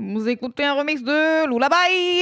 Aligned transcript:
Vous 0.00 0.28
écoutez 0.28 0.64
un 0.64 0.72
remix 0.74 1.02
de 1.02 1.46
Lullaby 1.46 1.74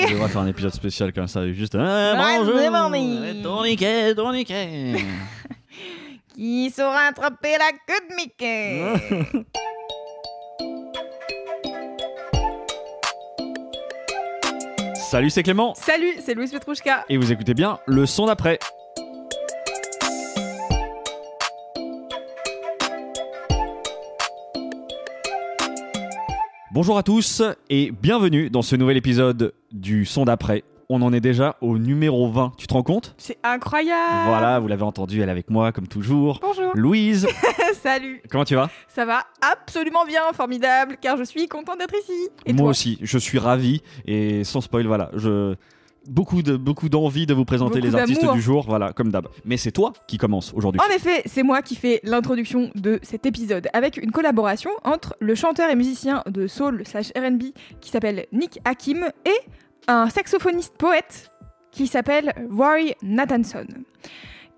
On 0.06 0.10
devrait 0.10 0.28
faire 0.28 0.40
un 0.40 0.46
épisode 0.48 0.74
spécial 0.74 1.12
comme 1.12 1.28
ça, 1.28 1.46
juste. 1.52 1.76
Ah, 1.78 2.14
Ouais, 2.18 2.38
bonjour, 2.38 3.42
tourniquet, 3.42 4.14
tourniquet. 4.14 4.94
Qui 6.34 6.70
saura 6.70 7.06
attraper 7.08 7.52
la 7.52 7.70
queue 7.86 8.08
de 8.10 8.14
Mickey? 8.16 9.44
Salut, 14.94 15.30
c'est 15.30 15.42
Clément. 15.42 15.74
Salut, 15.74 16.14
c'est 16.20 16.34
Louise 16.34 16.50
Petrouchka. 16.50 17.04
Et 17.08 17.16
vous 17.16 17.32
écoutez 17.32 17.54
bien 17.54 17.78
le 17.86 18.04
son 18.06 18.26
d'après. 18.26 18.58
Bonjour 26.80 26.96
à 26.96 27.02
tous 27.02 27.42
et 27.70 27.90
bienvenue 27.90 28.50
dans 28.50 28.62
ce 28.62 28.76
nouvel 28.76 28.96
épisode 28.96 29.52
du 29.72 30.04
son 30.04 30.24
d'après. 30.24 30.62
On 30.88 31.02
en 31.02 31.12
est 31.12 31.18
déjà 31.20 31.56
au 31.60 31.76
numéro 31.76 32.30
20, 32.30 32.52
tu 32.56 32.68
te 32.68 32.72
rends 32.72 32.84
compte? 32.84 33.16
C'est 33.18 33.36
incroyable! 33.42 34.28
Voilà, 34.28 34.60
vous 34.60 34.68
l'avez 34.68 34.84
entendu, 34.84 35.20
elle 35.20 35.28
est 35.28 35.32
avec 35.32 35.50
moi 35.50 35.72
comme 35.72 35.88
toujours. 35.88 36.38
Bonjour. 36.40 36.70
Louise, 36.76 37.26
Salut. 37.82 38.22
Comment 38.30 38.44
tu 38.44 38.54
vas? 38.54 38.70
Ça 38.86 39.04
va 39.04 39.24
absolument 39.40 40.04
bien, 40.06 40.20
formidable, 40.34 40.98
car 41.00 41.16
je 41.16 41.24
suis 41.24 41.48
contente 41.48 41.80
d'être 41.80 41.96
ici. 42.00 42.28
Et 42.46 42.52
Moi 42.52 42.62
toi? 42.62 42.70
aussi, 42.70 42.96
je 43.02 43.18
suis 43.18 43.40
ravi. 43.40 43.82
Et 44.06 44.44
sans 44.44 44.60
spoil, 44.60 44.86
voilà, 44.86 45.10
je 45.16 45.56
beaucoup 46.08 46.42
de 46.42 46.56
beaucoup 46.56 46.88
d'envie 46.88 47.26
de 47.26 47.34
vous 47.34 47.44
présenter 47.44 47.80
Beaucoup 47.80 47.92
les 47.92 48.00
artistes 48.00 48.32
du 48.32 48.40
jour, 48.40 48.64
voilà, 48.66 48.92
comme 48.92 49.10
d'hab. 49.10 49.28
Mais 49.44 49.56
c'est 49.56 49.72
toi 49.72 49.92
qui 50.06 50.18
commence 50.18 50.52
aujourd'hui. 50.54 50.80
En 50.80 50.94
effet, 50.94 51.22
c'est 51.26 51.42
moi 51.42 51.62
qui 51.62 51.76
fais 51.76 52.00
l'introduction 52.02 52.70
de 52.74 52.98
cet 53.02 53.26
épisode 53.26 53.68
avec 53.72 53.96
une 53.96 54.10
collaboration 54.10 54.70
entre 54.84 55.16
le 55.20 55.34
chanteur 55.34 55.70
et 55.70 55.76
musicien 55.76 56.22
de 56.26 56.46
soul 56.46 56.82
slash 56.86 57.10
R&B 57.16 57.44
qui 57.80 57.90
s'appelle 57.90 58.26
Nick 58.32 58.60
Hakim 58.64 59.04
et 59.24 59.50
un 59.86 60.08
saxophoniste 60.10 60.74
poète 60.76 61.30
qui 61.70 61.86
s'appelle 61.86 62.32
Roy 62.50 62.94
Nathanson. 63.02 63.66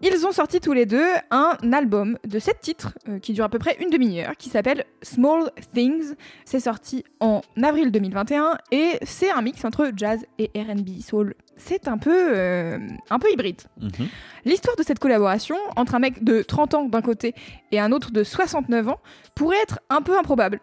Ils 0.02 0.26
ont 0.26 0.32
sorti 0.32 0.60
tous 0.60 0.72
les 0.72 0.86
deux 0.86 1.06
un 1.30 1.56
album 1.72 2.18
de 2.26 2.38
sept 2.38 2.58
titres 2.60 2.94
euh, 3.08 3.18
qui 3.18 3.34
dure 3.34 3.44
à 3.44 3.50
peu 3.50 3.58
près 3.58 3.76
une 3.80 3.90
demi-heure 3.90 4.34
qui 4.38 4.48
s'appelle 4.48 4.84
Small 5.02 5.50
Things. 5.74 6.14
C'est 6.46 6.60
sorti 6.60 7.04
en 7.20 7.42
avril 7.62 7.90
2021 7.92 8.56
et 8.72 8.98
c'est 9.02 9.30
un 9.30 9.42
mix 9.42 9.62
entre 9.64 9.90
jazz 9.94 10.24
et 10.38 10.50
R&B 10.54 11.00
soul. 11.02 11.34
C'est 11.58 11.86
un 11.86 11.98
peu 11.98 12.34
euh, 12.34 12.78
un 13.10 13.18
peu 13.18 13.30
hybride. 13.30 13.60
Mhm. 13.78 14.08
L'histoire 14.46 14.76
de 14.76 14.82
cette 14.82 14.98
collaboration 14.98 15.56
entre 15.76 15.94
un 15.94 15.98
mec 15.98 16.24
de 16.24 16.40
30 16.42 16.74
ans 16.74 16.84
d'un 16.84 17.02
côté 17.02 17.34
et 17.70 17.78
un 17.78 17.92
autre 17.92 18.10
de 18.10 18.24
69 18.24 18.88
ans 18.88 19.00
pourrait 19.34 19.60
être 19.62 19.80
un 19.90 20.00
peu 20.00 20.18
improbable. 20.18 20.60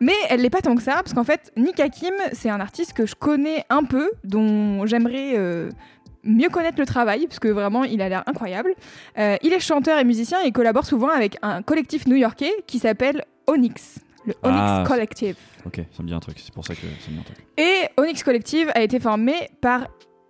Mais 0.00 0.14
elle 0.30 0.40
l'est 0.40 0.50
pas 0.50 0.62
tant 0.62 0.74
que 0.74 0.82
ça, 0.82 0.94
parce 0.94 1.12
qu'en 1.12 1.24
fait, 1.24 1.52
Nick 1.58 1.78
Hakim, 1.78 2.14
c'est 2.32 2.48
un 2.48 2.58
artiste 2.58 2.94
que 2.94 3.04
je 3.04 3.14
connais 3.14 3.64
un 3.68 3.84
peu, 3.84 4.10
dont 4.24 4.86
j'aimerais 4.86 5.34
euh, 5.36 5.70
mieux 6.24 6.48
connaître 6.48 6.78
le 6.78 6.86
travail, 6.86 7.26
parce 7.26 7.38
que 7.38 7.48
vraiment, 7.48 7.84
il 7.84 8.00
a 8.02 8.08
l'air 8.08 8.22
incroyable. 8.26 8.74
Euh, 9.18 9.36
il 9.42 9.52
est 9.52 9.60
chanteur 9.60 9.98
et 9.98 10.04
musicien 10.04 10.40
et 10.40 10.52
collabore 10.52 10.86
souvent 10.86 11.08
avec 11.08 11.36
un 11.42 11.62
collectif 11.62 12.06
new-yorkais 12.06 12.52
qui 12.66 12.78
s'appelle 12.78 13.24
Onyx, 13.46 13.98
le 14.26 14.34
Onyx 14.42 14.60
Ah, 14.62 14.84
Collective. 14.86 15.36
Ok, 15.66 15.80
ça 15.96 16.02
me 16.02 16.08
dit 16.08 16.14
un 16.14 16.20
truc, 16.20 16.38
c'est 16.38 16.52
pour 16.54 16.64
ça 16.64 16.74
que 16.74 16.80
ça 16.80 16.86
me 17.10 17.14
dit 17.14 17.20
un 17.20 17.22
truc. 17.22 17.36
Et 17.56 17.88
Onyx 17.96 18.22
Collective 18.22 18.70
a 18.74 18.82
été 18.82 19.00
formé 19.00 19.34
par 19.60 19.88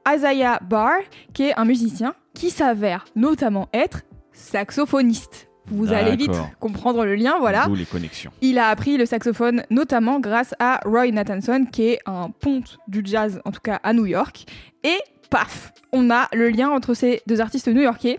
Isaiah 0.09 0.59
Barr, 0.63 1.01
qui 1.35 1.45
est 1.45 1.59
un 1.59 1.65
musicien 1.65 2.15
qui 2.35 2.51
s'avère 2.51 3.05
notamment 3.17 3.69
être 3.73 4.03
saxophoniste. 4.33 5.49
Vous 5.67 5.93
allez 5.93 6.17
vite 6.17 6.33
comprendre 6.59 7.05
le 7.05 7.15
lien, 7.15 7.39
voilà. 7.39 7.67
D'où 7.67 7.77
les 7.77 7.85
connexions. 7.85 8.33
Il 8.41 8.59
a 8.59 8.69
appris 8.69 8.97
le 8.97 9.07
saxophone 9.07 9.63
notamment 9.71 10.19
grâce 10.19 10.53
à 10.59 10.81
Roy 10.85 11.13
Nathanson, 11.13 11.65
qui 11.71 11.83
est 11.91 12.01
un 12.07 12.31
ponte 12.31 12.79
du 12.89 13.03
jazz, 13.05 13.41
en 13.45 13.53
tout 13.53 13.61
cas 13.63 13.79
à 13.85 13.93
New 13.93 14.07
York. 14.07 14.47
Et 14.83 14.97
paf, 15.31 15.73
on 15.93 16.11
a 16.11 16.29
le 16.33 16.51
lien 16.51 16.71
entre 16.71 16.95
ces 16.95 17.23
deux 17.27 17.41
artistes 17.41 17.69
new-yorkais. 17.69 18.19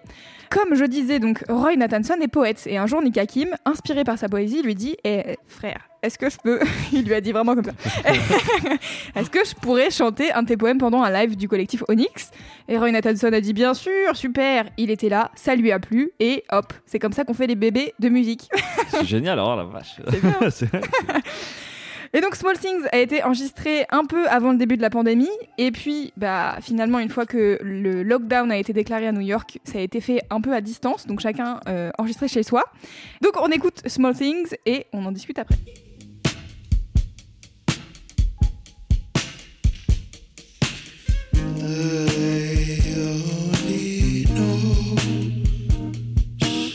Comme 0.50 0.76
je 0.76 0.84
disais, 0.84 1.20
donc 1.20 1.46
Roy 1.48 1.78
Nathanson 1.78 2.20
est 2.22 2.28
poète. 2.28 2.64
Et 2.66 2.78
un 2.78 2.86
jour, 2.86 3.02
Nick 3.02 3.18
Hakim, 3.18 3.56
inspiré 3.64 4.04
par 4.04 4.18
sa 4.18 4.28
poésie, 4.28 4.62
lui 4.62 4.76
dit 4.76 4.98
Eh, 5.06 5.38
frère, 5.48 5.88
est-ce 6.04 6.18
que 6.18 6.30
je 6.30 6.38
peux. 6.44 6.60
Il 6.92 7.06
lui 7.06 7.14
a 7.14 7.22
dit 7.22 7.32
vraiment 7.32 7.56
comme 7.56 7.64
ça. 7.64 7.72
est-ce 9.16 9.30
que 9.30 9.46
je 9.46 9.56
pourrais 9.56 9.90
chanter 9.92 10.30
un 10.34 10.44
de 10.44 10.48
tes 10.50 10.58
poèmes 10.58 10.78
pendant 10.78 11.04
un 11.04 11.10
live 11.10 11.38
du 11.38 11.48
collectif 11.48 11.84
Onyx? 11.88 12.32
Et 12.68 12.78
Roy 12.78 12.92
Nathanson 12.92 13.32
a 13.32 13.40
dit 13.40 13.54
Bien 13.54 13.74
sûr, 13.74 14.16
super. 14.16 14.66
Il 14.78 14.92
était 14.92 15.08
là, 15.08 15.32
ça 15.36 15.56
lui 15.56 15.72
a 15.72 15.80
plu. 15.80 16.12
Et 16.20 16.44
hop, 16.52 16.74
c'est 16.86 17.00
comme 17.00 17.14
ça 17.14 17.24
qu'on 17.24 17.34
fait 17.34 17.48
les 17.48 17.56
bébés 17.56 17.94
de 18.00 18.10
musique. 18.10 18.50
C'est 18.90 19.06
génial, 19.06 19.40
alors 19.40 19.56
la 19.56 19.64
vache. 19.64 20.02
C'est 20.50 20.70
bien. 20.70 20.82
Et 22.14 22.20
donc 22.20 22.36
Small 22.36 22.58
Things 22.58 22.86
a 22.92 22.98
été 22.98 23.24
enregistré 23.24 23.86
un 23.90 24.04
peu 24.06 24.28
avant 24.28 24.52
le 24.52 24.58
début 24.58 24.76
de 24.76 24.82
la 24.82 24.90
pandémie. 24.90 25.30
Et 25.58 25.72
puis, 25.72 26.12
bah, 26.18 26.58
finalement, 26.62 27.00
une 27.00 27.10
fois 27.10 27.26
que 27.26 27.58
le 27.62 28.04
lockdown 28.04 28.52
a 28.52 28.58
été 28.58 28.74
déclaré 28.74 29.08
à 29.08 29.12
New 29.12 29.22
York, 29.22 29.60
ça 29.64 29.80
a 29.80 29.82
été 29.82 30.02
fait 30.02 30.22
un 30.30 30.42
peu 30.42 30.54
à 30.54 30.62
distance. 30.62 31.08
Donc 31.08 31.22
chacun 31.22 31.62
euh, 31.70 31.90
enregistré 31.98 32.28
chez 32.28 32.44
soi. 32.44 32.66
Donc 33.22 33.34
on 33.42 33.48
écoute 33.48 33.82
Small 33.88 34.16
Things 34.16 34.56
et 34.66 34.88
on 34.92 35.06
en 35.06 35.12
discute 35.12 35.40
après. 35.40 35.56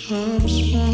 Small 0.09 0.86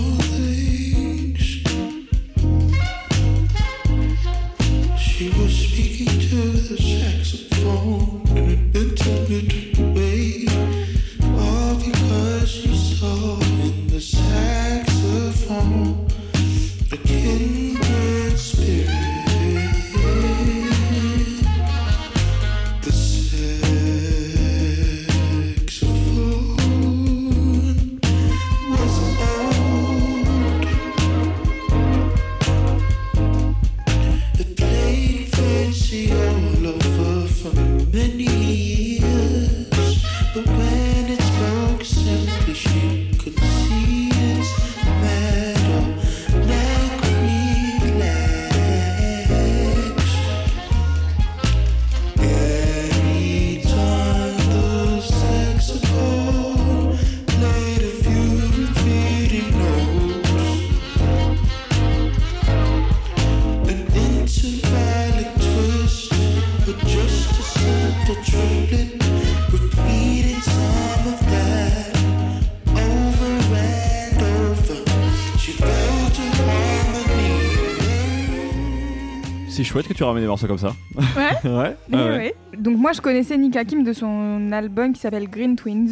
C'est 79.49 79.65
chouette 79.65 79.87
que 79.87 79.93
tu 79.93 80.03
ramènes 80.03 80.23
des 80.23 80.29
morceaux 80.29 80.47
comme 80.47 80.59
ça. 80.59 80.75
Ouais. 80.97 81.51
ouais. 81.51 81.77
Mais 81.91 81.97
ouais, 81.99 82.03
ouais. 82.05 82.09
ouais. 82.17 82.35
Donc 82.57 82.79
moi 82.79 82.93
je 82.93 83.01
connaissais 83.03 83.37
Nick 83.37 83.55
Hakim 83.57 83.85
de 83.85 83.93
son 83.93 84.51
album 84.51 84.93
qui 84.95 85.01
s'appelle 85.01 85.29
Green 85.29 85.57
Twins 85.57 85.89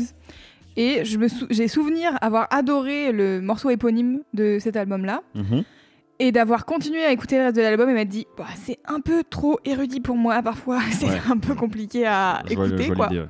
et 0.76 1.04
je 1.04 1.18
me 1.18 1.28
sou- 1.28 1.46
j'ai 1.50 1.68
souvenir 1.68 2.12
avoir 2.22 2.46
adoré 2.50 3.12
le 3.12 3.40
morceau 3.42 3.68
éponyme 3.68 4.20
de 4.32 4.58
cet 4.60 4.76
album 4.76 5.04
là 5.04 5.20
Mhm. 5.34 5.64
Et 6.20 6.30
d'avoir 6.30 6.64
continué 6.66 7.04
à 7.04 7.10
écouter 7.10 7.38
le 7.38 7.44
reste 7.44 7.56
de 7.56 7.62
l'album 7.62 7.90
et 7.90 7.94
m'a 7.94 8.04
dit 8.04 8.26
bah, 8.38 8.44
c'est 8.54 8.78
un 8.86 9.00
peu 9.00 9.24
trop 9.28 9.58
érudit 9.64 10.00
pour 10.00 10.16
moi 10.16 10.40
parfois, 10.42 10.78
c'est 10.92 11.06
Ouais. 11.06 11.20
un 11.28 11.38
peu 11.38 11.54
compliqué 11.56 12.06
à 12.06 12.42
Je 12.46 12.52
écouter 12.52 12.86
vois 12.86 12.94
quoi. 12.94 13.08
ouais. 13.08 13.26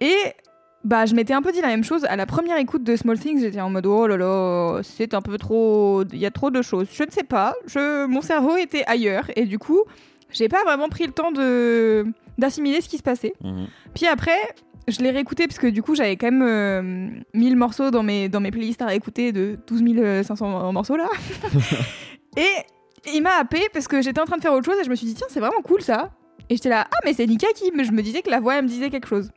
Et 0.00 0.16
bah 0.84 1.06
je 1.06 1.14
m'étais 1.14 1.32
un 1.34 1.42
peu 1.42 1.50
dit 1.52 1.60
la 1.60 1.68
même 1.68 1.82
chose 1.84 2.04
à 2.04 2.16
la 2.16 2.26
première 2.26 2.58
écoute 2.58 2.84
de 2.84 2.94
Small 2.96 3.18
Things, 3.18 3.40
j'étais 3.40 3.60
en 3.60 3.70
mode 3.70 3.86
oh 3.86 4.06
là 4.06 4.16
là, 4.16 4.80
c'est 4.82 5.14
un 5.14 5.22
peu 5.22 5.38
trop 5.38 6.04
il 6.12 6.18
y 6.18 6.26
a 6.26 6.30
trop 6.30 6.50
de 6.50 6.60
choses. 6.62 6.86
Je 6.92 7.02
ne 7.02 7.10
sais 7.10 7.24
pas, 7.24 7.54
je 7.66 8.06
mon 8.06 8.20
cerveau 8.20 8.56
était 8.56 8.84
ailleurs 8.86 9.24
et 9.36 9.46
du 9.46 9.58
coup, 9.58 9.80
j'ai 10.30 10.48
pas 10.48 10.62
vraiment 10.64 10.88
pris 10.88 11.06
le 11.06 11.12
temps 11.12 11.32
de 11.32 12.06
d'assimiler 12.38 12.80
ce 12.82 12.88
qui 12.88 12.98
se 12.98 13.02
passait. 13.02 13.32
Mhm. 13.42 13.66
Puis 13.94 14.06
après, 14.06 14.38
je 14.88 15.00
l'ai 15.00 15.10
réécouté 15.10 15.46
parce 15.46 15.58
que 15.58 15.66
du 15.66 15.82
coup, 15.82 15.94
j'avais 15.94 16.16
quand 16.16 16.30
même 16.30 16.42
euh, 16.42 17.08
1000 17.34 17.56
morceaux 17.56 17.90
dans 17.90 18.02
mes, 18.02 18.28
dans 18.28 18.40
mes 18.40 18.50
playlists 18.50 18.82
à 18.82 18.86
réécouter 18.86 19.32
de 19.32 19.58
12 19.66 20.24
500 20.24 20.72
morceaux 20.72 20.96
là. 20.96 21.08
et 22.36 23.12
il 23.12 23.22
m'a 23.22 23.38
happé 23.40 23.68
parce 23.72 23.88
que 23.88 24.02
j'étais 24.02 24.20
en 24.20 24.24
train 24.24 24.36
de 24.36 24.42
faire 24.42 24.52
autre 24.52 24.64
chose 24.64 24.78
et 24.80 24.84
je 24.84 24.90
me 24.90 24.94
suis 24.94 25.06
dit, 25.06 25.14
tiens, 25.14 25.26
c'est 25.30 25.40
vraiment 25.40 25.62
cool 25.62 25.82
ça. 25.82 26.10
Et 26.48 26.56
j'étais 26.56 26.68
là, 26.68 26.86
ah, 26.90 26.96
mais 27.04 27.12
c'est 27.12 27.26
Nika 27.26 27.48
qui. 27.54 27.70
Mais 27.74 27.84
je 27.84 27.92
me 27.92 28.02
disais 28.02 28.22
que 28.22 28.30
la 28.30 28.40
voix, 28.40 28.56
elle 28.56 28.64
me 28.64 28.68
disait 28.68 28.90
quelque 28.90 29.08
chose. 29.08 29.30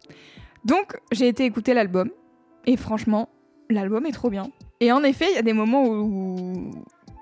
Donc, 0.66 0.98
j'ai 1.12 1.28
été 1.28 1.46
écouter 1.46 1.74
l'album. 1.74 2.10
Et 2.66 2.78
franchement, 2.78 3.30
l'album 3.70 4.06
est 4.06 4.12
trop 4.12 4.30
bien. 4.30 4.52
Et 4.80 4.92
en 4.92 5.04
effet, 5.04 5.26
il 5.32 5.36
y 5.36 5.40
a 5.40 5.42
des 5.42 5.54
moments 5.54 5.84
où 5.86 6.69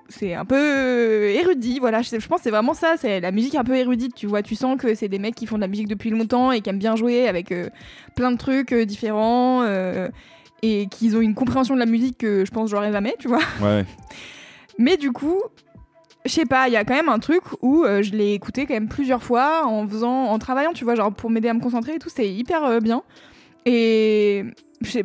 c'est 0.08 0.34
un 0.34 0.44
peu 0.44 1.28
érudit. 1.30 1.78
Voilà, 1.80 2.02
je, 2.02 2.18
je 2.18 2.26
pense 2.28 2.38
que 2.38 2.44
c'est 2.44 2.50
vraiment 2.50 2.74
ça. 2.74 2.94
C'est 2.98 3.20
la 3.20 3.30
musique 3.30 3.54
un 3.54 3.64
peu 3.64 3.76
érudite, 3.76 4.14
tu 4.14 4.26
vois. 4.26 4.42
Tu 4.42 4.54
sens 4.54 4.78
que 4.80 4.94
c'est 4.94 5.08
des 5.08 5.18
mecs 5.18 5.34
qui 5.34 5.46
font 5.46 5.56
de 5.56 5.60
la 5.62 5.68
musique 5.68 5.88
depuis 5.88 6.10
longtemps 6.10 6.52
et 6.52 6.60
qui 6.60 6.70
aiment 6.70 6.78
bien 6.78 6.96
jouer 6.96 7.28
avec 7.28 7.52
euh, 7.52 7.68
plein 8.14 8.30
de 8.32 8.36
trucs 8.38 8.72
euh, 8.72 8.84
différents. 8.84 9.62
euh, 9.62 10.08
et 10.62 10.88
qu'ils 10.90 11.16
ont 11.16 11.20
une 11.20 11.34
compréhension 11.34 11.74
de 11.74 11.78
la 11.80 11.86
musique 11.86 12.18
que 12.18 12.44
je 12.44 12.50
pense 12.50 12.70
j'aurais 12.70 12.92
jamais, 12.92 13.14
tu 13.18 13.28
vois. 13.28 13.40
Ouais. 13.62 13.84
Mais 14.78 14.96
du 14.96 15.12
coup, 15.12 15.40
je 16.24 16.32
sais 16.32 16.46
pas, 16.46 16.68
il 16.68 16.72
y 16.72 16.76
a 16.76 16.84
quand 16.84 16.94
même 16.94 17.08
un 17.08 17.18
truc 17.18 17.42
où 17.62 17.84
euh, 17.84 18.02
je 18.02 18.12
l'ai 18.12 18.32
écouté 18.32 18.66
quand 18.66 18.74
même 18.74 18.88
plusieurs 18.88 19.22
fois 19.22 19.66
en 19.66 19.86
faisant, 19.86 20.24
en 20.24 20.38
travaillant, 20.38 20.72
tu 20.72 20.84
vois, 20.84 20.94
genre 20.94 21.12
pour 21.12 21.30
m'aider 21.30 21.48
à 21.48 21.54
me 21.54 21.60
concentrer 21.60 21.94
et 21.94 21.98
tout, 21.98 22.08
c'est 22.08 22.28
hyper 22.28 22.64
euh, 22.64 22.80
bien. 22.80 23.02
Et 23.66 24.44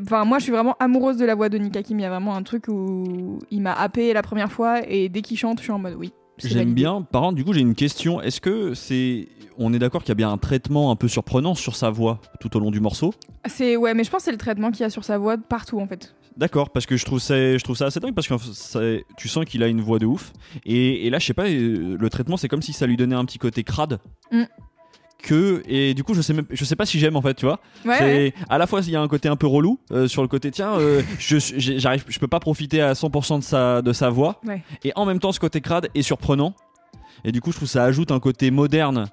enfin, 0.02 0.26
moi, 0.26 0.40
je 0.40 0.44
suis 0.44 0.52
vraiment 0.52 0.76
amoureuse 0.80 1.18
de 1.18 1.26
la 1.26 1.36
voix 1.36 1.50
de 1.50 1.58
Nika 1.58 1.84
Kim. 1.84 2.00
Il 2.00 2.04
y 2.04 2.06
a 2.06 2.10
vraiment 2.10 2.36
un 2.36 2.44
truc 2.44 2.66
où 2.68 3.40
il 3.52 3.62
m'a 3.62 3.74
happé 3.74 4.14
la 4.14 4.22
première 4.22 4.52
fois 4.52 4.82
et 4.88 5.10
dès 5.10 5.22
qu'il 5.22 5.38
chante, 5.38 5.60
je 5.60 5.64
suis 5.64 5.72
en 5.72 5.80
mode 5.80 5.96
oui. 5.98 6.14
J'aime 6.38 6.74
bien. 6.74 7.02
Par 7.02 7.22
contre, 7.22 7.36
du 7.36 7.44
coup, 7.44 7.54
j'ai 7.54 7.62
une 7.62 7.76
question. 7.76 8.22
Est-ce 8.22 8.42
que 8.42 8.74
c'est. 8.74 9.28
On 9.60 9.72
est 9.72 9.80
d'accord 9.80 10.02
qu'il 10.02 10.10
y 10.10 10.14
a 10.14 10.16
bien 10.16 10.32
un 10.32 10.40
traitement 10.40 10.90
un 10.90 10.96
peu 10.96 11.08
surprenant 11.08 11.54
sur 11.54 11.76
sa 11.76 11.92
voix 11.92 12.20
tout 12.40 12.58
au 12.58 12.60
long 12.60 12.72
du 12.72 12.80
morceau? 12.80 13.14
C'est 13.46 13.76
ouais, 13.76 13.94
mais 13.94 14.04
je 14.04 14.10
pense 14.10 14.22
que 14.22 14.26
c'est 14.26 14.32
le 14.32 14.38
traitement 14.38 14.72
qu'il 14.72 14.82
y 14.82 14.84
a 14.84 14.90
sur 14.90 15.04
sa 15.04 15.20
voix 15.20 15.38
partout 15.38 15.80
en 15.80 15.86
fait. 15.86 16.16
D'accord, 16.36 16.72
parce 16.72 16.88
que 16.88 16.98
je 16.98 17.06
trouve 17.06 17.20
ça, 17.20 17.36
je 17.36 17.64
trouve 17.64 17.78
ça 17.78 17.86
assez 17.86 18.00
dingue 18.00 18.16
parce 18.16 18.28
que 18.28 19.04
tu 19.18 19.28
sens 19.28 19.46
qu'il 19.46 19.62
a 19.62 19.68
une 19.68 19.82
voix 19.82 20.00
de 20.00 20.08
ouf. 20.08 20.34
Et, 20.66 21.06
et 21.06 21.12
là, 21.12 21.20
je 21.20 21.28
sais 21.28 21.36
pas, 21.36 21.48
euh, 21.48 21.96
le 22.00 22.10
traitement, 22.10 22.38
c'est 22.38 22.48
comme 22.48 22.64
si 22.64 22.74
ça 22.74 22.88
lui 22.88 22.98
donnait 22.98 23.16
un 23.16 23.26
petit 23.26 23.38
côté 23.38 23.64
crade. 23.64 24.00
Mm. 24.32 24.44
Que 25.24 25.64
et 25.70 25.94
du 25.94 26.04
coup, 26.04 26.14
je 26.14 26.22
sais 26.22 26.34
même, 26.34 26.46
je 26.52 26.66
sais 26.66 26.76
pas 26.76 26.86
si 26.86 27.00
j'aime 27.00 27.16
en 27.16 27.22
fait, 27.22 27.34
tu 27.34 27.46
vois. 27.46 27.62
Ouais, 27.86 27.98
c'est 27.98 28.04
ouais. 28.04 28.34
à 28.50 28.58
la 28.58 28.68
fois 28.68 28.82
il 28.82 28.90
y 28.90 28.96
a 28.98 29.02
un 29.02 29.08
côté 29.08 29.30
un 29.30 29.38
peu 29.38 29.48
relou 29.48 29.80
euh, 29.92 30.06
sur 30.10 30.22
le 30.22 30.28
côté 30.28 30.52
tiens, 30.52 30.74
euh, 30.74 31.02
je 31.18 31.38
j'arrive, 31.58 32.04
je 32.10 32.20
peux 32.20 32.28
pas 32.28 32.42
profiter 32.42 32.82
à 32.82 32.92
100% 32.92 33.40
de 33.40 33.44
sa 33.44 33.82
de 33.82 33.94
sa 33.94 34.10
voix. 34.10 34.42
Ouais. 34.46 34.62
Et 34.84 34.92
en 34.98 35.06
même 35.06 35.20
temps, 35.20 35.32
ce 35.32 35.40
côté 35.40 35.62
crade 35.62 35.88
est 35.96 36.02
surprenant. 36.02 36.54
Et 37.24 37.32
du 37.32 37.40
coup, 37.40 37.52
je 37.52 37.56
trouve 37.56 37.70
que 37.70 37.72
ça 37.72 37.86
ajoute 37.86 38.12
un 38.12 38.20
côté 38.20 38.52
moderne 38.52 39.08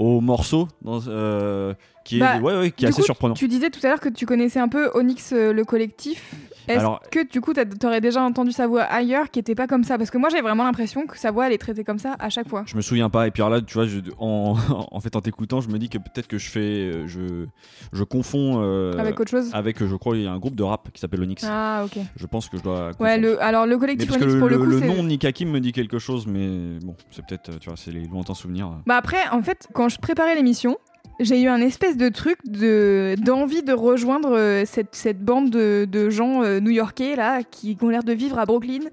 au 0.00 0.20
morceau, 0.20 0.66
dans, 0.82 1.00
euh, 1.06 1.74
qui 2.06 2.16
est, 2.16 2.20
Bah, 2.20 2.38
ouais, 2.38 2.56
ouais, 2.58 2.70
qui 2.70 2.84
est 2.84 2.88
Du 2.88 2.92
assez 2.92 3.02
coup, 3.02 3.06
surprenant. 3.06 3.34
Tu 3.34 3.48
disais 3.48 3.68
tout 3.70 3.80
à 3.84 3.88
l'heure 3.88 4.00
que 4.00 4.08
tu 4.08 4.24
connaissais 4.26 4.60
un 4.60 4.68
peu 4.68 4.90
Onyx 4.94 5.32
euh, 5.32 5.52
le 5.52 5.64
collectif. 5.64 6.34
Est-ce 6.68 6.78
Alors- 6.80 7.00
que 7.12 7.28
du 7.30 7.40
coup 7.40 7.52
t'aurais 7.52 8.00
déjà 8.00 8.22
entendu 8.22 8.50
sa 8.50 8.66
voix 8.66 8.82
ailleurs 8.82 9.30
qui 9.30 9.38
était 9.38 9.54
pas 9.54 9.66
comme 9.68 9.84
ça? 9.84 9.98
Parce 9.98 10.10
que 10.10 10.18
moi 10.18 10.30
j'ai 10.30 10.40
vraiment 10.40 10.64
l'impression 10.64 11.06
que 11.06 11.16
sa 11.16 11.30
voix 11.30 11.46
elle 11.46 11.52
est 11.52 11.58
traitée 11.58 11.84
comme 11.84 12.00
ça 12.00 12.16
à 12.18 12.28
chaque 12.28 12.48
fois. 12.48 12.64
Je 12.66 12.74
me 12.76 12.80
souviens 12.80 13.08
pas. 13.08 13.26
Et 13.28 13.30
puis 13.30 13.40
alors 13.42 13.50
là, 13.54 13.60
tu 13.60 13.74
vois, 13.74 13.86
je- 13.86 14.00
en, 14.18 14.56
en 14.90 15.00
fait, 15.00 15.14
en 15.14 15.20
t'écoutant, 15.20 15.60
je 15.60 15.68
me 15.68 15.78
dis 15.78 15.88
que 15.88 15.98
peut-être 15.98 16.26
que 16.26 16.38
je 16.38 16.48
fais, 16.50 16.58
euh, 16.60 17.06
je, 17.06 17.46
je 17.92 18.04
confonds 18.04 18.60
euh, 18.62 18.98
Avec 18.98 19.20
autre 19.20 19.30
chose? 19.30 19.50
avec, 19.52 19.84
je 19.84 19.94
crois, 19.94 20.16
il 20.16 20.24
y 20.24 20.26
a 20.26 20.32
un 20.32 20.38
groupe 20.38 20.56
de 20.56 20.62
rap 20.64 20.88
qui 20.92 21.00
s'appelle 21.00 21.22
Onyx. 21.22 21.44
Ah 21.48 21.82
ok. 21.84 22.02
Je 22.16 22.26
pense 22.26 22.48
que 22.48 22.56
je 22.58 22.62
dois. 22.62 22.90
Ouais, 22.98 23.16
le, 23.18 23.40
alors 23.42 23.66
le 23.66 23.78
collectif 23.78 24.10
Onyx 24.10 24.24
le, 24.26 24.38
pour 24.40 24.48
le 24.48 24.56
le- 24.56 24.64
coup 24.64 24.70
le 24.70 24.80
nom 24.80 25.02
Nika 25.04 25.30
Kim 25.32 25.50
me 25.50 25.60
dit 25.60 25.70
quelque 25.72 25.98
chose, 26.00 26.26
mais 26.26 26.78
bon, 26.82 26.96
c'est 27.12 27.24
peut-être, 27.24 27.58
tu 27.60 27.68
vois, 27.68 27.76
c'est 27.76 27.92
les 27.92 28.06
lointains 28.06 28.34
souvenirs. 28.34 28.72
Bah 28.86 28.96
après, 28.96 29.28
en 29.30 29.40
fait, 29.42 29.68
quand 29.72 29.88
je 29.88 29.98
préparais 29.98 30.34
l'émission, 30.34 30.76
j'ai 31.20 31.40
eu 31.42 31.48
un 31.48 31.60
espèce 31.60 31.96
de 31.96 32.08
truc 32.08 32.38
de 32.44 33.14
d'envie 33.18 33.62
de 33.62 33.72
rejoindre 33.72 34.36
euh, 34.36 34.64
cette, 34.66 34.94
cette 34.94 35.20
bande 35.20 35.50
de, 35.50 35.86
de 35.90 36.10
gens 36.10 36.42
euh, 36.42 36.60
new-yorkais 36.60 37.16
là 37.16 37.42
qui 37.42 37.76
ont 37.82 37.88
l'air 37.88 38.02
de 38.04 38.12
vivre 38.12 38.38
à 38.38 38.44
Brooklyn. 38.46 38.84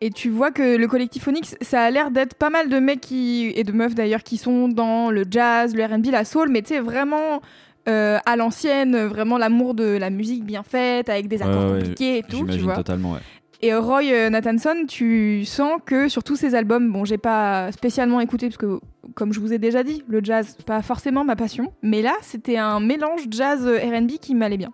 Et 0.00 0.10
tu 0.10 0.28
vois 0.28 0.50
que 0.50 0.76
le 0.76 0.86
collectif 0.88 1.26
Onyx, 1.26 1.56
ça 1.62 1.82
a 1.82 1.90
l'air 1.90 2.10
d'être 2.10 2.34
pas 2.34 2.50
mal 2.50 2.68
de 2.68 2.78
mecs 2.78 3.00
qui, 3.00 3.52
et 3.54 3.64
de 3.64 3.72
meufs 3.72 3.94
d'ailleurs 3.94 4.22
qui 4.22 4.36
sont 4.36 4.68
dans 4.68 5.10
le 5.10 5.24
jazz, 5.30 5.74
le 5.74 5.84
R&B, 5.84 6.06
la 6.10 6.24
soul, 6.24 6.48
mais 6.50 6.60
tu 6.62 6.68
sais 6.74 6.80
vraiment 6.80 7.40
euh, 7.88 8.18
à 8.26 8.36
l'ancienne, 8.36 9.06
vraiment 9.06 9.38
l'amour 9.38 9.74
de 9.74 9.96
la 9.96 10.10
musique 10.10 10.44
bien 10.44 10.62
faite 10.62 11.08
avec 11.08 11.28
des 11.28 11.40
accords 11.40 11.62
Ouais, 11.66 11.72
ouais, 11.72 11.78
compliqués 11.78 12.18
et 12.18 12.22
tout, 12.22 12.46
tu 12.46 12.58
vois. 12.58 12.74
totalement, 12.74 13.12
ouais. 13.12 13.20
Et 13.62 13.74
Roy 13.74 14.02
euh, 14.12 14.28
Nathanson, 14.28 14.84
tu 14.86 15.44
sens 15.44 15.80
que 15.84 16.08
sur 16.08 16.22
tous 16.22 16.36
ses 16.36 16.54
albums, 16.54 16.92
bon, 16.92 17.04
j'ai 17.04 17.18
pas 17.18 17.72
spécialement 17.72 18.20
écouté 18.20 18.48
parce 18.48 18.58
que, 18.58 18.80
comme 19.14 19.32
je 19.32 19.40
vous 19.40 19.52
ai 19.52 19.58
déjà 19.58 19.82
dit, 19.82 20.02
le 20.08 20.20
jazz, 20.22 20.56
pas 20.66 20.82
forcément 20.82 21.24
ma 21.24 21.36
passion, 21.36 21.72
mais 21.82 22.02
là, 22.02 22.12
c'était 22.20 22.58
un 22.58 22.80
mélange 22.80 23.22
jazz 23.30 23.66
euh, 23.66 23.78
RB 23.78 24.18
qui 24.20 24.34
m'allait 24.34 24.58
bien. 24.58 24.72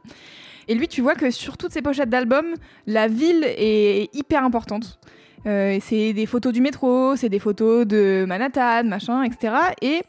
Et 0.68 0.74
lui, 0.74 0.88
tu 0.88 1.00
vois 1.00 1.14
que 1.14 1.30
sur 1.30 1.56
toutes 1.56 1.72
ses 1.72 1.82
pochettes 1.82 2.10
d'albums, 2.10 2.54
la 2.86 3.08
ville 3.08 3.44
est 3.44 4.14
hyper 4.14 4.44
importante. 4.44 4.98
Euh, 5.46 5.78
c'est 5.80 6.12
des 6.12 6.26
photos 6.26 6.52
du 6.52 6.60
métro, 6.60 7.16
c'est 7.16 7.28
des 7.28 7.40
photos 7.40 7.86
de 7.86 8.24
Manhattan, 8.26 8.84
machin, 8.84 9.22
etc. 9.24 9.54
Et 9.80 10.02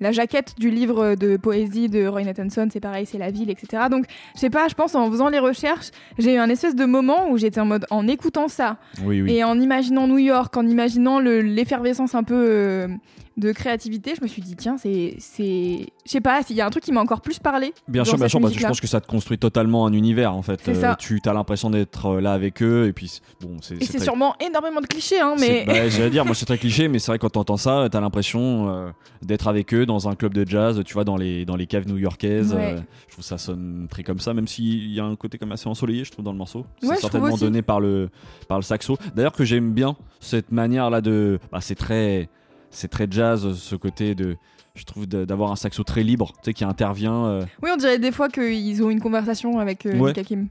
la 0.00 0.12
jaquette 0.12 0.54
du 0.58 0.70
livre 0.70 1.14
de 1.14 1.36
poésie 1.36 1.88
de 1.88 2.06
Roy 2.06 2.24
Nathanson, 2.24 2.68
c'est 2.72 2.80
pareil, 2.80 3.06
c'est 3.06 3.18
la 3.18 3.30
ville, 3.30 3.50
etc. 3.50 3.84
Donc, 3.90 4.04
je 4.34 4.40
sais 4.40 4.50
pas, 4.50 4.68
je 4.68 4.74
pense 4.74 4.94
en 4.94 5.10
faisant 5.10 5.28
les 5.28 5.38
recherches, 5.38 5.90
j'ai 6.18 6.34
eu 6.34 6.38
un 6.38 6.48
espèce 6.48 6.74
de 6.74 6.84
moment 6.84 7.28
où 7.30 7.38
j'étais 7.38 7.60
en 7.60 7.66
mode, 7.66 7.86
en 7.90 8.06
écoutant 8.08 8.48
ça, 8.48 8.76
Oui, 9.04 9.22
oui. 9.22 9.32
et 9.34 9.44
en 9.44 9.58
imaginant 9.60 10.06
New 10.06 10.18
York, 10.18 10.56
en 10.56 10.66
imaginant 10.66 11.18
le- 11.20 11.40
l'effervescence 11.40 12.14
un 12.14 12.22
peu 12.24 12.34
euh, 12.48 12.88
de 13.36 13.52
créativité, 13.52 14.14
je 14.16 14.22
me 14.22 14.28
suis 14.28 14.40
dit, 14.40 14.56
tiens, 14.56 14.76
c'est. 14.78 15.14
c'est- 15.18 15.86
Je 16.06 16.10
sais 16.12 16.20
pas, 16.20 16.40
s'il 16.42 16.54
y 16.56 16.60
a 16.60 16.66
un 16.66 16.70
truc 16.70 16.84
qui 16.84 16.92
m'a 16.92 17.00
encore 17.00 17.20
plus 17.20 17.38
parlé. 17.40 17.74
Bien 17.88 18.04
sûr, 18.04 18.16
bien 18.16 18.28
sûr, 18.28 18.40
parce 18.40 18.52
que 18.54 18.60
je 18.60 18.66
pense 18.66 18.80
que 18.80 18.86
ça 18.86 19.00
te 19.00 19.06
construit 19.08 19.38
totalement 19.38 19.86
un 19.86 19.92
univers 19.92 20.32
en 20.34 20.42
fait. 20.42 20.72
Ça. 20.74 20.94
tu 20.98 21.20
as 21.26 21.32
l'impression 21.32 21.68
d'être 21.68 22.06
euh, 22.06 22.20
là 22.20 22.32
avec 22.32 22.62
eux 22.62 22.86
et 22.86 22.92
puis 22.92 23.20
bon, 23.40 23.56
c'est 23.60 23.74
Et 23.74 23.84
c'est 23.84 23.96
très- 23.98 24.04
sûrement 24.04 24.36
énormément 24.40 24.80
de 24.80 24.86
clichés, 24.86 25.20
hein, 25.20 25.34
mais. 25.38 25.64
bah, 25.66 25.72
j'allais 25.88 26.10
dire, 26.10 26.24
moi 26.24 26.34
c'est 26.34 26.46
très 26.46 26.58
cliché, 26.58 26.86
mais 26.88 26.98
c'est 26.98 27.10
vrai 27.10 27.18
quand 27.18 27.30
t'entends 27.30 27.56
ça, 27.56 27.88
t'as 27.90 28.00
l'impression 28.00 28.68
euh, 28.70 28.90
d'être 29.22 29.48
avec 29.48 29.74
eux 29.74 29.84
dans 29.86 30.08
un 30.08 30.14
club 30.14 30.34
de 30.34 30.46
jazz, 30.46 30.82
tu 30.84 30.94
vois, 30.94 31.04
dans 31.04 31.16
les 31.16 31.44
dans 31.44 31.56
les 31.56 31.66
caves 31.66 31.86
new-yorkaises. 31.88 32.52
Ouais. 32.52 32.74
euh, 32.74 32.80
je 33.08 33.12
trouve 33.14 33.24
ça 33.24 33.38
sonne 33.38 33.86
très 33.90 34.02
comme 34.02 34.18
ça, 34.18 34.34
même 34.34 34.46
s'il 34.46 34.90
y 34.92 35.00
a 35.00 35.04
un 35.04 35.16
côté 35.16 35.38
comme 35.38 35.52
assez 35.52 35.68
ensoleillé, 35.68 36.04
je 36.04 36.10
trouve 36.12 36.24
dans 36.24 36.32
le 36.32 36.38
morceau. 36.38 36.66
C'est 36.82 36.96
certainement 36.96 37.36
donné 37.36 37.62
par 37.62 37.80
le 37.80 38.10
par 38.48 38.58
le 38.58 38.62
saxo. 38.62 38.96
D'ailleurs 39.14 39.32
que 39.32 39.44
j'aime 39.44 39.72
bien 39.72 39.96
cette 40.20 40.52
manière 40.52 40.90
là 40.90 41.00
de, 41.00 41.38
bah, 41.50 41.60
c'est 41.60 41.74
très 41.74 42.28
c'est 42.70 42.88
très 42.88 43.06
jazz 43.10 43.54
ce 43.54 43.76
côté 43.76 44.14
de 44.14 44.36
je 44.74 44.84
trouve 44.84 45.06
d'avoir 45.06 45.52
un 45.52 45.56
saxo 45.56 45.82
très 45.84 46.02
libre, 46.02 46.32
tu 46.34 46.40
sais, 46.44 46.52
qui 46.52 46.62
intervient. 46.64 47.24
euh, 47.26 47.44
Oui, 47.62 47.70
on 47.72 47.78
dirait 47.78 47.98
des 47.98 48.12
fois 48.12 48.28
qu'ils 48.28 48.82
ont 48.84 48.90
une 48.90 49.00
conversation 49.00 49.58
avec 49.58 49.86
euh, 49.86 49.96
Ouais. 49.98 50.12
Kim. 50.12 50.48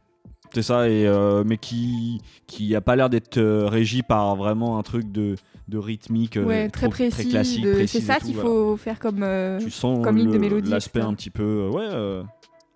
C'est 0.53 0.63
ça, 0.63 0.89
et, 0.89 1.05
euh, 1.05 1.43
mais 1.45 1.57
qui 1.57 2.21
qui 2.47 2.75
a 2.75 2.81
pas 2.81 2.95
l'air 2.95 3.09
d'être 3.09 3.39
régi 3.67 4.01
par 4.01 4.35
vraiment 4.35 4.79
un 4.79 4.83
truc 4.83 5.11
de, 5.11 5.35
de 5.67 5.77
rythmique 5.77 6.37
euh, 6.37 6.69
très 6.69 6.89
précis. 6.89 7.29
classique. 7.29 7.63
de- 7.63 7.73
précis 7.73 7.99
C'est 7.99 8.05
ça 8.05 8.19
qu'il 8.19 8.33
voilà. 8.35 8.49
faut 8.49 8.77
faire 8.77 8.99
comme. 8.99 9.23
euh, 9.23 9.59
Tu 9.59 9.71
sens 9.71 10.03
comme 10.03 10.17
ligne 10.17 10.31
de 10.31 10.37
mélodie, 10.37 10.69
l'aspect 10.69 11.01
un 11.01 11.13
petit 11.13 11.29
peu, 11.31 11.43
euh, 11.43 11.69
ouais, 11.71 12.25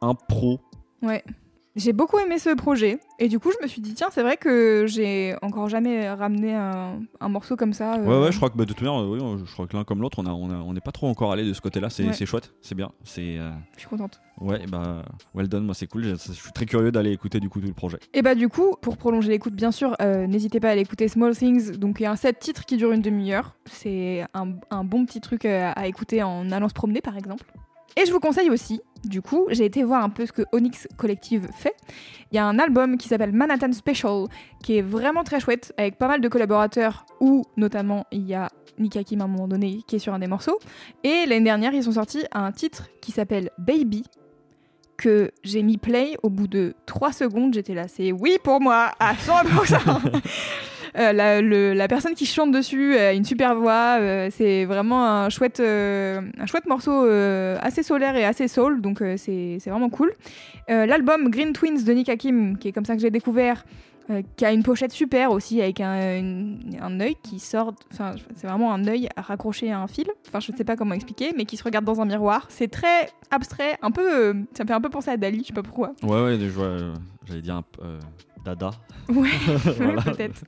impro. 0.01 0.59
Ouais. 1.01 1.23
J'ai 1.79 1.93
beaucoup 1.93 2.19
aimé 2.19 2.37
ce 2.39 2.53
projet 2.55 2.99
et 3.19 3.29
du 3.29 3.39
coup 3.39 3.51
je 3.57 3.63
me 3.63 3.67
suis 3.67 3.81
dit 3.81 3.93
tiens 3.93 4.09
c'est 4.11 4.21
vrai 4.21 4.35
que 4.37 4.85
j'ai 4.87 5.35
encore 5.41 5.69
jamais 5.69 6.09
ramené 6.09 6.53
un, 6.53 6.99
un 7.21 7.29
morceau 7.29 7.55
comme 7.55 7.71
ça. 7.73 7.93
euh, 7.95 8.05
Ouais, 8.05 8.25
ouais, 8.25 8.31
je 8.31 8.37
crois 8.37 8.49
que 8.49 8.57
bah, 8.57 8.65
de 8.65 8.73
toute 8.73 8.81
manière, 8.81 8.99
euh, 9.01 9.07
oui, 9.17 9.43
je 9.45 9.51
crois 9.53 9.65
que 9.65 9.77
l'un 9.77 9.83
comme 9.85 10.01
l'autre, 10.01 10.19
on 10.21 10.25
a, 10.25 10.31
on 10.31 10.49
a- 10.49 10.55
on 10.61 10.73
n'est 10.73 10.81
pas 10.81 10.91
trop 10.91 11.07
encore 11.07 11.31
allé 11.31 11.45
de 11.45 11.53
ce 11.53 11.61
côté-là. 11.61 11.89
C'est 11.89 12.05
Ouais. 12.05 12.13
c'est 12.13 12.25
chouette, 12.25 12.53
c'est 12.61 12.75
bien. 12.75 12.91
C'est 13.03 13.37
euh, 13.37 13.49
Je 13.75 13.79
suis 13.79 13.87
contente. 13.87 14.19
ouais, 14.41 14.65
bah 14.69 15.03
well 15.33 15.47
done, 15.47 15.63
moi 15.65 15.73
c'est 15.73 15.87
cool. 15.87 16.03
Je, 16.03 16.15
je 16.15 16.31
suis 16.33 16.51
très 16.51 16.65
curieux 16.65 16.91
d'aller 16.91 17.11
écouter 17.11 17.39
du 17.39 17.47
coup 17.49 17.61
tout 17.61 17.67
le 17.67 17.73
projet. 17.73 17.97
Et 18.13 18.21
bah 18.21 18.35
du 18.35 18.49
coup, 18.49 18.75
pour 18.81 18.97
prolonger 18.97 19.29
l'écoute, 19.29 19.53
bien 19.53 19.71
sûr, 19.71 19.95
euh, 20.01 20.27
n'hésitez 20.27 20.59
pas 20.59 20.67
à 20.67 20.71
aller 20.71 20.81
écouter 20.81 21.07
Small 21.07 21.35
Things. 21.35 21.77
Donc 21.77 21.99
il 21.99 22.03
y 22.03 22.05
a 22.05 22.11
un 22.11 22.15
set 22.17 22.39
titre 22.39 22.65
qui 22.65 22.75
dure 22.77 22.91
une 22.91 23.01
demi-heure. 23.01 23.55
C'est 23.65 24.25
un, 24.33 24.49
un 24.69 24.83
bon 24.83 25.05
petit 25.05 25.21
truc 25.21 25.45
euh, 25.45 25.71
à 25.75 25.87
écouter 25.87 26.23
en 26.23 26.51
allant 26.51 26.67
se 26.67 26.73
promener, 26.73 26.99
par 27.01 27.15
exemple. 27.17 27.45
Et 27.95 28.05
je 28.05 28.11
vous 28.11 28.19
conseille 28.19 28.49
aussi, 28.49 28.81
du 29.03 29.21
coup, 29.21 29.47
j'ai 29.49 29.65
été 29.65 29.83
voir 29.83 30.03
un 30.03 30.09
peu 30.09 30.25
ce 30.25 30.31
que 30.31 30.43
Onyx 30.51 30.87
Collective 30.97 31.47
fait. 31.53 31.75
Il 32.31 32.35
y 32.35 32.39
a 32.39 32.45
un 32.45 32.59
album 32.59 32.97
qui 32.97 33.07
s'appelle 33.07 33.31
Manhattan 33.31 33.71
Special, 33.71 34.25
qui 34.63 34.77
est 34.77 34.81
vraiment 34.81 35.23
très 35.23 35.39
chouette, 35.39 35.73
avec 35.77 35.97
pas 35.97 36.07
mal 36.07 36.21
de 36.21 36.27
collaborateurs, 36.27 37.05
où 37.19 37.43
notamment 37.57 38.05
il 38.11 38.25
y 38.27 38.33
a 38.33 38.49
Nika 38.77 39.03
Kim 39.03 39.21
à 39.21 39.25
un 39.25 39.27
moment 39.27 39.47
donné 39.47 39.81
qui 39.87 39.97
est 39.97 39.99
sur 39.99 40.13
un 40.13 40.19
des 40.19 40.27
morceaux. 40.27 40.59
Et 41.03 41.25
l'année 41.25 41.45
dernière, 41.45 41.73
ils 41.73 41.87
ont 41.89 41.93
sorti 41.93 42.23
un 42.31 42.51
titre 42.51 42.89
qui 43.01 43.11
s'appelle 43.11 43.51
Baby, 43.57 44.03
que 44.97 45.31
j'ai 45.43 45.63
mis 45.63 45.77
play 45.77 46.17
au 46.23 46.29
bout 46.29 46.47
de 46.47 46.75
3 46.85 47.13
secondes. 47.13 47.53
J'étais 47.53 47.73
là, 47.73 47.87
c'est 47.87 48.11
oui 48.11 48.37
pour 48.43 48.59
moi, 48.61 48.91
à 48.99 49.13
100%. 49.13 50.21
Euh, 50.97 51.13
la, 51.13 51.41
le- 51.41 51.73
la 51.73 51.87
personne 51.87 52.13
qui 52.15 52.25
chante 52.25 52.51
dessus 52.51 52.95
a 52.97 53.13
une 53.13 53.23
super 53.25 53.55
voix. 53.55 53.97
euh, 53.99 54.29
c'est 54.31 54.65
vraiment 54.65 55.05
un 55.05 55.29
chouette, 55.29 55.59
euh, 55.59 56.21
un 56.39 56.45
chouette 56.45 56.65
morceau 56.65 57.05
euh, 57.05 57.57
assez 57.61 57.83
solaire 57.83 58.15
et 58.15 58.25
assez 58.25 58.47
soul, 58.47 58.81
donc 58.81 59.01
euh, 59.01 59.15
c'est 59.17 59.57
vraiment 59.67 59.89
cool. 59.89 60.13
L'album 60.67 61.29
Green 61.29 61.51
Twins 61.53 61.83
de 61.83 61.91
Nick 61.93 62.09
Hakim, 62.09 62.57
qui 62.57 62.67
est 62.67 62.71
comme 62.71 62.85
ça 62.85 62.95
que 62.95 63.01
j'ai 63.01 63.09
découvert, 63.09 63.65
euh, 64.09 64.21
qui 64.37 64.45
a 64.45 64.51
une 64.51 64.63
pochette 64.63 64.91
super 64.91 65.31
aussi 65.31 65.61
avec 65.61 65.79
un, 65.81 66.17
une- 66.17 66.77
un 66.81 66.99
œil 66.99 67.15
qui 67.23 67.39
sort. 67.39 67.73
Enfin, 67.93 68.15
c'est 68.35 68.47
vraiment 68.47 68.73
un 68.73 68.85
œil 68.87 69.09
raccroché 69.17 69.71
à 69.71 69.79
un 69.79 69.87
fil. 69.87 70.07
Enfin, 70.27 70.39
je 70.39 70.51
ne 70.51 70.57
sais 70.57 70.63
pas 70.63 70.75
comment 70.75 70.93
expliquer, 70.95 71.31
mais 71.37 71.45
qui 71.45 71.57
se 71.57 71.63
regarde 71.63 71.85
dans 71.85 72.01
un 72.01 72.05
miroir. 72.05 72.45
C'est 72.49 72.69
très 72.69 73.09
abstrait, 73.31 73.77
un 73.81 73.91
peu. 73.91 74.13
euh, 74.29 74.33
ça 74.53 74.63
me 74.63 74.67
fait 74.67 74.73
un 74.73 74.81
peu 74.81 74.89
penser 74.89 75.11
à 75.11 75.17
Dali, 75.17 75.39
je 75.41 75.47
sais 75.47 75.53
pas 75.53 75.63
pourquoi. 75.63 75.93
Ouais, 76.03 76.23
ouais, 76.23 76.39
je 76.39 76.47
vois, 76.47 76.65
euh, 76.65 76.93
j'allais 77.27 77.41
dire 77.41 77.55
un 77.55 77.63
euh, 77.83 77.99
Dada. 78.45 78.71
Ouais, 79.09 79.29
Voilà. 79.77 79.93
ouais, 79.95 80.03
peut-être. 80.13 80.43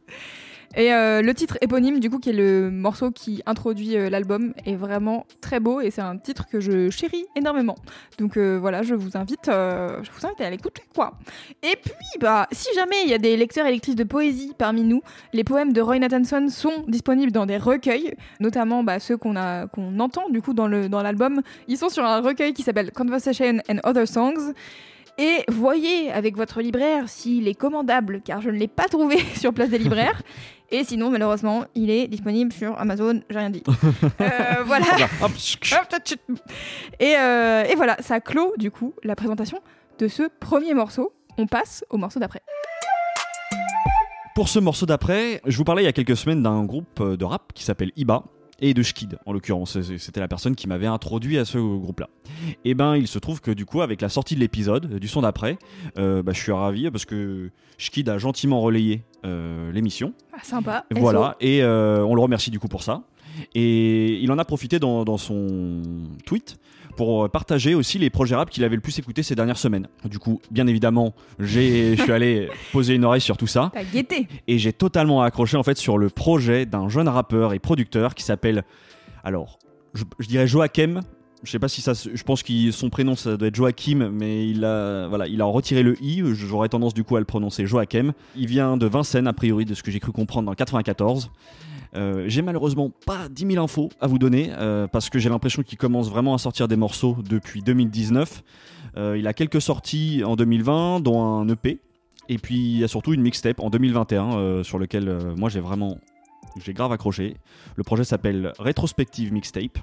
Et 0.75 0.93
euh, 0.93 1.21
le 1.21 1.33
titre 1.33 1.57
éponyme, 1.61 1.99
du 1.99 2.09
coup, 2.09 2.19
qui 2.19 2.29
est 2.29 2.33
le 2.33 2.71
morceau 2.71 3.11
qui 3.11 3.41
introduit 3.45 3.97
euh, 3.97 4.09
l'album, 4.09 4.53
est 4.65 4.75
vraiment 4.75 5.25
très 5.41 5.59
beau 5.59 5.81
et 5.81 5.91
c'est 5.91 6.01
un 6.01 6.17
titre 6.17 6.47
que 6.47 6.59
je 6.59 6.89
chéris 6.89 7.25
énormément. 7.35 7.75
Donc 8.17 8.37
euh, 8.37 8.57
voilà, 8.59 8.81
je 8.81 8.95
vous 8.95 9.17
invite, 9.17 9.47
je 9.47 10.11
vous 10.11 10.25
invite 10.25 10.41
à 10.41 10.49
l'écouter, 10.49 10.83
quoi. 10.95 11.13
Et 11.61 11.75
puis, 11.81 12.19
bah, 12.19 12.47
si 12.51 12.73
jamais 12.75 12.95
il 13.03 13.09
y 13.09 13.13
a 13.13 13.17
des 13.17 13.35
lecteurs 13.35 13.65
et 13.65 13.71
lectrices 13.71 13.95
de 13.95 14.03
poésie 14.03 14.53
parmi 14.57 14.83
nous, 14.83 15.01
les 15.33 15.43
poèmes 15.43 15.73
de 15.73 15.81
Roy 15.81 15.99
Nathanson 15.99 16.47
sont 16.49 16.85
disponibles 16.87 17.31
dans 17.31 17.45
des 17.45 17.57
recueils, 17.57 18.15
notamment 18.39 18.83
bah, 18.83 18.99
ceux 18.99 19.17
qu'on 19.17 19.35
a, 19.35 19.65
entend 19.99 20.29
du 20.29 20.41
coup 20.41 20.53
dans 20.53 20.67
le 20.67 20.89
dans 20.89 21.01
l'album. 21.01 21.41
Ils 21.67 21.77
sont 21.77 21.89
sur 21.89 22.05
un 22.05 22.21
recueil 22.21 22.53
qui 22.53 22.63
s'appelle 22.63 22.91
Conversation 22.91 23.59
and 23.69 23.77
Other 23.83 24.07
Songs. 24.07 24.53
Et 25.21 25.43
voyez 25.49 26.11
avec 26.11 26.35
votre 26.35 26.61
libraire 26.61 27.07
s'il 27.07 27.47
est 27.47 27.53
commandable, 27.53 28.21
car 28.25 28.41
je 28.41 28.49
ne 28.49 28.57
l'ai 28.57 28.67
pas 28.67 28.85
trouvé 28.85 29.19
sur 29.35 29.53
Place 29.53 29.69
des 29.69 29.77
Libraires. 29.77 30.23
Et 30.71 30.83
sinon, 30.83 31.11
malheureusement, 31.11 31.65
il 31.75 31.91
est 31.91 32.07
disponible 32.07 32.51
sur 32.51 32.75
Amazon, 32.79 33.21
j'ai 33.29 33.37
rien 33.37 33.51
dit. 33.51 33.61
Euh, 34.21 34.63
voilà. 34.65 34.85
Et, 36.99 37.15
euh, 37.17 37.63
et 37.63 37.75
voilà, 37.75 37.97
ça 37.99 38.19
clôt 38.19 38.53
du 38.57 38.71
coup 38.71 38.93
la 39.03 39.15
présentation 39.15 39.59
de 39.99 40.07
ce 40.07 40.23
premier 40.39 40.73
morceau. 40.73 41.13
On 41.37 41.45
passe 41.47 41.83
au 41.89 41.97
morceau 41.97 42.19
d'après. 42.19 42.41
Pour 44.33 44.47
ce 44.47 44.59
morceau 44.59 44.85
d'après, 44.85 45.41
je 45.45 45.57
vous 45.57 45.63
parlais 45.63 45.83
il 45.83 45.85
y 45.85 45.89
a 45.89 45.93
quelques 45.93 46.17
semaines 46.17 46.41
d'un 46.41 46.63
groupe 46.63 46.99
euh, 46.99 47.17
de 47.17 47.25
rap 47.25 47.53
qui 47.53 47.63
s'appelle 47.63 47.91
Iba 47.95 48.23
et 48.61 48.73
de 48.73 48.83
Schkid 48.83 49.17
en 49.25 49.33
l'occurrence. 49.33 49.79
C'était 49.97 50.19
la 50.19 50.27
personne 50.27 50.55
qui 50.55 50.67
m'avait 50.67 50.87
introduit 50.87 51.37
à 51.37 51.45
ce 51.45 51.57
groupe-là. 51.57 52.09
Et 52.63 52.73
ben, 52.73 52.95
il 52.95 53.07
se 53.07 53.19
trouve 53.19 53.41
que 53.41 53.51
du 53.51 53.65
coup, 53.65 53.81
avec 53.81 54.01
la 54.01 54.09
sortie 54.09 54.35
de 54.35 54.39
l'épisode, 54.39 54.99
du 54.99 55.07
son 55.07 55.21
d'après, 55.21 55.57
euh, 55.97 56.23
bah, 56.23 56.31
je 56.33 56.39
suis 56.39 56.51
ravi 56.51 56.89
parce 56.89 57.05
que 57.05 57.49
Schkid 57.77 58.07
a 58.09 58.17
gentiment 58.17 58.61
relayé 58.61 59.01
euh, 59.25 59.71
l'émission. 59.71 60.13
Ah, 60.33 60.43
sympa. 60.43 60.85
Voilà, 60.91 61.35
et 61.41 61.63
euh, 61.63 62.03
on 62.05 62.15
le 62.15 62.21
remercie 62.21 62.51
du 62.51 62.59
coup 62.59 62.67
pour 62.67 62.83
ça. 62.83 63.03
Et 63.55 64.19
il 64.19 64.31
en 64.31 64.37
a 64.37 64.45
profité 64.45 64.77
dans, 64.77 65.03
dans 65.05 65.17
son 65.17 65.81
tweet 66.25 66.59
pour 67.01 67.27
partager 67.31 67.73
aussi 67.73 67.97
les 67.97 68.11
projets 68.11 68.35
rap 68.35 68.51
qu'il 68.51 68.63
avait 68.63 68.75
le 68.75 68.81
plus 68.81 68.99
écouté 68.99 69.23
ces 69.23 69.33
dernières 69.33 69.57
semaines. 69.57 69.87
Du 70.05 70.19
coup, 70.19 70.39
bien 70.51 70.67
évidemment, 70.67 71.15
j'ai- 71.39 71.95
je 71.97 72.03
suis 72.03 72.11
allé 72.11 72.47
poser 72.71 72.93
une 72.93 73.03
oreille 73.05 73.21
sur 73.21 73.37
tout 73.37 73.47
ça. 73.47 73.71
T'as 73.73 73.83
guetté. 73.83 74.27
et 74.47 74.59
j'ai 74.59 74.71
totalement 74.71 75.23
accroché 75.23 75.57
en 75.57 75.63
fait 75.63 75.77
sur 75.79 75.97
le 75.97 76.09
projet 76.09 76.67
d'un 76.67 76.89
jeune 76.89 77.07
rappeur 77.07 77.53
et 77.53 77.59
producteur 77.59 78.13
qui 78.13 78.23
s'appelle 78.23 78.63
alors 79.23 79.57
je, 79.95 80.03
je 80.19 80.27
dirais 80.27 80.45
Joachim. 80.45 80.99
Je 81.43 81.49
sais 81.49 81.57
pas 81.57 81.67
si 81.69 81.81
ça 81.81 81.93
je 81.93 82.21
pense 82.23 82.43
que 82.43 82.69
son 82.69 82.91
prénom 82.91 83.15
ça 83.15 83.35
doit 83.35 83.47
être 83.47 83.55
Joachim 83.55 84.11
mais 84.13 84.47
il 84.47 84.63
a 84.63 85.07
voilà 85.07 85.25
il 85.27 85.41
a 85.41 85.45
retiré 85.45 85.81
le 85.81 85.95
i. 86.03 86.21
J'aurais 86.35 86.69
tendance 86.69 86.93
du 86.93 87.03
coup 87.03 87.15
à 87.15 87.19
le 87.19 87.25
prononcer 87.25 87.65
Joachim. 87.65 88.13
Il 88.35 88.45
vient 88.45 88.77
de 88.77 88.85
Vincennes 88.85 89.25
a 89.25 89.33
priori 89.33 89.65
de 89.65 89.73
ce 89.73 89.81
que 89.81 89.89
j'ai 89.89 89.99
cru 89.99 90.11
comprendre 90.11 90.45
dans 90.45 90.53
94 90.53 91.31
Euh, 91.95 92.23
j'ai 92.27 92.41
malheureusement 92.41 92.89
pas 93.05 93.27
10 93.29 93.53
000 93.53 93.63
infos 93.63 93.89
à 93.99 94.07
vous 94.07 94.17
donner 94.17 94.51
euh, 94.57 94.87
parce 94.87 95.09
que 95.09 95.19
j'ai 95.19 95.29
l'impression 95.29 95.61
qu'il 95.61 95.77
commence 95.77 96.09
vraiment 96.09 96.33
à 96.33 96.37
sortir 96.37 96.67
des 96.67 96.77
morceaux 96.77 97.17
depuis 97.27 97.61
2019. 97.61 98.43
Euh, 98.97 99.17
il 99.17 99.27
a 99.27 99.33
quelques 99.33 99.61
sorties 99.61 100.23
en 100.25 100.35
2020, 100.35 101.01
dont 101.01 101.21
un 101.21 101.47
EP, 101.49 101.79
et 102.29 102.37
puis 102.37 102.55
il 102.55 102.77
y 102.77 102.83
a 102.83 102.87
surtout 102.87 103.13
une 103.13 103.21
mixtape 103.21 103.59
en 103.59 103.69
2021 103.69 104.33
euh, 104.33 104.63
sur 104.63 104.79
lequel 104.79 105.33
moi 105.35 105.49
j'ai 105.49 105.59
vraiment 105.59 105.97
j'ai 106.63 106.73
grave 106.73 106.91
accroché. 106.91 107.37
Le 107.75 107.83
projet 107.83 108.03
s'appelle 108.03 108.53
Rétrospective 108.59 109.31
Mixtape. 109.31 109.79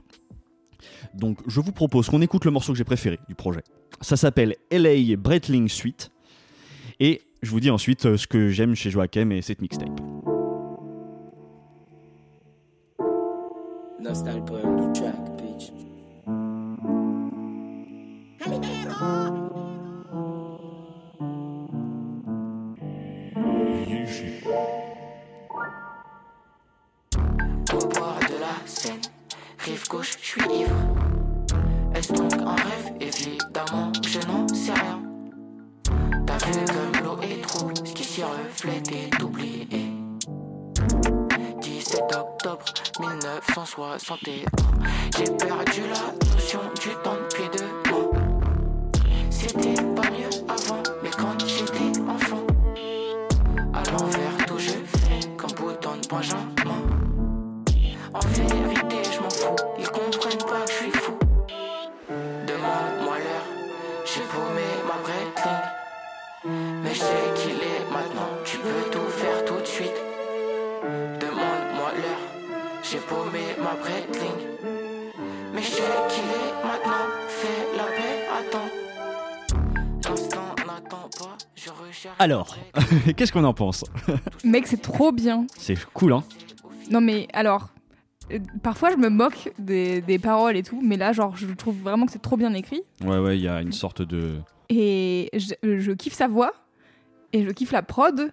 Donc 1.15 1.39
je 1.47 1.61
vous 1.61 1.73
propose 1.73 2.09
qu'on 2.09 2.21
écoute 2.21 2.45
le 2.45 2.51
morceau 2.51 2.73
que 2.73 2.79
j'ai 2.79 2.85
préféré 2.85 3.19
du 3.29 3.35
projet. 3.35 3.63
Ça 4.01 4.17
s'appelle 4.17 4.57
LA 4.71 5.17
Breitling 5.17 5.69
Suite. 5.69 6.11
Et 7.01 7.23
je 7.43 7.51
vous 7.51 7.61
dis 7.61 7.71
ensuite 7.71 8.17
ce 8.17 8.27
que 8.27 8.51
j'aime 8.51 8.75
chez 8.75 8.91
Joachim 8.91 9.31
et 9.31 9.43
cette 9.43 9.63
mixtape. 9.63 10.01
Nostal 14.01 14.47
boy 14.47 14.63
on 14.63 14.93
the 14.93 15.01
track, 15.01 15.17
bitch. 15.37 15.73
Calibero! 18.39 19.48
1961 44.09 44.68
Alors, 82.19 82.57
qu'est-ce 83.17 83.33
qu'on 83.33 83.45
en 83.45 83.55
pense? 83.55 83.85
Mec, 84.45 84.67
c'est 84.67 84.83
trop 84.83 85.13
bien. 85.13 85.47
C'est 85.57 85.77
cool, 85.93 86.13
hein? 86.13 86.25
Non 86.91 87.01
mais 87.01 87.29
alors, 87.35 87.69
euh, 88.33 88.39
parfois 88.63 88.91
je 88.91 88.97
me 88.97 89.09
moque 89.11 89.53
des, 89.59 90.01
des 90.01 90.19
paroles 90.19 90.57
et 90.57 90.63
tout, 90.63 90.81
mais 90.83 90.97
là 90.97 91.13
genre 91.13 91.37
je 91.37 91.47
trouve 91.53 91.77
vraiment 91.79 92.07
que 92.07 92.13
c'est 92.13 92.19
trop 92.23 92.37
bien 92.39 92.55
écrit 92.55 92.81
Ouais, 93.05 93.19
ouais, 93.19 93.37
il 93.39 93.43
y 93.43 93.49
a 93.49 93.61
une 93.61 93.73
sorte 93.73 94.01
de. 94.01 94.37
et 94.71 95.29
je, 95.35 95.53
je 95.79 95.93
kiffe 95.93 96.15
sa 96.15 96.29
voix 96.29 96.53
et 97.35 97.45
je 97.45 97.51
kiffe 97.51 97.73
la 97.73 97.83
prod. 97.83 98.33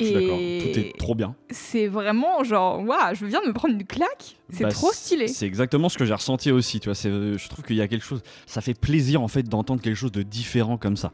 Je 0.00 0.04
suis 0.06 0.14
d'accord, 0.14 0.36
tout 0.38 0.78
Et 0.78 0.80
est 0.80 0.98
trop 0.98 1.14
bien. 1.14 1.34
c'est 1.50 1.86
vraiment 1.86 2.44
genre, 2.44 2.82
waouh, 2.82 3.14
je 3.14 3.24
viens 3.26 3.40
de 3.42 3.46
me 3.48 3.52
prendre 3.52 3.74
une 3.74 3.84
claque. 3.86 4.36
C'est 4.50 4.62
Bah, 4.64 4.70
trop 4.70 4.92
stylé. 4.92 5.28
C'est 5.28 5.46
exactement 5.46 5.88
ce 5.90 5.96
que 5.98 6.04
j'ai 6.06 6.12
ressenti 6.14 6.50
aussi, 6.50 6.80
tu 6.80 6.88
vois. 6.88 6.94
c'est- 6.94 7.10
Je 7.10 7.48
trouve 7.48 7.64
qu'il 7.64 7.76
y 7.76 7.80
a 7.82 7.88
quelque 7.88 8.04
chose. 8.04 8.22
Ça 8.46 8.60
fait 8.62 8.78
plaisir 8.78 9.22
en 9.22 9.28
fait 9.28 9.42
d'entendre 9.42 9.80
quelque 9.82 9.96
chose 9.96 10.12
de 10.12 10.22
différent 10.22 10.76
comme 10.78 10.96
ça. 10.96 11.12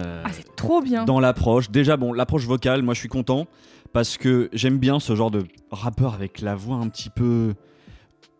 Euh, 0.00 0.22
Ah, 0.24 0.30
c'est 0.32 0.54
trop 0.56 0.80
bien. 0.82 1.04
dans 1.04 1.20
l'approche. 1.20 1.70
Déjà, 1.70 1.96
bon, 1.96 2.12
l'approche 2.12 2.46
vocale, 2.46 2.82
moi 2.82 2.94
je 2.94 3.00
suis 3.00 3.08
content 3.08 3.46
parce 3.92 4.16
que 4.16 4.50
j'aime 4.52 4.78
bien 4.78 4.98
ce 5.00 5.14
genre 5.14 5.30
de 5.30 5.44
rappeur 5.70 6.14
avec 6.14 6.40
la 6.40 6.54
voix 6.56 6.76
un 6.76 6.88
petit 6.88 7.10
peu. 7.10 7.54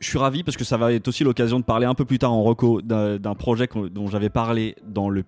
Je 0.01 0.09
suis 0.09 0.19
ravi 0.19 0.43
parce 0.43 0.57
que 0.57 0.65
ça 0.65 0.77
va 0.77 0.93
être 0.93 1.07
aussi 1.09 1.23
l'occasion 1.25 1.61
de 1.61 1.65
parler 1.65 1.87
un 1.87 1.95
peu 1.95 2.05
plus 2.05 2.19
tard 2.19 2.33
en 2.33 2.43
reco 2.43 2.83
d'un 2.83 3.35
projet 3.35 3.69
dont 3.91 4.09
j'avais 4.09 4.29
parlé 4.31 4.75
dans 4.85 5.09
le 5.09 5.23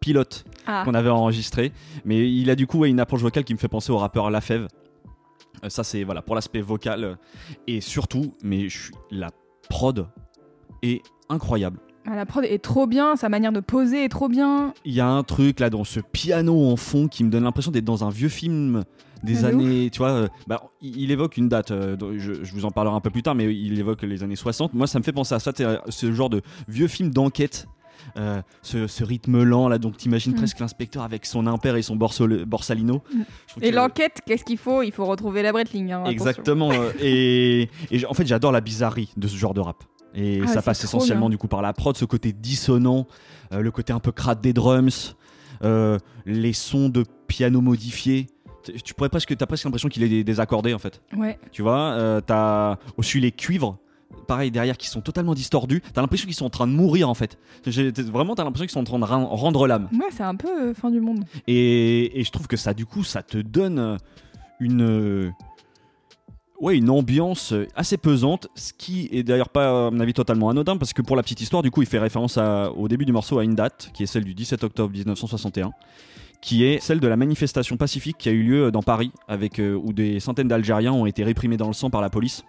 pilote 0.00 0.44
Ah, 0.66 0.82
qu'on 0.84 0.94
avait 0.94 1.10
enregistré. 1.10 1.72
Mais 2.04 2.30
il 2.32 2.48
a 2.50 2.54
du 2.54 2.66
coup 2.66 2.84
une 2.84 3.00
approche 3.00 3.20
vocale 3.22 3.44
qui 3.44 3.52
me 3.52 3.58
fait 3.58 3.68
penser 3.68 3.90
au 3.92 3.98
rappeur 3.98 4.30
Lafèvre. 4.30 4.68
Euh, 5.64 5.68
Ça, 5.68 5.82
c'est 5.84 6.04
voilà 6.04 6.22
pour 6.22 6.34
l'aspect 6.36 6.60
vocal. 6.60 7.18
Et 7.66 7.80
surtout, 7.80 8.32
mais 8.42 8.68
je 8.68 8.84
suis- 8.84 8.94
la 9.10 9.30
prod 9.68 10.06
est 10.82 11.02
incroyable. 11.28 11.78
Ah, 12.06 12.16
la 12.16 12.26
prod 12.26 12.44
est 12.44 12.58
trop 12.58 12.86
bien, 12.86 13.16
sa 13.16 13.28
manière 13.28 13.52
de 13.52 13.60
poser 13.60 14.04
est 14.04 14.08
trop 14.08 14.28
bien. 14.28 14.74
Il 14.84 14.92
y 14.94 15.00
a 15.00 15.06
un 15.08 15.22
truc 15.22 15.60
là 15.60 15.70
dans 15.70 15.84
ce 15.84 16.00
piano 16.00 16.66
en 16.70 16.76
fond 16.76 17.08
qui 17.08 17.24
me 17.24 17.30
donne 17.30 17.44
l'impression 17.44 17.70
d'être 17.70 17.84
dans 17.84 18.04
un 18.04 18.10
vieux 18.10 18.28
film 18.28 18.84
des 19.22 19.44
Ah, 19.44 19.52
de 19.52 19.54
années, 19.54 19.90
tu 19.90 19.98
vois. 19.98 20.10
euh, 20.10 20.28
bah, 20.48 20.64
il 20.80 21.10
évoque 21.12 21.36
une 21.36 21.48
date, 21.48 21.70
euh, 21.70 21.96
je, 22.18 22.42
je 22.42 22.52
vous 22.54 22.64
en 22.64 22.70
parlerai 22.72 22.96
un 22.96 23.00
peu 23.00 23.10
plus 23.10 23.22
tard, 23.22 23.36
mais 23.36 23.54
il 23.54 23.78
évoque 23.78 24.02
les 24.02 24.24
années 24.24 24.34
60. 24.36 24.74
Moi, 24.74 24.88
ça 24.88 24.98
me 24.98 25.04
fait 25.04 25.12
penser 25.12 25.34
à 25.34 25.38
ça, 25.38 25.52
c'est 25.54 25.64
ce 25.90 26.12
genre 26.12 26.28
de 26.28 26.42
vieux 26.66 26.88
film 26.88 27.10
d'enquête 27.10 27.66
euh, 28.16 28.42
ce, 28.62 28.88
ce 28.88 29.04
rythme 29.04 29.44
lent 29.44 29.68
là, 29.68 29.78
donc 29.78 29.96
t'imagines 29.96 30.32
Mm. 30.32 30.36
presque 30.36 30.58
l'inspecteur 30.58 31.04
avec 31.04 31.24
son 31.24 31.46
impair 31.46 31.76
et 31.76 31.82
son 31.82 31.94
borsol- 31.94 32.44
borsalino. 32.46 33.00
Mm. 33.14 33.22
Et 33.62 33.70
l'enquête, 33.70 34.22
qu'est-ce 34.26 34.42
qu'il 34.44 34.58
faut? 34.58 34.82
Il 34.82 34.90
faut 34.90 35.06
retrouver 35.06 35.42
la 35.42 35.52
Breitling. 35.52 35.92
hein. 35.92 36.04
Exactement. 36.06 36.72
euh, 36.72 36.90
et, 37.00 37.68
en 38.08 38.14
fait, 38.14 38.26
j'adore 38.26 38.50
la 38.50 38.60
bizarrerie 38.60 39.12
de 39.16 39.28
ce 39.28 39.36
genre 39.36 39.54
de 39.54 39.60
rap. 39.60 39.84
Et 40.14 40.40
Ah, 40.44 40.46
ça 40.46 40.62
passe 40.62 40.84
essentiellement 40.84 41.26
bien. 41.28 41.36
du 41.36 41.38
coup 41.38 41.48
par 41.48 41.62
la 41.62 41.72
prod, 41.72 41.96
ce 41.96 42.04
côté 42.04 42.32
dissonant, 42.32 43.06
euh, 43.52 43.60
le 43.60 43.70
côté 43.70 43.92
un 43.92 43.98
peu 44.00 44.12
crade 44.12 44.40
des 44.40 44.52
drums, 44.52 45.16
euh, 45.64 45.98
les 46.26 46.52
sons 46.52 46.88
de 46.88 47.04
piano 47.26 47.60
modifiés. 47.60 48.26
Tu- 48.84 48.94
pourrais 48.94 49.08
presque, 49.08 49.36
t'as 49.36 49.46
presque 49.46 49.64
l'impression 49.64 49.88
qu'il 49.88 50.02
est 50.04 50.08
dé- 50.08 50.22
désaccordé 50.24 50.72
en 50.74 50.78
fait. 50.78 51.00
Ouais. 51.16 51.38
Tu 51.50 51.62
vois, 51.62 51.92
euh, 51.94 52.20
t'as 52.20 52.76
aussi 52.96 53.18
les 53.20 53.32
cuivres, 53.32 53.78
pareil 54.28 54.50
derrière, 54.52 54.76
qui 54.76 54.86
sont 54.86 55.00
totalement 55.00 55.34
distordus. 55.34 55.82
T'as 55.92 56.00
l'impression 56.00 56.26
qu'ils 56.26 56.36
sont 56.36 56.44
en 56.44 56.50
train 56.50 56.66
de 56.68 56.72
mourir 56.72 57.08
en 57.08 57.14
fait. 57.14 57.38
Vraiment, 57.66 58.34
t'as 58.36 58.44
l'impression 58.44 58.66
qu'ils 58.66 58.72
sont 58.72 58.80
en 58.80 58.98
train 58.98 58.98
de 59.00 59.04
rendre 59.04 59.66
l'âme. 59.66 59.88
Ouais, 59.92 60.06
c'est 60.12 60.22
un 60.22 60.36
peu 60.36 60.48
euh, 60.68 60.74
fin 60.74 60.90
du 60.90 61.00
monde. 61.00 61.24
Et, 61.48 62.20
et 62.20 62.22
je 62.22 62.30
trouve 62.30 62.46
que 62.46 62.56
ça, 62.56 62.72
du 62.74 62.86
coup, 62.86 63.02
ça 63.02 63.22
te 63.22 63.38
donne 63.38 63.98
une, 64.60 65.32
ouais, 66.62 66.78
une 66.78 66.88
ambiance 66.88 67.52
euh, 67.52 67.66
assez 67.74 67.98
pesante, 67.98 68.48
ce 68.54 68.72
qui 68.72 69.10
est 69.12 69.22
d'ailleurs 69.22 69.50
pas, 69.50 69.88
à 69.88 69.90
mon 69.90 70.00
avis, 70.00 70.14
totalement 70.14 70.48
anodin, 70.48 70.78
parce 70.78 70.94
que 70.94 71.02
pour 71.02 71.16
la 71.16 71.22
petite 71.22 71.42
histoire, 71.42 71.62
du 71.62 71.70
coup, 71.70 71.82
il 71.82 71.88
fait 71.88 71.98
référence 71.98 72.38
au 72.38 72.88
début 72.88 73.04
du 73.04 73.12
morceau 73.12 73.38
à 73.38 73.44
une 73.44 73.54
date, 73.54 73.90
qui 73.92 74.04
est 74.04 74.06
celle 74.06 74.24
du 74.24 74.32
17 74.32 74.64
octobre 74.64 74.90
1961 74.92 75.72
qui 76.42 76.64
est 76.64 76.80
celle 76.80 77.00
de 77.00 77.06
la 77.06 77.16
manifestation 77.16 77.76
pacifique 77.76 78.18
qui 78.18 78.28
a 78.28 78.32
eu 78.32 78.42
lieu 78.42 78.70
dans 78.72 78.82
Paris, 78.82 79.12
avec, 79.28 79.60
euh, 79.60 79.80
où 79.80 79.92
des 79.92 80.18
centaines 80.20 80.48
d'Algériens 80.48 80.92
ont 80.92 81.06
été 81.06 81.22
réprimés 81.22 81.56
dans 81.56 81.68
le 81.68 81.72
sang 81.72 81.88
par 81.88 82.02
la 82.02 82.10
police. 82.10 82.44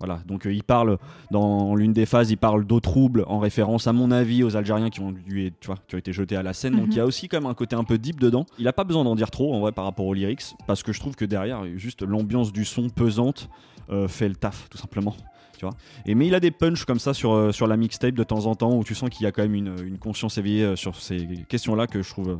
Voilà, 0.00 0.20
donc 0.26 0.46
euh, 0.46 0.52
il 0.52 0.62
parle 0.62 0.98
dans 1.32 1.74
l'une 1.74 1.92
des 1.92 2.06
phases, 2.06 2.30
il 2.30 2.36
parle 2.36 2.64
d'eau 2.64 2.78
trouble 2.78 3.24
en 3.26 3.38
référence 3.40 3.86
à 3.88 3.92
mon 3.92 4.10
avis 4.12 4.44
aux 4.44 4.56
Algériens 4.56 4.90
qui 4.90 5.00
ont 5.00 5.10
dû, 5.12 5.52
tu 5.60 5.66
vois, 5.66 5.76
qui 5.88 5.96
ont 5.96 5.98
été 5.98 6.12
jetés 6.12 6.36
à 6.36 6.42
la 6.44 6.52
Seine. 6.52 6.74
Donc 6.74 6.86
Mhm. 6.86 6.92
il 6.92 6.96
y 6.96 7.00
a 7.00 7.06
aussi 7.06 7.26
quand 7.28 7.38
même 7.40 7.50
un 7.50 7.54
côté 7.54 7.74
un 7.74 7.82
peu 7.84 7.98
deep 7.98 8.20
dedans. 8.20 8.46
Il 8.58 8.68
a 8.68 8.72
pas 8.72 8.84
besoin 8.84 9.02
d'en 9.04 9.16
dire 9.16 9.30
trop 9.30 9.52
en 9.54 9.60
vrai 9.60 9.72
par 9.72 9.84
rapport 9.84 10.06
aux 10.06 10.14
lyrics, 10.14 10.54
parce 10.68 10.82
que 10.84 10.92
je 10.92 11.00
trouve 11.00 11.16
que 11.16 11.24
derrière, 11.24 11.64
juste 11.76 12.02
l'ambiance 12.02 12.52
du 12.52 12.64
son 12.64 12.88
pesante 12.90 13.48
euh, 13.90 14.06
fait 14.06 14.28
le 14.28 14.36
taf 14.36 14.68
tout 14.70 14.78
simplement. 14.78 15.16
Tu 15.58 15.64
vois. 15.64 15.74
Et 16.06 16.14
mais 16.14 16.28
il 16.28 16.34
a 16.36 16.40
des 16.40 16.52
punchs 16.52 16.84
comme 16.84 17.00
ça 17.00 17.12
sur, 17.12 17.32
euh, 17.32 17.50
sur 17.50 17.66
la 17.66 17.76
mixtape 17.76 18.14
de 18.14 18.22
temps 18.22 18.46
en 18.46 18.54
temps 18.54 18.76
où 18.76 18.84
tu 18.84 18.94
sens 18.94 19.10
qu'il 19.10 19.24
y 19.24 19.26
a 19.26 19.32
quand 19.32 19.42
même 19.42 19.56
une, 19.56 19.74
une 19.84 19.98
conscience 19.98 20.38
éveillée 20.38 20.76
sur 20.76 20.94
ces 20.94 21.26
questions-là 21.48 21.88
que 21.88 22.00
je 22.02 22.08
trouve 22.10 22.38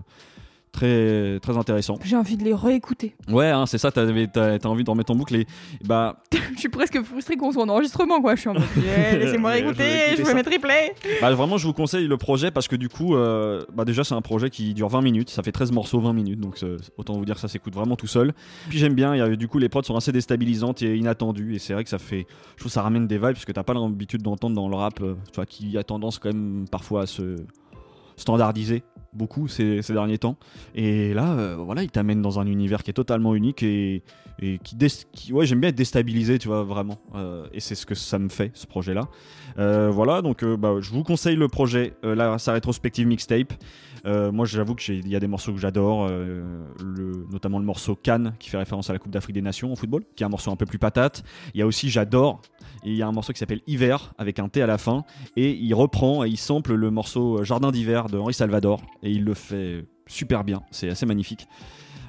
très, 0.78 1.40
très 1.40 1.56
intéressant. 1.56 1.98
J'ai 2.04 2.16
envie 2.16 2.36
de 2.36 2.44
les 2.44 2.54
réécouter. 2.54 3.14
Ouais, 3.28 3.48
hein, 3.48 3.66
c'est 3.66 3.78
ça, 3.78 3.90
t'as 3.90 4.06
envie 4.64 4.84
d'en 4.84 4.94
mettre 4.94 5.10
en 5.12 5.16
boucle 5.16 5.34
et 5.34 5.46
bah, 5.84 6.22
Je 6.54 6.60
suis 6.60 6.68
presque 6.68 7.02
frustrée 7.02 7.36
qu'on 7.36 7.50
soit 7.52 7.64
en 7.64 7.68
enregistrement, 7.68 8.20
quoi. 8.20 8.36
Je 8.36 8.40
suis 8.40 8.48
en 8.48 8.54
mode, 8.54 8.62
yeah, 8.76 9.16
laissez-moi 9.18 9.56
je 9.56 9.62
réécouter, 9.62 9.84
écouter 9.84 10.16
je 10.18 10.22
ça. 10.22 10.28
vais 10.28 10.34
mettre 10.34 10.52
replay. 10.52 10.94
bah, 11.20 11.32
vraiment 11.32 11.58
je 11.58 11.66
vous 11.66 11.72
conseille 11.72 12.06
le 12.06 12.16
projet 12.16 12.50
parce 12.50 12.68
que 12.68 12.76
du 12.76 12.88
coup 12.88 13.16
euh, 13.16 13.64
bah 13.74 13.84
déjà 13.84 14.04
c'est 14.04 14.14
un 14.14 14.20
projet 14.20 14.50
qui 14.50 14.72
dure 14.74 14.88
20 14.88 15.02
minutes, 15.02 15.30
ça 15.30 15.42
fait 15.42 15.52
13 15.52 15.72
morceaux 15.72 16.00
20 16.00 16.12
minutes 16.12 16.40
donc 16.40 16.62
euh, 16.62 16.76
autant 16.96 17.14
vous 17.14 17.24
dire 17.24 17.38
ça 17.38 17.48
s'écoute 17.48 17.74
vraiment 17.74 17.96
tout 17.96 18.06
seul. 18.06 18.32
Puis 18.68 18.78
j'aime 18.78 18.94
bien, 18.94 19.16
y 19.16 19.20
a, 19.20 19.34
du 19.34 19.48
coup 19.48 19.58
les 19.58 19.68
prods 19.68 19.82
sont 19.82 19.96
assez 19.96 20.12
déstabilisantes 20.12 20.82
et 20.82 20.96
inattendues 20.96 21.54
et 21.54 21.58
c'est 21.58 21.72
vrai 21.72 21.82
que 21.84 21.90
ça 21.90 21.98
fait 21.98 22.26
je 22.54 22.60
trouve 22.60 22.72
ça 22.72 22.82
ramène 22.82 23.06
des 23.06 23.16
vibes 23.16 23.32
parce 23.32 23.44
que 23.44 23.52
t'as 23.52 23.64
pas 23.64 23.74
l'habitude 23.74 24.22
d'entendre 24.22 24.54
dans 24.54 24.68
le 24.68 24.76
rap 24.76 25.00
euh, 25.00 25.14
tu 25.32 25.36
vois 25.36 25.46
qui 25.46 25.76
a 25.76 25.82
tendance 25.82 26.18
quand 26.18 26.32
même 26.32 26.66
parfois 26.70 27.02
à 27.02 27.06
se 27.06 27.36
standardiser 28.16 28.82
beaucoup 29.18 29.48
ces, 29.48 29.80
derniers 29.92 30.16
temps 30.18 30.36
et 30.74 31.12
là 31.12 31.32
euh, 31.32 31.56
voilà 31.58 31.82
il 31.82 31.90
t'amène 31.90 32.22
dans 32.22 32.38
un 32.40 32.46
univers 32.46 32.82
qui 32.82 32.90
est 32.90 32.94
totalement 32.94 33.34
unique 33.34 33.62
et, 33.62 34.02
et 34.40 34.58
qui, 34.64 34.76
qui- 35.12 35.32
ouais 35.32 35.44
j'aime 35.44 35.60
bien 35.60 35.68
être 35.70 35.76
déstabilisé 35.76 36.38
tu 36.38 36.48
vois 36.48 36.62
vraiment 36.62 36.98
Euh, 37.14 37.46
et 37.52 37.60
c'est 37.60 37.74
ce 37.74 37.84
que 37.84 37.94
ça 37.94 38.18
me 38.18 38.28
fait 38.30 38.50
ce 38.54 38.66
projet 38.66 38.94
là 38.94 39.08
euh, 39.58 39.90
voilà, 39.90 40.22
donc 40.22 40.44
bah, 40.44 40.74
je 40.80 40.90
vous 40.92 41.02
conseille 41.02 41.34
le 41.34 41.48
projet, 41.48 41.94
là, 42.04 42.38
sa 42.38 42.52
rétrospective 42.52 43.08
mixtape. 43.08 43.52
Moi, 44.04 44.46
j'avoue 44.46 44.76
qu'il 44.76 45.08
y 45.08 45.16
a 45.16 45.20
des 45.20 45.26
morceaux 45.26 45.52
que 45.52 45.58
j'adore, 45.58 46.08
notamment 47.32 47.58
le 47.58 47.64
morceau 47.64 47.96
Cannes, 47.96 48.34
qui 48.38 48.50
fait 48.50 48.56
référence 48.58 48.88
à 48.90 48.92
la 48.92 48.98
Coupe 49.00 49.10
d'Afrique 49.10 49.34
des 49.34 49.42
Nations 49.42 49.72
au 49.72 49.76
football, 49.76 50.04
qui 50.14 50.22
est 50.22 50.26
un 50.26 50.30
morceau 50.30 50.52
un 50.52 50.56
peu 50.56 50.66
plus 50.66 50.78
patate. 50.78 51.24
Il 51.54 51.58
y 51.60 51.62
a 51.62 51.66
aussi 51.66 51.90
J'adore, 51.90 52.40
il 52.84 52.94
y 52.94 53.02
a 53.02 53.06
un 53.06 53.12
morceau 53.12 53.32
qui 53.32 53.38
s'appelle 53.38 53.60
Hiver, 53.66 54.12
avec 54.18 54.38
un 54.38 54.48
T 54.48 54.62
à 54.62 54.66
la 54.66 54.78
fin, 54.78 55.04
et 55.36 55.52
il 55.52 55.74
reprend 55.74 56.24
et 56.24 56.28
il 56.28 56.36
sample 56.36 56.74
le 56.74 56.90
morceau 56.90 57.42
Jardin 57.44 57.70
d'hiver 57.72 58.06
de 58.08 58.18
Henri 58.18 58.34
Salvador, 58.34 58.80
et 59.02 59.10
il 59.10 59.24
le 59.24 59.34
fait 59.34 59.84
super 60.06 60.44
bien, 60.44 60.62
c'est 60.70 60.88
assez 60.88 61.06
magnifique. 61.06 61.46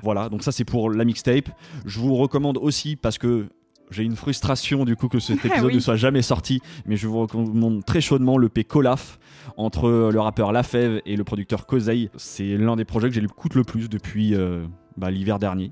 Voilà, 0.04 0.30
donc 0.30 0.44
ça 0.44 0.52
c'est 0.52 0.64
pour 0.66 0.90
la 0.90 1.04
mixtape. 1.04 1.50
Je 1.86 2.00
vous 2.00 2.16
recommande 2.16 2.58
aussi 2.58 2.96
parce 2.96 3.18
que 3.18 3.48
j'ai 3.92 4.04
une 4.04 4.16
frustration 4.16 4.86
du 4.86 4.96
coup 4.96 5.08
que 5.10 5.20
cet 5.20 5.44
épisode 5.46 5.68
Oui. 5.70 5.76
ne 5.76 5.80
soit 5.80 5.98
jamais 5.98 6.22
sorti, 6.22 6.62
mais 6.86 6.96
je 6.96 7.08
vous 7.08 7.20
recommande 7.20 7.84
très 7.84 8.00
chaudement 8.00 8.38
le 8.38 8.48
P 8.48 8.64
Colaf 8.64 9.20
entre 9.58 10.10
le 10.14 10.20
rappeur 10.22 10.52
Lafèvre 10.54 11.02
et 11.06 11.16
le 11.18 11.24
producteur 11.26 11.66
Kozei. 11.66 12.10
C'est 12.16 12.56
l'un 12.56 12.76
des 12.78 12.86
projets 12.86 13.10
que 13.10 13.16
j'écoute 13.16 13.56
le 13.56 13.64
plus 13.66 13.90
depuis 13.90 14.36
euh, 14.36 14.64
bah, 14.96 15.12
l'hiver 15.12 15.38
dernier. 15.40 15.72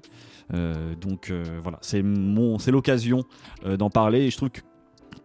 Euh, 0.53 0.95
donc 0.95 1.29
euh, 1.29 1.43
voilà, 1.61 1.77
c'est 1.81 2.01
mon, 2.01 2.57
c'est 2.59 2.71
l'occasion 2.71 3.23
euh, 3.65 3.77
d'en 3.77 3.89
parler 3.89 4.21
et 4.25 4.29
je 4.29 4.37
trouve 4.37 4.49
que- 4.49 4.61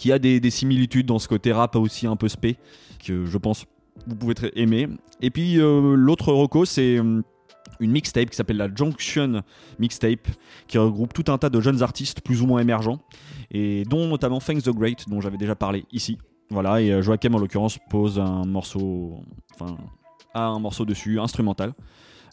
qu'il 0.02 0.08
y 0.08 0.12
a 0.12 0.18
des, 0.18 0.40
des 0.40 0.50
similitudes 0.50 1.06
dans 1.06 1.20
ce 1.20 1.28
côté 1.28 1.52
rap 1.52 1.76
aussi 1.76 2.08
un 2.08 2.16
peu 2.16 2.28
spé 2.28 2.56
que 3.04 3.24
je 3.24 3.38
pense 3.38 3.66
vous 4.08 4.16
pouvez 4.16 4.34
aimer. 4.56 4.88
Et 5.20 5.30
puis 5.30 5.60
euh, 5.60 5.94
l'autre 5.94 6.32
reco 6.32 6.64
c'est 6.64 6.98
hum, 6.98 7.22
une 7.78 7.92
mixtape 7.92 8.28
qui 8.30 8.36
s'appelle 8.36 8.56
la 8.56 8.68
Junction 8.74 9.42
Mixtape 9.78 10.26
qui 10.66 10.76
regroupe 10.76 11.12
tout 11.12 11.30
un 11.30 11.38
tas 11.38 11.50
de 11.50 11.60
jeunes 11.60 11.84
artistes 11.84 12.20
plus 12.20 12.42
ou 12.42 12.46
moins 12.46 12.60
émergents 12.60 12.98
et 13.52 13.84
dont 13.84 14.08
notamment 14.08 14.40
Thanks 14.40 14.64
the 14.64 14.70
Great 14.70 15.08
dont 15.08 15.20
j'avais 15.20 15.38
déjà 15.38 15.54
parlé 15.54 15.84
ici. 15.92 16.18
Voilà 16.50 16.82
et 16.82 16.90
euh, 16.90 17.00
Joachim 17.00 17.34
en 17.34 17.38
l'occurrence 17.38 17.78
pose 17.88 18.18
un 18.18 18.44
morceau 18.44 19.20
enfin 19.54 19.76
a 20.34 20.46
un 20.46 20.58
morceau 20.58 20.84
dessus 20.84 21.20
instrumental 21.20 21.74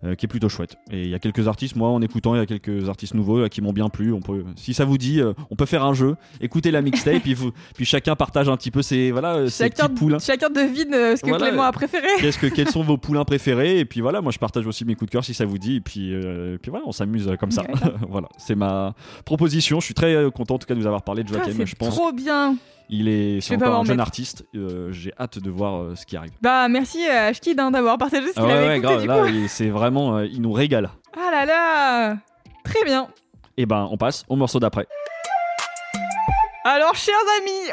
euh, 0.03 0.15
qui 0.15 0.25
est 0.25 0.29
plutôt 0.29 0.49
chouette. 0.49 0.75
Et 0.91 1.03
il 1.03 1.09
y 1.09 1.15
a 1.15 1.19
quelques 1.19 1.47
artistes, 1.47 1.75
moi 1.75 1.89
en 1.89 2.01
écoutant, 2.01 2.35
il 2.35 2.37
y 2.37 2.41
a 2.41 2.45
quelques 2.45 2.87
artistes 2.89 3.13
nouveaux 3.13 3.39
euh, 3.39 3.47
qui 3.47 3.61
m'ont 3.61 3.73
bien 3.73 3.89
plu. 3.89 4.13
On 4.13 4.21
peut, 4.21 4.43
si 4.55 4.73
ça 4.73 4.85
vous 4.85 4.97
dit, 4.97 5.19
euh, 5.21 5.33
on 5.49 5.55
peut 5.55 5.65
faire 5.65 5.83
un 5.83 5.93
jeu, 5.93 6.15
écoutez 6.41 6.71
la 6.71 6.81
mixtape, 6.81 7.21
puis, 7.21 7.33
vous- 7.33 7.51
puis 7.75 7.85
chacun 7.85 8.15
partage 8.15 8.47
un 8.49 8.57
petit 8.57 8.71
peu 8.71 8.81
ses, 8.81 9.11
voilà, 9.11 9.49
ses 9.49 9.65
Chacun, 9.65 9.87
petits 9.87 9.95
poulains. 9.99 10.19
chacun 10.19 10.49
devine 10.49 10.91
ce 10.91 11.21
que 11.21 11.29
Voilà. 11.29 11.47
Clément 11.47 11.63
a 11.63 11.71
préféré. 11.71 12.07
Qu'est-ce 12.19 12.37
que, 12.39 12.47
quels 12.47 12.69
sont 12.69 12.83
vos 12.83 12.97
poulains 12.97 13.25
préférés? 13.25 13.79
Et 13.79 13.85
puis 13.85 14.01
voilà, 14.01 14.21
moi 14.21 14.31
je 14.31 14.39
partage 14.39 14.65
aussi 14.67 14.85
mes 14.85 14.95
coups 14.95 15.07
de 15.09 15.11
cœur 15.11 15.25
si 15.25 15.33
ça 15.33 15.45
vous 15.45 15.57
dit. 15.57 15.75
Et 15.77 15.81
puis, 15.81 16.11
et 16.13 16.57
puis 16.61 16.71
voilà, 16.71 16.85
on 16.87 16.91
s'amuse 16.91 17.29
comme 17.39 17.51
ça. 17.51 17.63
voilà, 18.09 18.27
c'est 18.37 18.55
ma 18.55 18.93
proposition. 19.25 19.79
Je 19.79 19.85
suis 19.85 19.93
très 19.93 20.15
content 20.33 20.55
en 20.55 20.59
tout 20.59 20.67
cas 20.67 20.75
de 20.75 20.79
vous 20.79 20.87
avoir 20.87 21.03
parlé 21.03 21.23
de 21.23 21.29
Ah, 21.33 21.37
Joachim. 21.39 21.53
c'est 21.57 21.65
je 21.65 21.75
pense 21.75 21.89
trop 21.95 22.11
bien. 22.11 22.55
Il 22.89 23.07
est, 23.07 23.39
c'est 23.41 23.55
encore 23.55 23.79
un 23.79 23.83
jeune 23.83 23.99
artiste. 23.99 24.45
Euh, 24.55 24.91
J'ai 24.91 25.13
hâte 25.19 25.37
de 25.39 25.49
voir 25.49 25.81
euh, 25.81 25.95
ce 25.95 26.05
qui 26.05 26.17
arrive. 26.17 26.31
Bah 26.41 26.67
merci 26.67 27.05
à 27.07 27.25
Ashkid 27.25 27.59
hein, 27.59 27.71
d'avoir 27.71 27.97
partagé 27.97 28.27
ce 28.29 28.33
qu'il 28.33 28.41
Ah 28.43 28.45
ouais, 28.47 28.51
avait 28.53 28.67
ouais, 28.67 28.77
écouté 28.79 29.05
grave. 29.05 29.27
du 29.27 29.33
Là, 29.35 29.41
il- 29.43 29.49
c'est 29.49 29.69
vraiment, 29.69 30.17
euh, 30.17 30.25
il 30.25 30.41
nous 30.41 30.51
régale. 30.51 30.89
Ah 31.15 31.29
là 31.31 31.45
là 31.45 32.17
Très 32.63 32.83
bien. 32.83 33.07
Et 33.57 33.65
ben, 33.65 33.87
on 33.91 33.97
passe 33.97 34.23
au 34.29 34.35
morceau 34.35 34.59
d'après. 34.59 34.87
Alors 36.65 36.95
chers 36.95 37.15
amis, 37.39 37.71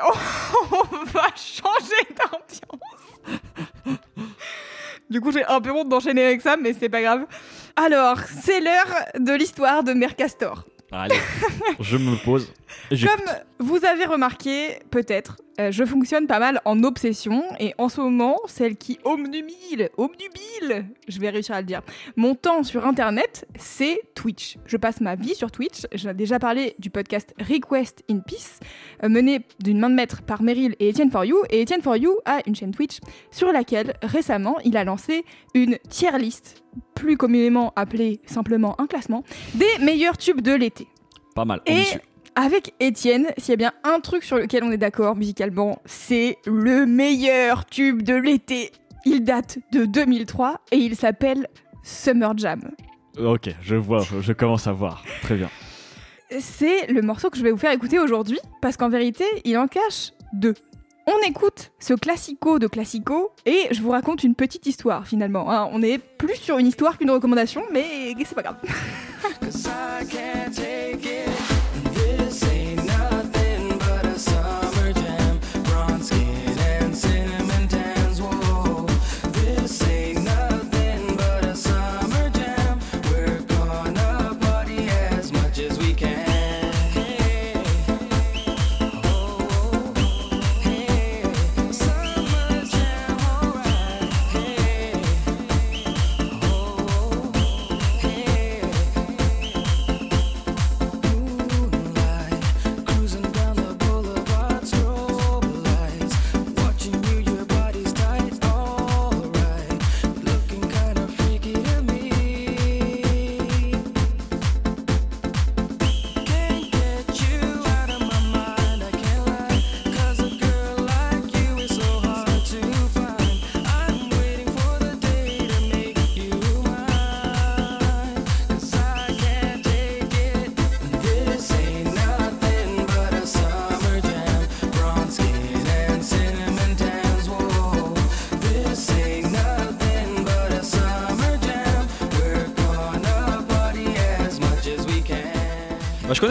on 0.72 1.04
va 1.06 1.26
changer 1.34 2.06
d'ambiance. 2.16 3.98
Du 5.10 5.20
coup, 5.20 5.30
j'ai 5.32 5.44
un 5.44 5.60
peu 5.60 5.70
honte 5.70 5.88
d'enchaîner 5.88 6.24
avec 6.24 6.40
ça, 6.40 6.56
mais 6.56 6.72
c'est 6.72 6.88
pas 6.88 7.00
grave. 7.02 7.26
Alors, 7.76 8.18
c'est 8.42 8.60
l'heure 8.60 8.86
de 9.18 9.32
l'histoire 9.32 9.84
de 9.84 9.92
Mercastor. 9.92 10.64
Allez, 10.92 11.16
je 11.80 11.96
me 11.96 12.16
pose. 12.24 12.52
Comme 12.90 13.34
vous 13.58 13.84
avez 13.84 14.04
remarqué, 14.04 14.78
peut-être, 14.90 15.38
euh, 15.58 15.72
je 15.72 15.84
fonctionne 15.84 16.26
pas 16.26 16.38
mal 16.38 16.60
en 16.64 16.82
obsession 16.84 17.42
et 17.58 17.74
en 17.78 17.88
ce 17.88 18.00
moment, 18.00 18.36
celle 18.46 18.76
qui 18.76 18.98
omnubile, 19.04 19.90
omnubile, 19.96 20.86
je 21.08 21.18
vais 21.18 21.30
réussir 21.30 21.54
à 21.54 21.60
le 21.60 21.66
dire, 21.66 21.82
mon 22.16 22.34
temps 22.34 22.62
sur 22.62 22.86
internet, 22.86 23.46
c'est 23.58 24.00
Twitch. 24.14 24.58
Je 24.66 24.76
passe 24.76 25.00
ma 25.00 25.14
vie 25.14 25.34
sur 25.34 25.50
Twitch. 25.50 25.86
J'ai 25.92 26.12
déjà 26.14 26.38
parlé 26.38 26.74
du 26.78 26.90
podcast 26.90 27.34
Request 27.38 28.04
in 28.10 28.18
Peace, 28.18 28.60
euh, 29.02 29.08
mené 29.08 29.40
d'une 29.58 29.78
main 29.78 29.90
de 29.90 29.94
maître 29.94 30.22
par 30.22 30.42
Meryl 30.42 30.76
et 30.78 30.90
Etienne 30.90 31.10
For 31.10 31.24
You. 31.24 31.38
Et 31.50 31.62
Etienne 31.62 31.82
For 31.82 31.96
You 31.96 32.18
a 32.24 32.40
une 32.46 32.54
chaîne 32.54 32.72
Twitch 32.72 32.98
sur 33.30 33.52
laquelle 33.52 33.94
récemment 34.02 34.58
il 34.64 34.76
a 34.76 34.84
lancé 34.84 35.24
une 35.54 35.78
tier 35.88 36.16
list, 36.18 36.62
plus 36.94 37.16
communément 37.16 37.72
appelée 37.76 38.20
simplement 38.26 38.78
un 38.80 38.86
classement, 38.86 39.24
des 39.54 39.78
meilleurs 39.80 40.18
tubes 40.18 40.42
de 40.42 40.52
l'été. 40.52 40.86
Pas 41.34 41.44
mal. 41.44 41.60
Et 41.66 41.72
ambitieux. 41.72 42.00
Avec 42.36 42.74
Étienne, 42.80 43.28
s'il 43.38 43.50
y 43.50 43.52
a 43.54 43.56
bien 43.56 43.72
un 43.82 43.98
truc 44.00 44.22
sur 44.22 44.36
lequel 44.36 44.62
on 44.62 44.70
est 44.70 44.76
d'accord 44.76 45.16
musicalement, 45.16 45.80
c'est 45.86 46.36
le 46.46 46.86
meilleur 46.86 47.64
tube 47.66 48.02
de 48.02 48.14
l'été. 48.14 48.70
Il 49.04 49.24
date 49.24 49.58
de 49.72 49.84
2003 49.86 50.60
et 50.72 50.76
il 50.76 50.96
s'appelle 50.96 51.48
Summer 51.82 52.36
Jam. 52.36 52.70
Ok, 53.18 53.48
je 53.62 53.74
vois, 53.76 54.04
je 54.20 54.32
commence 54.32 54.66
à 54.66 54.72
voir. 54.72 55.02
Très 55.22 55.36
bien. 55.36 55.48
C'est 56.38 56.88
le 56.88 57.02
morceau 57.02 57.30
que 57.30 57.38
je 57.38 57.42
vais 57.42 57.50
vous 57.52 57.56
faire 57.56 57.72
écouter 57.72 57.98
aujourd'hui 57.98 58.38
parce 58.60 58.76
qu'en 58.76 58.88
vérité, 58.88 59.24
il 59.44 59.56
en 59.56 59.68
cache 59.68 60.12
deux. 60.32 60.54
On 61.06 61.28
écoute 61.28 61.70
ce 61.78 61.94
classico 61.94 62.58
de 62.58 62.66
classico 62.66 63.30
et 63.46 63.68
je 63.70 63.80
vous 63.80 63.90
raconte 63.90 64.24
une 64.24 64.34
petite 64.34 64.66
histoire 64.66 65.06
finalement. 65.06 65.50
hein. 65.50 65.68
On 65.72 65.80
est 65.82 65.98
plus 65.98 66.34
sur 66.34 66.58
une 66.58 66.66
histoire 66.66 66.98
qu'une 66.98 67.12
recommandation, 67.12 67.62
mais 67.72 68.12
c'est 68.24 68.34
pas 68.34 68.42
grave. 68.42 68.56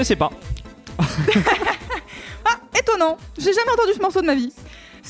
connaissais 0.06 0.16
pas. 0.16 0.30
Étonnant, 2.80 3.18
j'ai 3.38 3.54
jamais 3.54 3.72
entendu 3.72 3.94
ce 3.96 4.02
morceau 4.02 4.22
de 4.22 4.28
ma 4.28 4.36
vie. 4.36 4.54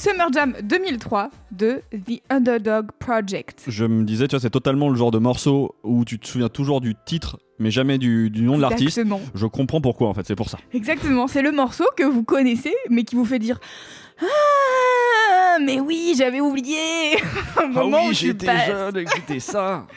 Summer 0.06 0.32
Jam 0.32 0.54
2003 0.62 1.32
de 1.52 1.82
The 1.92 2.22
Underdog 2.30 2.92
Project. 3.00 3.64
Je 3.68 3.86
me 3.86 4.04
disais, 4.04 4.28
tu 4.28 4.36
vois, 4.36 4.40
c'est 4.40 4.52
totalement 4.52 4.90
le 4.90 4.96
genre 4.96 5.10
de 5.10 5.18
morceau 5.18 5.74
où 5.84 6.06
tu 6.06 6.20
te 6.20 6.28
souviens 6.28 6.48
toujours 6.48 6.80
du 6.80 6.94
titre, 7.08 7.40
mais 7.58 7.72
jamais 7.72 7.98
du, 7.98 8.30
du 8.30 8.44
nom 8.44 8.56
de 8.56 8.62
l'artiste. 8.62 9.00
Exactement. 9.00 9.20
Je 9.34 9.48
comprends 9.48 9.82
pourquoi 9.82 10.10
en 10.10 10.14
fait, 10.14 10.22
c'est 10.24 10.36
pour 10.36 10.48
ça. 10.48 10.60
Exactement, 10.76 11.26
c'est 11.26 11.42
le 11.42 11.52
morceau 11.52 11.86
que 11.98 12.04
vous 12.04 12.24
connaissez, 12.24 12.76
mais 12.92 13.02
qui 13.04 13.16
vous 13.16 13.26
fait 13.26 13.40
dire 13.40 13.60
Ah, 14.22 15.58
mais 15.60 15.80
oui, 15.80 16.14
j'avais 16.16 16.40
oublié 16.40 16.78
Au 17.64 17.68
moment 17.70 18.06
où 18.06 18.14
tu 18.14 18.36
passes. 18.36 18.94
écoutez 18.96 19.40
ça. 19.40 19.88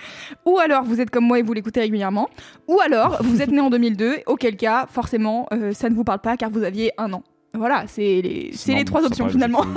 Ou 0.47 0.59
alors 0.59 0.85
vous 0.85 1.03
êtes 1.03 1.11
comme 1.11 1.27
moi 1.27 1.39
et 1.39 1.43
vous 1.43 1.53
l'écoutez 1.53 1.81
régulièrement. 1.81 2.31
Ou 2.67 2.81
alors 2.81 3.19
vous 3.23 3.43
êtes 3.43 3.51
né 3.51 3.61
en 3.61 3.69
2002, 3.69 4.21
auquel 4.25 4.57
cas, 4.57 4.87
forcément, 4.91 5.49
euh, 5.53 5.75
ça 5.75 5.91
ne 5.91 5.95
vous 5.95 6.05
parle 6.05 6.21
pas 6.21 6.39
car 6.39 6.49
vous 6.49 6.63
aviez 6.63 6.93
un 6.97 7.13
an. 7.13 7.23
Voilà, 7.55 7.85
c'est 7.87 8.21
les, 8.23 8.51
c'est 8.53 8.75
les 8.75 8.85
trois 8.85 9.05
options 9.05 9.29
finalement. 9.29 9.65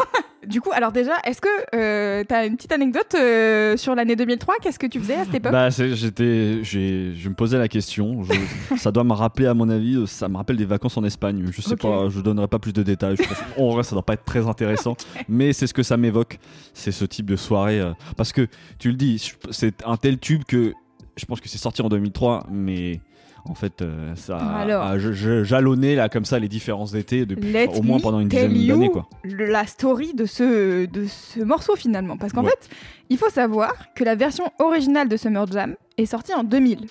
Du 0.47 0.59
coup, 0.59 0.71
alors 0.73 0.91
déjà, 0.91 1.13
est-ce 1.23 1.39
que 1.39 1.47
euh, 1.75 2.23
t'as 2.27 2.47
une 2.47 2.55
petite 2.55 2.71
anecdote 2.71 3.13
euh, 3.13 3.77
sur 3.77 3.93
l'année 3.93 4.15
2003 4.15 4.55
Qu'est-ce 4.59 4.79
que 4.79 4.87
tu 4.87 4.99
faisais 4.99 5.13
à 5.13 5.23
cette 5.25 5.35
époque? 5.35 5.51
Bah, 5.51 5.69
c'est- 5.69 5.95
j'étais, 5.95 6.63
j'ai, 6.63 7.13
je 7.13 7.29
me 7.29 7.35
posais 7.35 7.59
la 7.59 7.67
question. 7.67 8.23
Je- 8.23 8.75
ça 8.77 8.91
doit 8.91 9.03
me 9.03 9.13
rappeler, 9.13 9.45
à 9.45 9.53
mon 9.53 9.69
avis, 9.69 10.07
ça 10.07 10.27
me 10.29 10.37
rappelle 10.37 10.57
des 10.57 10.65
vacances 10.65 10.97
en 10.97 11.03
Espagne. 11.03 11.45
Je 11.51 11.61
sais 11.61 11.73
Ok. 11.73 11.81
pas, 11.81 12.09
je 12.09 12.21
donnerai 12.21 12.47
pas 12.47 12.57
plus 12.57 12.73
de 12.73 12.81
détails. 12.81 13.17
Je 13.17 13.27
pense- 13.27 13.37
en 13.55 13.69
vrai, 13.69 13.83
ça 13.83 13.91
doit 13.95 14.01
pas 14.03 14.13
être 14.13 14.25
très 14.25 14.47
intéressant, 14.47 14.97
mais 15.29 15.53
c'est 15.53 15.67
ce 15.67 15.75
que 15.75 15.83
ça 15.83 15.95
m'évoque. 15.95 16.39
C'est 16.73 16.91
ce 16.91 17.05
type 17.05 17.27
de 17.27 17.35
soirée, 17.35 17.79
euh, 17.79 17.91
parce 18.17 18.33
que 18.33 18.47
tu 18.79 18.89
le 18.89 18.95
dis, 18.95 19.19
je- 19.19 19.51
c'est 19.51 19.85
un 19.85 19.95
tel 19.95 20.17
tube 20.17 20.43
que 20.45 20.73
je 21.17 21.25
pense 21.25 21.39
que 21.39 21.49
c'est 21.49 21.59
sorti 21.59 21.83
en 21.83 21.87
2003, 21.89 22.47
mais 22.49 22.99
en 23.45 23.53
fait, 23.55 23.81
euh, 23.81 24.15
ça 24.15 24.37
a- 24.37 24.59
Alors. 24.61 24.97
jalonné 25.43 25.95
là 25.95 26.09
comme 26.09 26.25
ça 26.25 26.39
les 26.39 26.47
différences 26.47 26.91
d'été 26.91 27.25
depuis 27.25 27.51
Let 27.51 27.67
au 27.77 27.81
moins 27.81 27.99
pendant 27.99 28.19
une 28.19 28.27
dizaine 28.27 28.67
d'années, 28.67 28.89
quoi. 28.89 29.07
la 29.23 29.65
story 29.67 30.13
de 30.13 30.25
ce, 30.25 30.85
de 30.85 31.05
ce 31.07 31.39
morceau 31.41 31.75
finalement. 31.75 32.17
Parce 32.17 32.33
qu'en 32.33 32.43
Ouais. 32.43 32.51
fait, 32.51 32.69
il 33.09 33.17
faut 33.17 33.29
savoir 33.29 33.73
que 33.95 34.03
la 34.03 34.15
version 34.15 34.45
originale 34.59 35.07
de 35.09 35.17
Summer 35.17 35.45
Jam 35.51 35.75
est 35.97 36.05
sortie 36.05 36.33
en 36.33 36.43
2000. 36.43 36.87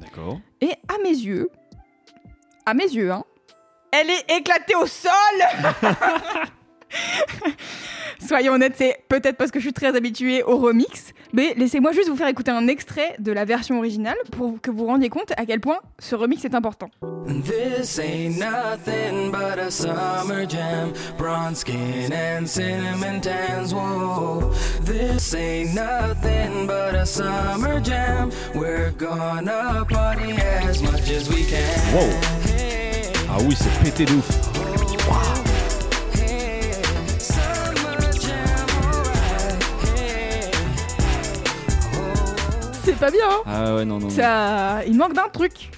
D'accord. 0.00 0.40
Et 0.60 0.70
à 0.88 0.94
mes 1.02 1.10
yeux, 1.16 1.48
à 2.66 2.74
mes 2.74 2.84
yeux, 2.84 3.10
hein, 3.12 3.24
elle 3.92 4.10
est 4.10 4.36
éclatée 4.38 4.74
au 4.74 4.86
sol 4.86 5.12
Soyons 8.26 8.54
honnêtes, 8.54 8.74
c'est 8.76 8.98
peut-être 9.08 9.36
parce 9.36 9.50
que 9.50 9.58
je 9.58 9.64
suis 9.64 9.72
très 9.72 9.96
habituée 9.96 10.42
au 10.42 10.56
remix, 10.56 11.12
mais 11.32 11.54
laissez-moi 11.56 11.92
juste 11.92 12.08
vous 12.08 12.16
faire 12.16 12.28
écouter 12.28 12.50
un 12.50 12.66
extrait 12.66 13.14
de 13.18 13.32
la 13.32 13.44
version 13.44 13.78
originale 13.78 14.16
pour 14.32 14.60
que 14.60 14.70
vous 14.70 14.78
vous 14.78 14.86
rendiez 14.86 15.08
compte 15.08 15.32
à 15.36 15.46
quel 15.46 15.60
point 15.60 15.78
ce 15.98 16.14
remix 16.14 16.44
est 16.44 16.54
important. 16.54 16.90
This 17.26 17.98
ain't 17.98 18.38
nothing 18.38 19.30
but 19.30 19.58
a 19.58 19.70
summer 19.70 20.46
jam. 20.48 20.92
Bronze 21.16 21.58
skin 21.58 22.12
and 22.12 22.46
cinnamon 22.46 23.20
tans. 23.20 23.72
Whoa. 23.72 24.50
This 24.84 25.34
ain't 25.34 25.74
nothing 25.74 26.66
but 26.66 26.94
a 26.94 27.04
summer 27.04 27.80
jam. 27.80 28.30
We're 28.54 28.92
gonna 28.92 29.84
party 29.88 30.32
as 30.66 30.82
much 30.82 31.10
as 31.10 31.28
we 31.28 31.44
can. 31.44 31.94
Wow. 31.94 32.08
Ah 33.30 33.36
oui, 33.46 33.54
c'est 33.56 33.84
pété 33.84 34.04
de 34.06 34.14
ouf. 34.14 34.57
C'est 42.98 43.04
pas 43.04 43.10
bien, 43.12 43.28
hein 43.30 43.42
Ah 43.46 43.74
ouais, 43.76 43.84
non, 43.84 44.00
non. 44.00 44.06
non. 44.06 44.10
Ça, 44.10 44.84
il 44.84 44.96
manque 44.96 45.12
d'un 45.12 45.28
truc. 45.28 45.70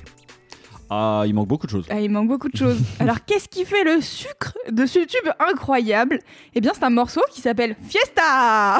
Ah, 0.89 1.25
il 1.27 1.35
manque 1.35 1.49
beaucoup 1.49 1.67
de 1.67 1.71
choses. 1.71 1.85
Ah, 1.91 2.01
il 2.01 2.11
manque 2.11 2.29
beaucoup 2.29 2.49
de 2.49 2.57
choses. 2.57 2.79
Alors, 2.99 3.23
qu'est-ce 3.27 3.47
qui 3.47 3.67
fait 3.67 3.85
le 3.85 4.01
sucre 4.01 4.55
de 4.71 4.87
ce 4.87 5.01
tube 5.01 5.31
incroyable? 5.39 6.21
Eh 6.55 6.63
bien, 6.63 6.73
c'est 6.75 6.83
un 6.83 6.89
morceau 6.89 7.21
qui 7.31 7.43
s'appelle 7.43 7.77
Fiesta 7.87 8.79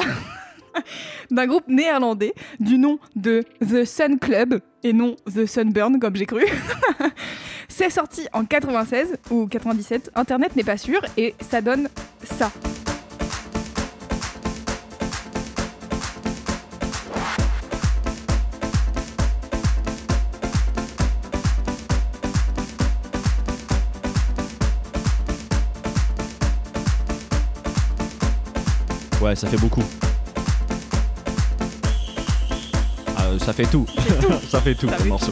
d'un 1.29 1.45
groupe 1.45 1.67
néerlandais 1.67 2.33
du 2.59 2.79
nom 2.79 2.97
de 3.15 3.43
The 3.59 3.85
Sun 3.85 4.17
Club 4.17 4.59
et 4.83 4.91
non 4.91 5.17
The 5.31 5.45
Sunburn 5.45 5.99
comme 5.99 6.15
j'ai 6.15 6.25
cru. 6.25 6.43
c'est 7.67 7.91
sorti 7.91 8.27
en 8.33 8.43
96 8.45 9.17
ou 9.29 9.45
97, 9.45 10.09
internet 10.15 10.55
n'est 10.55 10.63
pas 10.63 10.77
sûr 10.77 10.99
et 11.15 11.35
ça 11.47 11.61
donne 11.61 11.89
ça. 12.23 12.51
Ouais, 29.31 29.35
ça 29.37 29.47
fait 29.47 29.55
beaucoup. 29.55 29.81
Ah, 33.15 33.27
euh, 33.27 33.39
ça 33.39 33.53
fait 33.53 33.63
tout. 33.65 33.85
ça 34.49 34.59
fait 34.59 34.75
tout, 34.75 34.87
comme 34.97 35.07
morceau. 35.07 35.31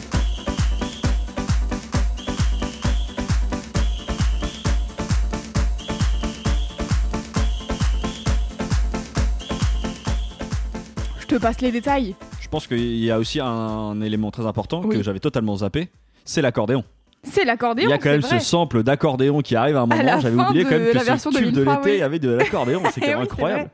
Je 11.18 11.26
te 11.26 11.34
passe 11.36 11.60
les 11.60 11.70
détails. 11.70 12.14
Je 12.40 12.48
pense 12.48 12.66
qu'il 12.66 12.78
y 13.04 13.10
a 13.10 13.18
aussi 13.18 13.38
un 13.38 14.00
élément 14.00 14.30
très 14.30 14.46
important 14.46 14.80
Oui. 14.82 14.96
que 14.96 15.02
j'avais 15.02 15.20
totalement 15.20 15.56
zappé, 15.58 15.90
c'est 16.24 16.40
l'accordéon. 16.40 16.84
C'est 17.22 17.44
l'accordéon. 17.44 17.86
Il 17.86 17.90
y 17.90 17.94
a 17.94 17.98
quand 17.98 18.10
même 18.10 18.22
ce 18.22 18.38
sample 18.38 18.82
d'accordéon 18.82 19.40
qui 19.40 19.54
arrive 19.56 19.76
à 19.76 19.80
un 19.82 19.86
moment. 19.86 20.20
J'avais 20.20 20.40
oublié 20.40 20.64
quand 20.64 20.70
même 20.70 20.92
que 20.92 21.06
la 21.06 21.18
ce 21.18 21.28
tube 21.28 21.46
de 21.46 21.50
2003, 21.50 21.76
l'été 21.76 21.90
oui. 21.96 22.02
avait 22.02 22.18
de 22.18 22.30
l'accordéon. 22.30 22.82
C'est 22.92 23.00
quand 23.00 23.06
Eh 23.06 23.10
même 23.10 23.18
oui, 23.18 23.24
incroyable. 23.24 23.70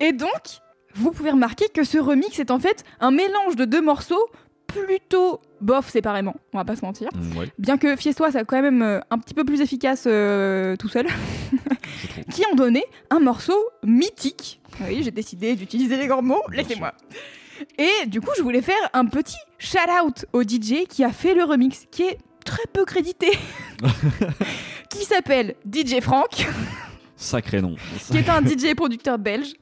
Et 0.00 0.12
donc, 0.12 0.60
vous 0.94 1.10
pouvez 1.12 1.30
remarquer 1.30 1.66
que 1.68 1.84
ce 1.84 1.98
remix 1.98 2.38
est 2.38 2.50
en 2.50 2.58
fait 2.58 2.84
un 3.00 3.10
mélange 3.10 3.56
de 3.56 3.64
deux 3.64 3.82
morceaux 3.82 4.28
plutôt 4.66 5.40
bof 5.60 5.88
séparément, 5.88 6.34
on 6.52 6.58
va 6.58 6.64
pas 6.64 6.74
se 6.74 6.84
mentir. 6.84 7.08
Mm, 7.14 7.38
ouais, 7.38 7.48
Bien 7.58 7.78
que 7.78 7.94
Fiestois 7.96 8.32
soit 8.32 8.44
quand 8.44 8.60
même 8.60 8.82
euh, 8.82 9.00
un 9.10 9.18
petit 9.18 9.34
peu 9.34 9.44
plus 9.44 9.60
efficace 9.60 10.04
euh, 10.06 10.74
tout 10.76 10.88
seul, 10.88 11.06
qui 12.32 12.42
ont 12.50 12.56
donné 12.56 12.84
un 13.10 13.20
morceau 13.20 13.56
mythique. 13.84 14.60
Oui, 14.80 15.02
j'ai 15.04 15.12
décidé 15.12 15.54
d'utiliser 15.54 15.96
les 15.96 16.08
grands 16.08 16.22
mots, 16.22 16.42
laissez-moi. 16.52 16.92
Et 17.78 18.06
du 18.06 18.20
coup, 18.20 18.30
je 18.36 18.42
voulais 18.42 18.62
faire 18.62 18.90
un 18.92 19.06
petit 19.06 19.36
shout-out 19.58 20.26
au 20.32 20.42
DJ 20.42 20.86
qui 20.88 21.04
a 21.04 21.10
fait 21.10 21.34
le 21.34 21.44
remix, 21.44 21.86
qui 21.90 22.02
est 22.02 22.18
très 22.44 22.64
peu 22.72 22.84
crédité, 22.84 23.28
qui 24.90 25.04
s'appelle 25.04 25.54
DJ 25.70 26.00
Franck. 26.00 26.46
Sacré 27.16 27.62
nom. 27.62 27.76
qui 28.10 28.18
est 28.18 28.28
un 28.28 28.42
DJ 28.44 28.74
producteur 28.74 29.18
belge 29.18 29.54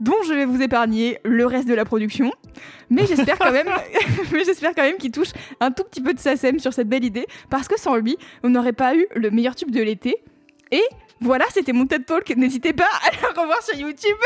dont 0.00 0.22
je 0.26 0.34
vais 0.34 0.44
vous 0.44 0.60
épargner 0.60 1.18
le 1.24 1.46
reste 1.46 1.68
de 1.68 1.74
la 1.74 1.84
production. 1.84 2.32
Mais 2.90 3.06
j'espère 3.06 3.38
quand 3.38 3.52
même, 3.52 3.68
mais 4.32 4.44
j'espère 4.44 4.74
quand 4.74 4.82
même 4.82 4.98
qu'il 4.98 5.10
touche 5.10 5.30
un 5.60 5.70
tout 5.70 5.84
petit 5.84 6.00
peu 6.00 6.12
de 6.12 6.20
SACEM 6.20 6.58
sur 6.58 6.72
cette 6.72 6.88
belle 6.88 7.04
idée, 7.04 7.26
parce 7.50 7.68
que 7.68 7.78
sans 7.78 7.96
lui, 7.96 8.16
on 8.42 8.50
n'aurait 8.50 8.72
pas 8.72 8.94
eu 8.94 9.06
le 9.14 9.30
meilleur 9.30 9.54
tube 9.54 9.70
de 9.70 9.80
l'été. 9.80 10.16
Et 10.70 10.82
voilà, 11.20 11.44
c'était 11.52 11.72
mon 11.72 11.86
TED 11.86 12.04
Talk. 12.04 12.28
N'hésitez 12.36 12.72
pas 12.72 12.84
à 12.84 13.10
le 13.10 13.40
revoir 13.40 13.62
sur 13.62 13.76
YouTube. 13.76 14.16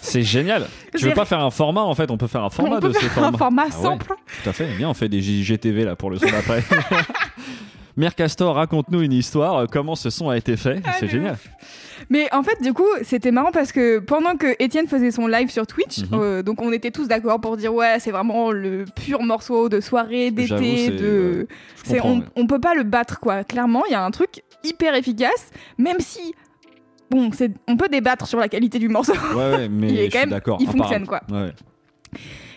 C'est 0.00 0.22
génial. 0.22 0.66
Tu 0.96 1.06
veux 1.06 1.14
pas 1.14 1.24
faire 1.24 1.40
un 1.40 1.50
format 1.50 1.82
en 1.82 1.94
fait 1.94 2.10
On 2.10 2.16
peut 2.18 2.26
faire 2.26 2.44
un 2.44 2.50
format 2.50 2.76
on 2.76 2.80
peut 2.80 2.88
de 2.88 2.94
ces 2.94 3.00
faire 3.08 3.24
un 3.24 3.32
formats. 3.32 3.38
format 3.38 3.62
Ah 3.70 3.76
ouais, 3.76 3.82
sample. 3.82 4.14
Tout 4.42 4.50
à 4.50 4.52
fait. 4.52 4.66
Viens, 4.76 4.90
on 4.90 4.94
fait 4.94 5.08
des 5.08 5.20
JGTV 5.22 5.84
là 5.84 5.96
pour 5.96 6.10
le 6.10 6.18
son 6.18 6.26
d'après. 6.26 6.62
Mère 7.96 8.14
Castor, 8.14 8.54
raconte-nous 8.54 9.02
une 9.02 9.12
histoire. 9.12 9.66
Comment 9.70 9.94
ce 9.96 10.08
son 10.08 10.30
a 10.30 10.36
été 10.38 10.56
fait 10.56 10.80
Ah, 10.84 10.92
C'est 10.98 11.08
génial. 11.08 11.36
Mais 12.08 12.26
en 12.34 12.42
fait, 12.42 12.60
du 12.62 12.72
coup, 12.72 12.86
c'était 13.04 13.30
marrant 13.30 13.52
parce 13.52 13.70
que 13.70 13.98
pendant 13.98 14.34
que 14.36 14.56
Étienne 14.58 14.88
faisait 14.88 15.10
son 15.10 15.26
live 15.26 15.50
sur 15.50 15.66
Twitch, 15.66 15.98
Mhm. 16.00 16.06
euh, 16.14 16.42
donc 16.42 16.60
on 16.62 16.72
était 16.72 16.90
tous 16.90 17.06
d'accord 17.06 17.38
pour 17.40 17.56
dire 17.58 17.72
ouais, 17.74 17.98
c'est 18.00 18.10
vraiment 18.10 18.50
le 18.50 18.86
pur 18.96 19.22
morceau 19.22 19.68
de 19.68 19.80
soirée, 19.80 20.30
d'été, 20.30 20.88
de. 20.90 21.46
Comprends, 21.86 22.08
on, 22.08 22.18
ouais. 22.20 22.24
on 22.36 22.46
peut 22.46 22.58
pas 22.60 22.74
le 22.74 22.82
battre 22.82 23.20
quoi. 23.20 23.44
Clairement, 23.44 23.82
il 23.88 23.92
y 23.92 23.94
a 23.94 24.02
un 24.02 24.10
truc 24.10 24.42
hyper 24.64 24.94
efficace, 24.94 25.50
même 25.78 26.00
si 26.00 26.34
bon, 27.12 27.30
on 27.68 27.76
peut 27.76 27.88
débattre 27.88 28.26
sur 28.26 28.38
la 28.40 28.48
qualité 28.48 28.78
du 28.78 28.88
morceau. 28.88 29.12
Ouais, 29.34 29.50
ouais, 29.50 29.68
mais 29.70 29.88
Il 29.90 29.98
est 29.98 30.04
je 30.06 30.10
quand 30.10 30.10
suis 30.10 30.18
même- 30.20 30.30
d'accord. 30.30 30.58
il 30.60 30.66
fonctionne, 30.66 31.04
apparemment. 31.04 31.46
Ouais. 31.46 31.52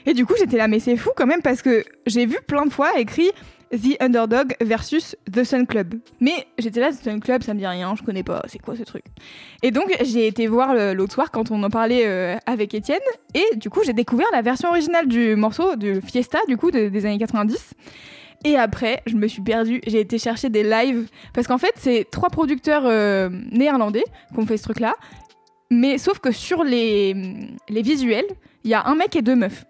Et 0.05 0.13
du 0.13 0.25
coup, 0.25 0.33
j'étais 0.37 0.57
là, 0.57 0.67
mais 0.67 0.79
c'est 0.79 0.97
fou 0.97 1.09
quand 1.15 1.25
même 1.25 1.41
parce 1.41 1.61
que 1.61 1.83
j'ai 2.05 2.25
vu 2.25 2.37
plein 2.47 2.65
de 2.65 2.71
fois 2.71 2.99
écrit 2.99 3.31
The 3.71 3.99
Underdog 3.99 4.53
versus 4.61 5.15
The 5.31 5.43
Sun 5.43 5.65
Club. 5.65 5.95
Mais 6.21 6.45
j'étais 6.59 6.79
là, 6.79 6.91
The 6.91 7.03
Sun 7.03 7.19
Club, 7.19 7.41
ça 7.41 7.53
me 7.53 7.59
dit 7.59 7.65
rien, 7.65 7.95
je 7.97 8.03
connais 8.03 8.21
pas, 8.23 8.43
c'est 8.47 8.59
quoi 8.59 8.75
ce 8.75 8.83
truc? 8.83 9.03
Et 9.63 9.71
donc, 9.71 9.95
j'ai 10.03 10.27
été 10.27 10.45
voir 10.47 10.75
l'autre 10.93 11.13
soir 11.13 11.31
quand 11.31 11.49
on 11.51 11.63
en 11.63 11.69
parlait 11.69 12.03
euh, 12.05 12.35
avec 12.45 12.73
Étienne, 12.75 12.99
et 13.33 13.55
du 13.55 13.69
coup, 13.71 13.81
j'ai 13.83 13.93
découvert 13.93 14.27
la 14.31 14.41
version 14.43 14.69
originale 14.69 15.07
du 15.07 15.35
morceau 15.35 15.75
de 15.75 15.99
Fiesta, 15.99 16.37
du 16.47 16.57
coup, 16.57 16.69
de- 16.69 16.89
des 16.89 17.05
années 17.07 17.17
90. 17.17 17.73
Et 18.45 18.57
après, 18.57 19.01
je 19.07 19.15
me 19.15 19.27
suis 19.27 19.41
perdue, 19.41 19.81
j'ai 19.87 19.99
été 19.99 20.19
chercher 20.19 20.49
des 20.49 20.61
lives, 20.61 21.07
parce 21.33 21.47
qu'en 21.47 21.57
fait, 21.57 21.73
c'est 21.77 22.05
trois 22.11 22.29
producteurs 22.29 22.83
euh, 22.85 23.27
néerlandais 23.51 24.03
qui 24.31 24.39
ont 24.39 24.45
fait 24.45 24.57
ce 24.57 24.63
truc-là, 24.63 24.93
mais 25.71 25.97
sauf 25.97 26.19
que 26.19 26.31
sur 26.31 26.63
les, 26.63 27.15
les 27.69 27.81
visuels, 27.81 28.27
il 28.63 28.69
y 28.69 28.75
a 28.75 28.85
un 28.85 28.93
mec 28.93 29.15
et 29.15 29.23
deux 29.23 29.35
meufs. 29.35 29.65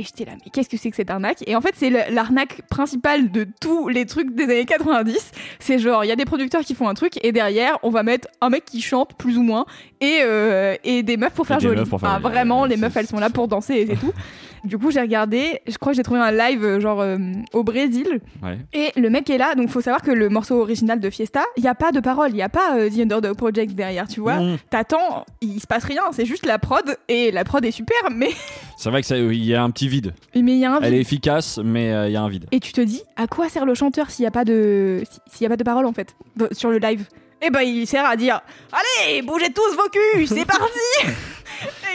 Et 0.00 0.04
j'étais 0.04 0.24
là, 0.24 0.32
mais 0.44 0.50
qu'est-ce 0.52 0.68
que 0.68 0.76
c'est 0.76 0.90
que 0.90 0.96
cette 0.96 1.10
arnaque? 1.10 1.42
Et 1.48 1.56
en 1.56 1.60
fait, 1.60 1.72
c'est 1.76 1.90
l'arnaque 2.10 2.62
principale 2.70 3.32
de 3.32 3.46
tous 3.60 3.88
les 3.88 4.06
trucs 4.06 4.32
des 4.34 4.44
années 4.44 4.64
90. 4.64 5.32
C'est 5.58 5.78
genre, 5.80 6.04
il 6.04 6.08
y 6.08 6.12
a 6.12 6.16
des 6.16 6.24
producteurs 6.24 6.60
qui 6.62 6.74
font 6.76 6.88
un 6.88 6.94
truc 6.94 7.18
et 7.24 7.32
derrière, 7.32 7.78
on 7.82 7.90
va 7.90 8.02
mettre 8.04 8.28
un 8.40 8.48
mec 8.48 8.64
qui 8.64 8.80
chante 8.80 9.14
plus 9.14 9.36
ou 9.38 9.42
moins 9.42 9.66
et, 10.00 10.20
euh, 10.22 10.76
et 10.84 11.02
des 11.02 11.16
meufs 11.16 11.32
pour 11.32 11.46
faire 11.48 11.58
joli. 11.58 11.84
pour 11.84 11.98
faire 12.00 12.10
Ah, 12.14 12.18
vraiment, 12.20 12.64
les 12.64 12.76
meufs, 12.76 12.96
elles 12.96 13.08
sont 13.08 13.18
là 13.18 13.28
pour 13.30 13.48
danser 13.48 13.74
et 13.74 13.86
c'est 13.86 13.96
tout. 13.96 14.12
Du 14.64 14.76
coup, 14.76 14.90
j'ai 14.90 15.00
regardé, 15.00 15.60
je 15.68 15.78
crois 15.78 15.92
que 15.92 15.96
j'ai 15.96 16.02
trouvé 16.02 16.18
un 16.20 16.32
live 16.32 16.64
euh, 16.64 16.80
genre 16.80 17.00
euh, 17.00 17.16
au 17.52 17.62
Brésil 17.62 18.20
Ouais. 18.42 18.58
et 18.72 18.90
le 18.96 19.08
mec 19.08 19.30
est 19.30 19.38
là, 19.38 19.54
donc 19.54 19.68
faut 19.68 19.80
savoir 19.80 20.02
que 20.02 20.10
le 20.10 20.28
morceau 20.28 20.60
original 20.60 20.98
de 20.98 21.10
Fiesta, 21.10 21.42
il 21.56 21.62
y 21.64 21.68
a 21.68 21.74
pas 21.76 21.92
de 21.92 22.00
parole, 22.00 22.30
il 22.30 22.36
y 22.36 22.42
a 22.42 22.48
pas 22.48 22.76
euh, 22.76 22.90
The 22.90 23.00
Underdog 23.00 23.36
Project 23.36 23.74
derrière, 23.74 24.08
tu 24.08 24.18
vois. 24.20 24.38
T'attends, 24.70 25.24
il 25.40 25.60
se 25.60 25.66
passe 25.66 25.84
rien, 25.84 26.02
c'est 26.12 26.26
juste 26.26 26.44
la 26.44 26.58
prod 26.58 26.96
et 27.08 27.30
la 27.30 27.44
prod 27.44 27.64
est 27.64 27.70
super, 27.70 27.96
mais 28.12 28.30
C'est 28.80 28.90
vrai 28.90 29.00
que 29.00 29.08
ça- 29.08 29.18
il 29.18 29.44
y 29.44 29.54
a 29.56 29.62
un 29.62 29.70
petit 29.70 29.88
vide. 29.88 30.14
mais 30.36 30.40
il 30.52 30.58
y 30.58 30.64
a 30.64 30.72
un 30.72 30.80
Elle 30.80 30.94
est 30.94 31.00
efficace, 31.00 31.58
mais 31.62 31.92
euh, 31.92 32.06
il 32.08 32.12
y 32.12 32.16
a 32.16 32.22
un 32.22 32.28
vide. 32.28 32.46
et 32.52 32.60
tu 32.60 32.72
te 32.72 32.80
dis 32.80 33.02
à 33.16 33.26
quoi 33.26 33.48
sert 33.48 33.66
le 33.66 33.74
chanteur 33.74 34.08
s'il 34.10 34.22
y 34.22 34.26
a 34.26 34.30
pas 34.30 34.44
de 34.44 35.02
s'il 35.26 35.42
y 35.42 35.46
a 35.46 35.48
pas 35.48 35.56
de 35.56 35.64
parole 35.64 35.84
en 35.84 35.92
fait 35.92 36.14
sur 36.52 36.70
le 36.70 36.78
live? 36.78 37.04
Eh 37.42 37.50
ben 37.50 37.62
il 37.62 37.86
sert 37.88 38.04
à 38.04 38.14
dire 38.16 38.40
allez 38.72 39.22
bougez 39.22 39.52
tous 39.52 39.76
vos 39.76 39.88
culs, 39.90 40.26
c'est 40.28 40.44
parti. 40.56 41.12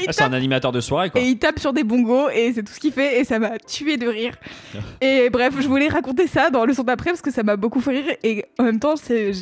Ah, 0.08 0.12
c'est 0.12 0.24
un 0.24 0.34
animateur 0.34 0.74
de 0.74 0.82
soirée, 0.82 1.10
quoi. 1.10 1.22
et 1.22 1.26
il 1.30 1.38
tape 1.38 1.58
sur 1.60 1.72
des 1.72 1.86
bongos 1.86 2.30
et 2.30 2.52
c'est 2.54 2.64
tout 2.64 2.74
ce 2.74 2.80
qu'il 2.82 2.92
fait 2.92 3.22
et 3.22 3.24
ça 3.24 3.40
m'a 3.40 3.58
tué 3.60 3.96
de 3.96 4.08
rire. 4.08 4.34
et 5.02 5.30
bref, 5.30 5.54
je 5.62 5.68
voulais 5.70 5.88
raconter 5.88 6.28
ça 6.28 6.50
dans 6.50 6.66
le 6.66 6.74
son 6.74 6.84
d'après 6.84 7.12
parce 7.12 7.22
que 7.22 7.32
ça 7.32 7.44
m'a 7.44 7.56
beaucoup 7.56 7.80
fait 7.80 7.92
rire 7.92 8.16
et 8.24 8.44
en 8.60 8.64
même 8.64 8.80
temps 8.80 8.96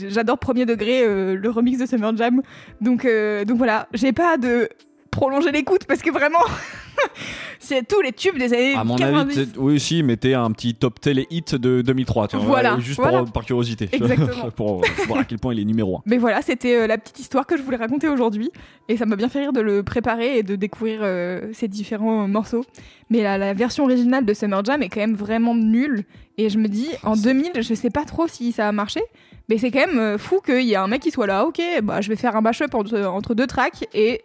j'adore 0.10 0.38
premier 0.38 0.66
degré 0.68 1.02
euh, 1.04 1.36
le 1.36 1.50
remix 1.50 1.80
de 1.80 1.88
Summer 1.88 2.16
Jam. 2.18 2.42
Donc 2.82 3.06
euh, 3.06 3.46
donc 3.46 3.58
voilà, 3.58 3.88
j'ai 3.94 4.12
pas 4.14 4.38
de 4.38 4.70
prolonger 5.12 5.52
l'écoute 5.52 5.86
parce 5.86 6.02
que 6.02 6.10
vraiment 6.10 6.40
c'est 7.60 7.88
tous 7.88 8.02
les 8.02 8.12
tubes 8.12 8.38
des 8.38 8.54
années 8.54 8.76
À 8.76 8.84
mon 8.84 8.96
90. 8.96 9.20
avis, 9.20 9.36
peut-être- 9.52 9.60
oui, 9.62 9.80
si, 9.80 10.04
mettez 10.04 10.34
un 10.34 10.52
petit 10.52 10.74
top 10.74 11.00
télé 11.00 11.28
hit 11.30 11.56
de 11.56 11.82
2003. 11.82 12.28
Tu 12.30 12.38
vois, 12.38 12.46
Voilà, 12.46 12.80
juste 12.80 13.00
voilà. 13.00 13.20
Pour, 13.24 13.32
par 13.32 13.46
curiosité. 13.46 13.90
Exactement. 13.92 14.50
pour 14.56 14.80
euh, 14.84 14.88
voir 15.08 15.20
à 15.22 15.24
quel 15.24 15.38
point 15.40 15.54
il 15.54 15.60
est 15.60 15.66
numéro 15.66 15.98
1. 15.98 16.02
Mais 16.06 16.18
voilà, 16.18 16.42
c'était 16.42 16.76
euh, 16.76 16.88
la 16.88 16.98
petite 16.98 17.20
histoire 17.20 17.46
que 17.46 17.58
je 17.58 17.62
voulais 17.62 17.78
raconter 17.78 18.08
aujourd'hui. 18.08 18.52
Et 18.90 18.98
ça 18.98 19.06
m'a 19.06 19.16
bien 19.16 19.30
fait 19.30 19.40
rire 19.40 19.54
de 19.54 19.62
le 19.62 19.84
préparer 19.84 20.38
et 20.40 20.44
de 20.44 20.56
découvrir 20.56 21.00
euh, 21.02 21.50
ces 21.54 21.68
différents 21.68 22.28
morceaux. 22.28 22.64
Mais 23.10 23.22
la, 23.22 23.38
la 23.38 23.54
version 23.54 23.84
originale 23.84 24.26
de 24.26 24.34
Summer 24.34 24.64
Jam 24.66 24.82
est 24.82 24.90
quand 24.90 25.02
même 25.02 25.16
vraiment 25.16 25.56
nulle. 25.56 26.04
Et 26.38 26.50
je 26.50 26.58
me 26.58 26.68
dis, 26.68 26.90
en 27.04 27.16
2000, 27.16 27.52
je 27.62 27.74
sais 27.74 27.90
pas 27.90 28.06
trop 28.06 28.28
si 28.28 28.52
ça 28.52 28.68
a 28.68 28.72
marché. 28.72 29.02
Mais 29.50 29.58
c'est 29.58 29.70
quand 29.72 29.86
même 29.86 30.18
fou 30.18 30.40
qu'il 30.40 30.62
y 30.64 30.74
ait 30.74 30.78
un 30.78 30.88
mec 30.88 31.02
qui 31.02 31.12
soit 31.12 31.28
là, 31.28 31.46
ok, 31.46 31.62
bah, 31.84 32.00
je 32.00 32.08
vais 32.10 32.16
faire 32.16 32.36
un 32.38 32.42
mashup 32.42 32.74
entre, 32.74 32.98
entre 33.02 33.34
deux 33.36 33.48
tracks. 33.48 33.86
Et 33.94 34.22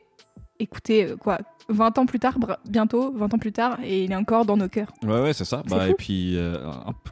écoutez, 0.59 1.05
euh, 1.07 1.17
quoi, 1.17 1.39
20 1.69 1.99
ans 1.99 2.07
plus 2.07 2.19
tard, 2.19 2.35
bientôt, 2.69 3.13
20 3.17 3.35
ans 3.35 3.39
plus 3.39 3.53
tard, 3.53 3.79
et 3.85 4.05
il 4.05 4.13
est 4.13 4.17
encore 4.17 4.45
dans 4.47 4.57
nos 4.57 4.69
cœurs. 4.69 4.93
Ouais, 5.03 5.21
ouais, 5.21 5.33
c'est 5.33 5.45
ça. 5.45 5.63
Bah, 5.69 5.81
fou. 5.87 5.91
et 5.91 5.95
puis, 5.95 6.37
euh, 6.37 6.59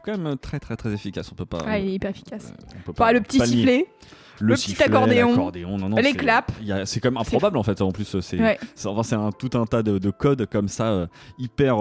quand 0.03 0.17
même 0.17 0.37
très, 0.37 0.59
très, 0.59 0.75
très 0.75 0.93
efficace. 0.93 1.29
On 1.31 1.35
peut 1.35 1.45
pas. 1.45 1.59
Ah, 1.65 1.77
il 1.79 1.89
est 1.89 1.93
hyper 1.95 2.11
efficace. 2.11 2.53
euh, 2.53 2.65
on 2.77 2.81
peut 2.81 2.93
Bah, 2.97 3.11
le 3.11 3.21
petit 3.21 3.37
pas 3.39 3.45
le 3.45 3.51
nier. 3.51 3.57
sifflet. 3.57 3.87
le, 4.39 4.47
le 4.47 4.55
petit 4.55 4.83
accordéon, 4.83 5.29
l'accordéon, 5.29 5.77
non, 5.77 5.89
non, 5.89 5.97
les 5.97 6.03
c'est- 6.11 6.13
claps. 6.17 6.53
C'est 6.85 6.99
comme 6.99 7.17
improbable 7.17 7.57
en 7.57 7.63
fait. 7.63 7.81
En 7.81 7.91
plus, 7.91 8.19
c'est 8.19 8.39
Ouais. 8.39 8.59
enfin, 8.85 9.27
un, 9.27 9.31
tout 9.31 9.51
un 9.57 9.65
tas 9.65 9.81
de, 9.83 9.97
de 9.97 10.09
codes 10.11 10.45
comme 10.47 10.67
ça, 10.67 10.87
euh, 10.87 11.07
hyper. 11.37 11.77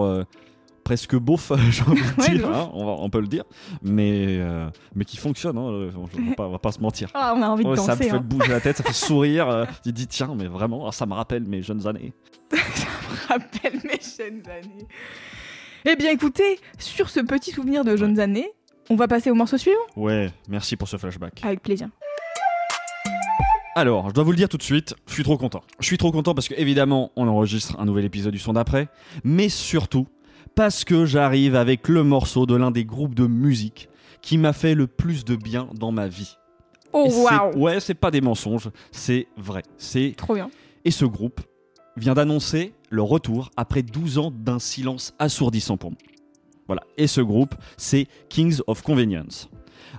Euh, 0.84 0.88
presque 0.88 1.16
beauf, 1.16 1.52
j'ai 1.70 1.82
envie 1.82 2.02
de 2.02 2.36
dire, 2.36 2.48
hein, 2.48 2.70
on, 2.74 2.84
va- 2.84 2.92
on 2.92 3.10
peut 3.10 3.20
le 3.20 3.26
dire, 3.26 3.44
mais, 3.82 4.38
euh, 4.38 4.68
mais 4.94 5.04
qui 5.04 5.16
fonctionne, 5.16 5.56
hein, 5.58 5.90
on, 5.96 6.04
va 6.04 6.34
pas, 6.36 6.46
on 6.46 6.52
va 6.52 6.58
pas 6.58 6.72
se 6.72 6.80
mentir. 6.80 7.10
Ah, 7.14 7.34
on 7.36 7.42
a 7.42 7.48
envie 7.48 7.64
de 7.64 7.74
ça 7.76 7.96
me 7.96 8.02
fait 8.02 8.10
hein. 8.10 8.22
bouger 8.24 8.52
la 8.52 8.60
tête, 8.60 8.76
ça 8.76 8.84
fait 8.84 8.92
sourire. 8.92 9.48
euh, 9.50 9.64
tu 9.82 9.92
dis, 9.92 10.06
tiens, 10.06 10.34
mais 10.36 10.46
vraiment, 10.46 10.86
ah, 10.86 10.92
ça 10.92 11.06
me 11.06 11.14
rappelle 11.14 11.44
mes 11.44 11.62
jeunes 11.62 11.86
années. 11.86 12.12
rappelle 13.28 13.80
mes 13.84 14.00
jeunes 14.00 14.42
années. 14.48 14.86
Eh 15.86 15.96
bien, 15.96 16.10
écoutez, 16.10 16.58
sur 16.78 17.10
ce 17.10 17.20
petit 17.20 17.50
souvenir 17.50 17.84
de 17.84 17.96
jeunes 17.96 18.20
années, 18.20 18.50
on 18.90 18.96
va 18.96 19.08
passer 19.08 19.30
au 19.30 19.34
morceau 19.34 19.58
suivant 19.58 19.76
Ouais, 19.96 20.30
merci 20.48 20.76
pour 20.76 20.88
ce 20.88 20.96
flashback. 20.96 21.44
Avec 21.44 21.62
plaisir. 21.62 21.88
Alors, 23.76 24.08
je 24.08 24.14
dois 24.14 24.22
vous 24.22 24.30
le 24.30 24.36
dire 24.36 24.48
tout 24.48 24.56
de 24.56 24.62
suite, 24.62 24.94
je 25.08 25.14
suis 25.14 25.24
trop 25.24 25.36
content. 25.36 25.62
Je 25.80 25.86
suis 25.86 25.98
trop 25.98 26.12
content 26.12 26.32
parce 26.32 26.46
que, 26.46 26.54
évidemment, 26.54 27.10
on 27.16 27.26
enregistre 27.26 27.74
un 27.80 27.84
nouvel 27.84 28.04
épisode 28.04 28.32
du 28.32 28.38
son 28.38 28.52
d'après, 28.52 28.86
mais 29.24 29.48
surtout 29.48 30.06
parce 30.54 30.84
que 30.84 31.04
j'arrive 31.04 31.56
avec 31.56 31.88
le 31.88 32.04
morceau 32.04 32.46
de 32.46 32.54
l'un 32.54 32.70
des 32.70 32.84
groupes 32.84 33.14
de 33.14 33.26
musique 33.26 33.88
qui 34.22 34.38
m'a 34.38 34.52
fait 34.52 34.74
le 34.74 34.86
plus 34.86 35.24
de 35.24 35.36
bien 35.36 35.68
dans 35.74 35.92
ma 35.92 36.08
vie. 36.08 36.36
Oh 36.92 37.08
waouh 37.10 37.58
Ouais, 37.58 37.80
c'est 37.80 37.94
pas 37.94 38.10
des 38.10 38.20
mensonges, 38.20 38.70
c'est 38.92 39.26
vrai. 39.36 39.62
C'est 39.76 40.14
Trop 40.16 40.34
bien. 40.34 40.50
Et 40.84 40.90
ce 40.90 41.04
groupe 41.04 41.40
vient 41.96 42.14
d'annoncer 42.14 42.72
le 42.90 43.02
retour 43.02 43.50
après 43.56 43.82
12 43.82 44.18
ans 44.18 44.30
d'un 44.30 44.58
silence 44.58 45.14
assourdissant 45.18 45.76
pour 45.76 45.90
moi. 45.90 45.98
Voilà. 46.66 46.82
Et 46.96 47.06
ce 47.06 47.20
groupe, 47.20 47.54
c'est 47.76 48.06
Kings 48.28 48.60
of 48.66 48.82
Convenience. 48.82 49.50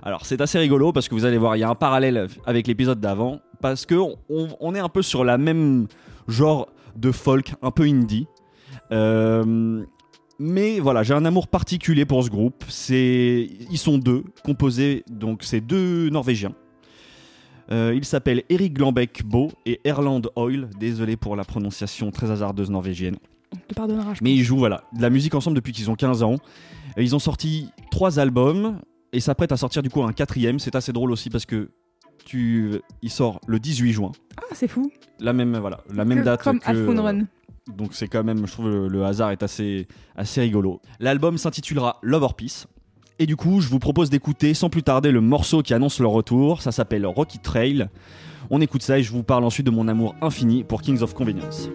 Alors 0.02 0.26
c'est 0.26 0.40
assez 0.40 0.58
rigolo 0.58 0.92
parce 0.92 1.08
que 1.08 1.14
vous 1.14 1.24
allez 1.24 1.38
voir, 1.38 1.56
il 1.56 1.60
y 1.60 1.62
a 1.64 1.68
un 1.68 1.74
parallèle 1.74 2.28
avec 2.44 2.66
l'épisode 2.66 3.00
d'avant 3.00 3.40
parce 3.60 3.86
que 3.86 3.94
on, 3.94 4.16
on 4.60 4.74
est 4.74 4.80
un 4.80 4.88
peu 4.88 5.02
sur 5.02 5.24
la 5.24 5.38
même 5.38 5.86
genre 6.28 6.68
de 6.96 7.12
folk, 7.12 7.54
un 7.62 7.70
peu 7.70 7.84
indie. 7.84 8.26
Euh, 8.92 9.84
mais 10.38 10.80
voilà, 10.80 11.02
j'ai 11.02 11.14
un 11.14 11.24
amour 11.24 11.48
particulier 11.48 12.04
pour 12.04 12.22
ce 12.24 12.30
groupe. 12.30 12.64
C'est, 12.68 13.48
ils 13.70 13.78
sont 13.78 13.98
deux, 13.98 14.24
composés 14.44 15.04
donc 15.10 15.42
c'est 15.42 15.60
deux 15.60 16.10
Norvégiens. 16.10 16.54
Euh, 17.72 17.92
ils 17.96 18.04
s'appellent 18.04 18.44
Eric 18.48 18.74
Glambeck 18.74 19.24
Beau 19.24 19.50
et 19.64 19.80
Erland 19.84 20.22
Oil. 20.36 20.68
Désolé 20.78 21.16
pour 21.16 21.34
la 21.34 21.44
prononciation 21.44 22.10
très 22.12 22.30
hasardeuse 22.30 22.70
norvégienne. 22.70 23.16
On 23.52 23.56
te 23.56 23.74
pardonnera, 23.74 24.14
je 24.14 24.20
Mais 24.22 24.32
ils 24.34 24.44
jouent 24.44 24.58
voilà, 24.58 24.84
de 24.94 25.02
la 25.02 25.10
musique 25.10 25.34
ensemble 25.34 25.56
depuis 25.56 25.72
qu'ils 25.72 25.90
ont 25.90 25.96
15 25.96 26.22
ans. 26.22 26.36
Ils 26.96 27.14
ont 27.14 27.18
sorti 27.18 27.68
trois 27.90 28.18
albums 28.20 28.80
et 29.12 29.20
s'apprêtent 29.20 29.52
à 29.52 29.56
sortir 29.56 29.82
du 29.82 29.90
coup 29.90 30.02
un 30.02 30.12
quatrième. 30.12 30.58
C'est 30.58 30.76
assez 30.76 30.92
drôle 30.92 31.10
aussi 31.10 31.28
parce 31.30 31.46
que 31.46 31.70
tu, 32.24 32.72
il 33.02 33.10
sort 33.10 33.40
le 33.46 33.58
18 33.58 33.92
juin. 33.92 34.12
Ah, 34.36 34.42
c'est 34.52 34.68
fou. 34.68 34.90
La 35.20 35.32
même, 35.32 35.56
voilà, 35.58 35.80
la 35.92 36.04
même 36.04 36.18
Que- 36.20 36.24
date 36.24 36.42
Comme 36.42 36.60
que. 36.60 36.68
Half 36.68 36.78
Moon 36.78 37.02
Run. 37.02 37.22
Donc 37.68 37.94
c'est 37.94 38.08
quand 38.08 38.22
même, 38.22 38.46
je 38.46 38.52
trouve 38.52 38.68
le, 38.68 39.04
hasard 39.04 39.30
est 39.30 39.42
assez, 39.42 39.88
assez 40.14 40.40
rigolo. 40.40 40.80
L'album 41.00 41.36
s'intitulera 41.36 41.98
Love 42.02 42.22
or 42.22 42.34
Peace. 42.34 42.66
Et 43.18 43.26
du 43.26 43.34
coup, 43.34 43.60
je 43.60 43.68
vous 43.68 43.78
propose 43.78 44.10
d'écouter 44.10 44.54
sans 44.54 44.68
plus 44.68 44.82
tarder 44.82 45.10
le 45.10 45.20
morceau 45.20 45.62
qui 45.62 45.74
annonce 45.74 46.00
leur 46.00 46.10
retour. 46.10 46.62
Ça 46.62 46.70
s'appelle 46.70 47.06
Rocky 47.06 47.38
Trail. 47.38 47.88
On 48.50 48.60
écoute 48.60 48.82
ça 48.82 48.98
et 48.98 49.02
je 49.02 49.10
vous 49.10 49.22
parle 49.22 49.44
ensuite 49.44 49.66
de 49.66 49.70
mon 49.70 49.88
amour 49.88 50.14
infini 50.20 50.64
pour 50.64 50.82
Kings 50.82 51.02
of 51.02 51.14
Convenience. 51.14 51.70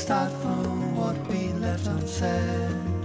Start 0.00 0.32
from 0.40 0.96
what 0.96 1.14
we 1.28 1.52
left 1.60 1.86
unsaid. 1.86 2.99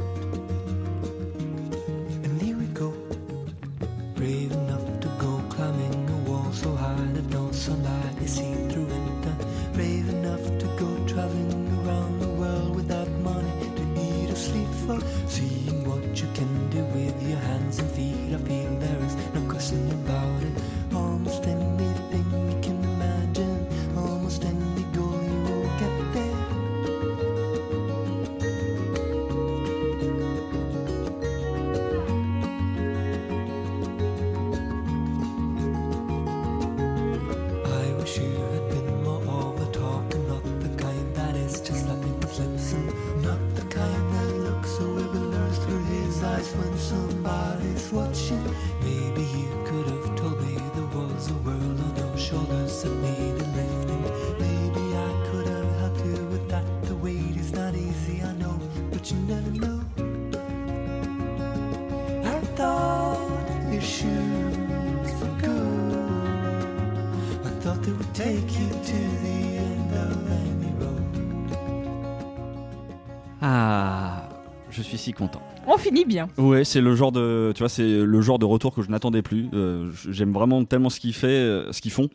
Ah, 73.42 74.28
je 74.72 74.82
suis 74.82 74.98
si 74.98 75.14
content. 75.14 75.42
On 75.68 75.78
finit 75.78 76.06
bien. 76.06 76.28
Ouais, 76.38 76.64
c'est 76.64 76.82
le 76.82 76.96
genre 76.96 77.12
de, 77.12 77.52
tu 77.56 77.60
vois, 77.60 77.70
c'est 77.70 77.84
le 77.84 78.22
genre 78.22 78.40
de 78.40 78.46
retour 78.46 78.74
que 78.74 78.82
je 78.82 78.90
n'attendais 78.90 79.22
plus. 79.22 79.50
Euh, 79.54 79.92
J'aime 80.10 80.34
vraiment 80.34 80.64
tellement 80.66 80.90
ce 80.90 81.00
qu'ils 81.00 81.14
fait, 81.14 81.28
euh, 81.28 81.72
ce 81.72 81.82
qu'ils 81.82 81.92
font. 81.92 82.10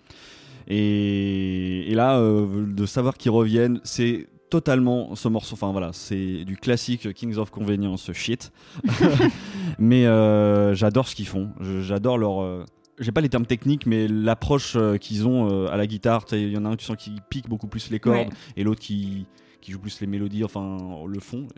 Et, 0.69 1.91
et 1.91 1.95
là, 1.95 2.19
euh, 2.19 2.67
de 2.67 2.87
savoir 2.87 3.17
qu'ils 3.17 3.31
reviennent, 3.31 3.81
c'est 3.85 4.29
totalement 4.51 5.15
ce 5.15 5.29
morceau. 5.29 5.55
Enfin 5.55 5.73
voilà, 5.73 5.91
c'est 5.93 6.45
du 6.45 6.57
classique 6.57 7.13
Kings 7.15 7.37
of 7.37 7.51
Convenience 7.51 8.13
shit. 8.13 8.53
mais 9.79 10.07
euh, 10.07 10.75
j'adore 10.75 11.09
ce 11.09 11.15
qu'ils 11.15 11.29
font. 11.29 11.51
J'adore 11.61 12.19
leur. 12.19 12.67
J'ai 13.01 13.11
pas 13.13 13.21
les 13.21 13.29
termes 13.29 13.47
techniques, 13.47 13.87
mais 13.87 14.07
l'approche 14.07 14.75
euh, 14.77 14.97
qu'ils 14.97 15.27
ont 15.27 15.51
euh, 15.51 15.69
à 15.73 15.77
la 15.77 15.87
guitare. 15.87 16.25
Il 16.33 16.51
y 16.51 16.57
en 16.57 16.65
a 16.65 16.69
un, 16.69 16.77
tu 16.77 16.85
sens 16.85 16.97
qui 16.97 17.13
pique 17.31 17.49
beaucoup 17.49 17.67
plus 17.67 17.91
les 17.91 17.99
cordes, 17.99 18.17
Ouais. 18.19 18.29
et 18.57 18.63
l'autre 18.63 18.81
qui, 18.81 19.27
qui 19.61 19.73
joue 19.73 19.79
plus 19.81 20.01
les 20.01 20.07
mélodies, 20.07 20.45
enfin 20.45 20.79
le 21.07 21.19
fond. 21.21 21.49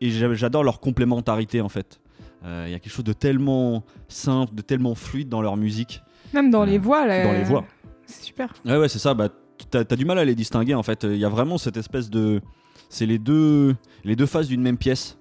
Et 0.00 0.10
j'a- 0.10 0.32
j'adore 0.34 0.62
leur 0.64 0.78
complémentarité 0.80 1.60
en 1.60 1.68
fait. 1.68 2.00
Euh, 2.44 2.64
Il 2.68 2.72
y 2.72 2.74
a 2.74 2.78
quelque 2.78 2.92
chose 2.92 3.04
de 3.04 3.12
tellement 3.12 3.84
simple, 4.08 4.54
de 4.54 4.62
tellement 4.62 4.94
fluide 4.94 5.28
dans 5.28 5.42
leur 5.42 5.56
musique. 5.56 6.02
Même 6.34 6.50
dans 6.50 6.62
Euh, 6.62 6.66
les 6.66 6.78
voix, 6.78 7.06
là. 7.06 7.24
dans 7.24 7.32
les 7.32 7.44
voix. 7.44 7.64
C'est 8.06 8.22
super. 8.24 8.52
Ouais, 8.64 8.76
ouais, 8.76 8.88
c'est 8.88 8.98
ça. 8.98 9.14
Bah, 9.14 9.28
t'as 9.70 9.80
as 9.88 9.96
du 9.96 10.04
mal 10.04 10.18
à 10.18 10.24
les 10.24 10.34
distinguer 10.34 10.74
en 10.74 10.82
fait. 10.82 11.04
Il 11.04 11.16
y 11.16 11.24
a 11.24 11.28
vraiment 11.28 11.56
cette 11.58 11.76
espèce 11.76 12.10
de. 12.10 12.40
C'est 12.88 13.06
les 13.06 13.18
deux, 13.18 13.74
les 14.04 14.16
deux 14.16 14.26
faces 14.26 14.48
d'une 14.48 14.60
même 14.62 14.76
pièce. 14.76 15.18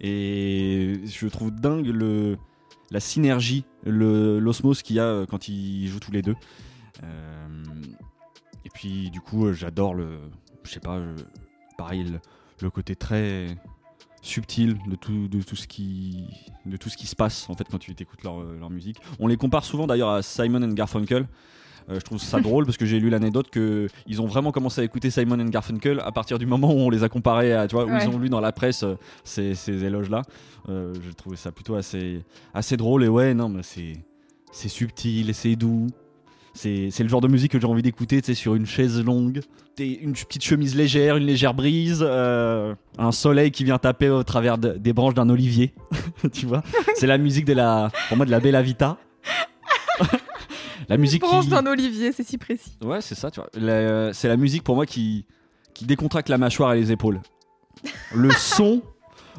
Et 0.00 1.00
je 1.04 1.26
trouve 1.26 1.50
dingue 1.50 1.86
le, 1.86 2.36
la 2.90 3.00
synergie, 3.00 3.64
l'osmose 3.84 4.82
qu'il 4.82 4.96
y 4.96 5.00
a 5.00 5.04
euh, 5.04 5.26
quand 5.26 5.48
ils 5.48 5.88
jouent 5.88 6.00
tous 6.00 6.12
les 6.12 6.22
deux. 6.22 6.34
Euh, 7.02 7.64
et 8.64 8.70
puis, 8.70 9.10
du 9.10 9.20
coup, 9.20 9.46
euh, 9.46 9.52
j'adore 9.52 9.94
le. 9.94 10.18
Je 10.64 10.70
sais 10.70 10.80
pas, 10.80 11.00
pareil, 11.78 12.18
le 12.60 12.70
côté 12.70 12.94
très 12.94 13.46
subtil 14.22 14.76
de 14.86 14.96
tout, 14.96 15.28
de 15.28 15.42
tout 15.42 15.56
ce 15.56 15.66
qui 15.66 16.24
de 16.66 16.76
tout 16.76 16.88
ce 16.90 16.96
qui 16.96 17.06
se 17.06 17.16
passe 17.16 17.48
en 17.48 17.54
fait 17.54 17.64
quand 17.70 17.78
tu 17.78 17.92
écoutes 17.98 18.22
leur, 18.22 18.42
leur 18.42 18.68
musique 18.70 18.98
on 19.18 19.26
les 19.26 19.36
compare 19.36 19.64
souvent 19.64 19.86
d'ailleurs 19.86 20.10
à 20.10 20.22
Simon 20.22 20.62
and 20.62 20.72
Garfunkel 20.74 21.26
euh, 21.88 21.94
je 21.98 22.04
trouve 22.04 22.18
ça 22.18 22.38
drôle 22.42 22.66
parce 22.66 22.76
que 22.76 22.84
j'ai 22.84 23.00
lu 23.00 23.08
l'anecdote 23.08 23.48
que 23.50 23.88
ils 24.06 24.20
ont 24.20 24.26
vraiment 24.26 24.52
commencé 24.52 24.82
à 24.82 24.84
écouter 24.84 25.10
Simon 25.10 25.40
and 25.40 25.46
Garfunkel 25.48 26.00
à 26.00 26.12
partir 26.12 26.38
du 26.38 26.44
moment 26.46 26.68
où 26.72 26.78
on 26.78 26.90
les 26.90 27.02
a 27.02 27.08
comparés 27.08 27.54
à, 27.54 27.66
tu 27.66 27.74
vois, 27.74 27.86
où 27.86 27.88
Ouais. 27.90 28.04
ils 28.04 28.08
ont 28.14 28.18
lu 28.18 28.28
dans 28.28 28.40
la 28.40 28.52
presse 28.52 28.82
euh, 28.82 28.96
ces, 29.24 29.54
ces 29.54 29.82
éloges-là. 29.84 30.22
Euh, 30.68 30.92
j'ai 31.02 31.14
trouvé 31.14 31.36
ça 31.36 31.50
plutôt 31.50 31.74
assez, 31.76 32.22
assez 32.52 32.76
drôle 32.76 33.02
et 33.04 33.08
ouais, 33.08 33.32
non, 33.32 33.48
mais 33.48 33.62
c'est, 33.62 33.94
c'est 34.52 34.68
subtil 34.68 35.30
et 35.30 35.32
c'est 35.32 35.56
doux. 35.56 35.86
C'est, 36.52 36.90
le 36.98 37.08
genre 37.08 37.20
de 37.20 37.28
musique 37.28 37.52
que 37.52 37.60
j'ai 37.60 37.66
envie 37.66 37.80
d'écouter, 37.82 38.20
tu 38.20 38.26
sais, 38.26 38.34
sur 38.34 38.54
une 38.54 38.66
chaise 38.66 39.02
longue, 39.02 39.40
une 39.78 40.12
petite 40.12 40.44
chemise 40.44 40.74
légère, 40.74 41.16
une 41.16 41.24
légère 41.24 41.54
brise, 41.54 42.00
euh, 42.06 42.74
un 42.98 43.12
soleil 43.12 43.50
qui 43.50 43.64
vient 43.64 43.78
taper 43.78 44.10
au 44.10 44.22
travers 44.24 44.58
de- 44.58 44.72
des 44.72 44.92
branches 44.92 45.14
d'un 45.14 45.30
olivier, 45.30 45.72
tu 46.32 46.44
vois. 46.46 46.62
C'est 46.96 47.06
la 47.06 47.16
musique 47.18 47.46
de 47.46 47.54
la, 47.54 47.90
pour 48.08 48.16
moi, 48.18 48.26
de 48.26 48.30
la 48.30 48.40
Bella 48.40 48.60
Vita. 48.62 48.98
la 50.88 50.96
musique 50.96 51.22
Branche 51.22 51.44
qui, 51.44 51.50
d'un 51.50 51.64
olivier, 51.66 52.12
c'est 52.12 52.24
si 52.24 52.36
précis. 52.36 52.76
Ouais, 52.82 53.00
c'est 53.00 53.14
ça, 53.14 53.30
tu 53.30 53.40
vois. 53.40 53.48
La- 53.54 54.12
C'est 54.12 54.28
la 54.28 54.36
musique 54.36 54.64
pour 54.64 54.74
moi 54.74 54.86
qui, 54.86 55.24
qui 55.72 55.84
décontracte 55.86 56.28
la 56.28 56.36
mâchoire 56.38 56.74
et 56.74 56.80
les 56.80 56.92
épaules. 56.92 57.20
Le 58.14 58.30
son, 58.36 58.82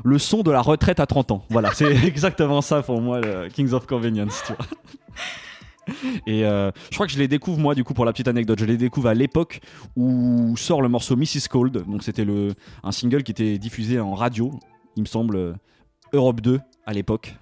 le 0.04 0.18
son 0.18 0.42
de 0.44 0.50
la 0.52 0.62
retraite 0.62 1.00
à 1.00 1.06
30 1.06 1.32
ans. 1.32 1.46
Voilà, 1.50 1.72
c'est 1.74 1.92
exactement 2.06 2.62
ça 2.62 2.82
pour 2.82 3.02
moi, 3.02 3.20
le 3.22 3.50
Kings 3.50 3.74
of 3.74 3.86
Convenience, 3.86 4.42
tu 4.48 4.54
vois. 4.54 4.66
Et 6.28 6.46
euh, 6.46 6.72
je 6.90 6.96
crois 6.96 7.08
que 7.08 7.14
je 7.14 7.18
les 7.20 7.28
découvre, 7.28 7.60
moi, 7.60 7.76
du 7.76 7.84
coup, 7.84 7.94
pour 7.94 8.06
la 8.06 8.12
petite 8.12 8.28
anecdote, 8.28 8.60
je 8.60 8.66
les 8.66 8.78
découvre 8.78 9.10
à 9.10 9.14
l'époque 9.14 9.62
où 9.96 10.56
sort 10.58 10.82
le 10.82 10.90
morceau 10.90 11.16
Mrs. 11.16 11.48
Cold. 11.50 11.86
Donc, 11.88 12.04
c'était 12.04 12.26
un 12.84 12.92
single 12.92 13.24
qui 13.24 13.32
était 13.32 13.58
diffusé 13.58 14.00
en 14.00 14.14
radio, 14.14 14.52
il 14.96 15.04
me 15.04 15.08
semble, 15.08 15.36
euh, 15.36 15.54
Europe 16.14 16.42
2 16.42 16.60
à 16.86 16.94
l'époque. 16.94 17.36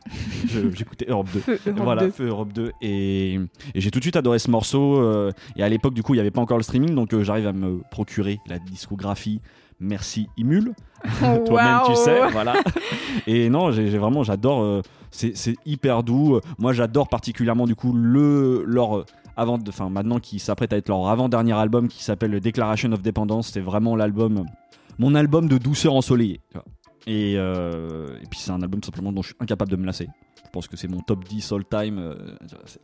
J'écoutais 0.73 1.05
Europe 1.10 1.27
2 1.34 1.39
Feu 1.39 1.60
Europe 1.67 1.79
voilà, 1.84 2.01
2. 2.05 2.12
Feu 2.12 2.27
Europe 2.27 2.53
2. 2.53 2.71
Et, 2.82 3.34
et 3.36 3.39
j'ai 3.75 3.91
tout 3.91 3.99
de 3.99 4.03
suite 4.03 4.15
adoré 4.15 4.39
ce 4.39 4.51
morceau. 4.51 4.99
euh, 5.01 5.32
et 5.55 5.63
à 5.63 5.69
l'époque, 5.69 5.93
du 5.93 6.03
coup, 6.03 6.13
il 6.13 6.17
n'y 6.17 6.21
avait 6.21 6.32
pas 6.32 6.41
encore 6.41 6.58
le 6.58 6.63
streaming, 6.63 6.93
donc 6.93 7.13
euh, 7.13 7.23
j'arrive 7.23 7.47
à 7.47 7.53
me 7.53 7.82
procurer 7.91 8.39
la 8.47 8.60
discographie. 8.60 9.41
Merci 9.79 10.27
Imul. 10.38 10.73
Toi-même, 11.45 11.79
tu 11.88 11.95
sais. 11.95 12.29
Voilà. 12.32 12.55
et 13.27 13.49
non, 13.49 13.71
j'ai 13.71 13.97
vraiment, 13.97 14.23
j'adore. 14.23 14.62
euh, 14.62 14.82
c'est 15.12 15.55
hyper 15.65 16.03
doux. 16.03 16.39
Moi, 16.58 16.73
j'adore 16.73 17.08
particulièrement, 17.08 17.65
du 17.65 17.75
coup, 17.75 17.93
le, 17.93 18.63
leur. 18.65 19.05
Avant 19.38 19.58
enfin, 19.69 19.89
maintenant 19.89 20.19
qui 20.19 20.38
s'apprête 20.38 20.73
à 20.73 20.77
être 20.77 20.89
leur 20.89 21.08
avant-dernier 21.08 21.53
album 21.53 21.88
qui 21.88 22.03
s'appelle 22.03 22.38
Declaration 22.41 22.91
of 22.91 23.01
Dependence, 23.01 23.51
c'est 23.53 23.62
vraiment 23.62 23.95
l'album, 23.95 24.43
mon 24.97 25.15
album 25.15 25.47
de 25.47 25.58
douceur 25.58 25.93
ensoleillée. 25.93 26.41
Et, 27.12 27.34
euh, 27.38 28.06
et 28.22 28.28
puis 28.30 28.39
c'est 28.39 28.52
un 28.52 28.62
album 28.62 28.84
simplement 28.84 29.12
dont 29.12 29.24
je 29.24 29.28
suis 29.30 29.36
incapable 29.39 29.72
de 29.72 29.78
me 29.78 29.86
lasser. 29.86 30.08
Je 30.45 30.50
pense 30.52 30.67
que 30.67 30.78
c'est 30.78 30.88
mon 30.88 31.00
top 31.00 31.24
10 31.26 31.52
all 31.54 31.65
time. 31.65 31.98
euh, 31.98 32.15
c'est 32.65 32.80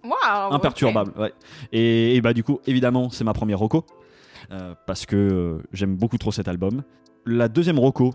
imperturbable. 0.51 1.11
Ouais. 1.17 1.31
Et, 1.71 2.15
et 2.15 2.21
bah 2.21 2.33
du 2.33 2.43
coup, 2.43 2.59
évidemment, 2.65 3.09
c'est 3.11 3.23
ma 3.23 3.33
première 3.33 3.59
roco 3.59 3.85
euh, 4.51 4.73
parce 4.87 5.05
que 5.05 5.15
euh, 5.15 5.57
j'aime 5.73 5.95
beaucoup 5.95 6.17
trop 6.17 6.31
cet 6.31 6.47
album. 6.47 6.81
La 7.27 7.47
deuxième 7.47 7.77
roco, 7.77 8.13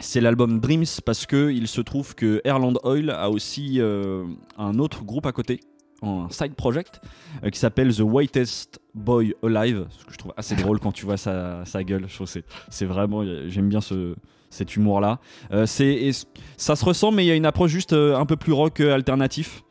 c'est 0.00 0.20
l'album 0.20 0.58
Dreams 0.58 0.84
parce 1.06 1.24
que 1.26 1.50
il 1.52 1.68
se 1.68 1.80
trouve 1.80 2.14
que 2.16 2.40
Airland 2.44 2.78
Oil 2.82 3.10
a 3.10 3.30
aussi 3.30 3.80
euh, 3.80 4.24
un 4.58 4.78
autre 4.80 5.04
groupe 5.04 5.26
à 5.26 5.32
côté, 5.32 5.60
un 6.02 6.26
side 6.30 6.54
project 6.54 7.00
euh, 7.44 7.50
qui 7.50 7.58
s'appelle 7.60 7.94
The 7.94 8.00
Whitest 8.00 8.80
Boy 8.94 9.34
Alive, 9.44 9.86
ce 9.90 10.04
que 10.04 10.12
je 10.12 10.18
trouve 10.18 10.32
assez 10.36 10.56
drôle 10.56 10.80
quand 10.80 10.92
tu 10.92 11.04
vois 11.04 11.16
sa, 11.16 11.64
sa 11.64 11.84
gueule. 11.84 12.06
Je 12.08 12.14
trouve 12.14 12.26
que 12.26 12.32
c'est 12.32 12.44
c'est 12.70 12.86
vraiment, 12.86 13.22
j'aime 13.48 13.68
bien 13.68 13.80
ce 13.80 14.14
cet 14.52 14.76
humour 14.76 15.00
là. 15.00 15.18
c'est 15.66 16.10
ça 16.56 16.76
se 16.76 16.84
ressent, 16.84 17.10
mais 17.10 17.24
il 17.24 17.28
y 17.28 17.30
a 17.30 17.34
une 17.34 17.46
approche 17.46 17.70
juste 17.70 17.92
euh, 17.92 18.16
un 18.16 18.26
peu 18.26 18.36
plus 18.36 18.52
rock 18.52 18.80
euh, 18.80 18.94
alternatif. 18.94 19.64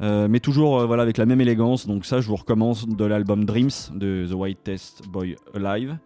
Euh, 0.00 0.26
mais 0.28 0.40
toujours 0.40 0.80
euh, 0.80 0.86
voilà 0.86 1.04
avec 1.04 1.18
la 1.18 1.24
même 1.24 1.40
élégance. 1.40 1.86
Donc 1.86 2.04
ça 2.04 2.20
je 2.20 2.26
vous 2.26 2.34
recommence 2.36 2.86
de 2.88 3.04
l'album 3.04 3.44
Dreams 3.44 3.70
de 3.94 4.26
The 4.28 4.34
Whitest 4.34 5.06
Boy 5.08 5.36
Alive. 5.54 5.96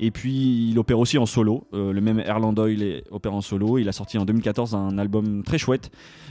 Et 0.00 0.10
puis 0.10 0.68
il 0.70 0.78
opère 0.80 0.98
aussi 0.98 1.16
en 1.16 1.26
solo. 1.26 1.64
Euh, 1.72 1.92
le 1.92 2.00
même 2.00 2.18
Erland 2.18 2.54
est- 2.66 3.04
opère 3.12 3.32
en 3.34 3.40
solo. 3.40 3.78
Il 3.78 3.88
a 3.88 3.92
sorti 3.92 4.18
en 4.18 4.24
2014 4.24 4.74
un 4.74 4.98
album 4.98 5.44
très 5.44 5.58
chouette 5.58 5.90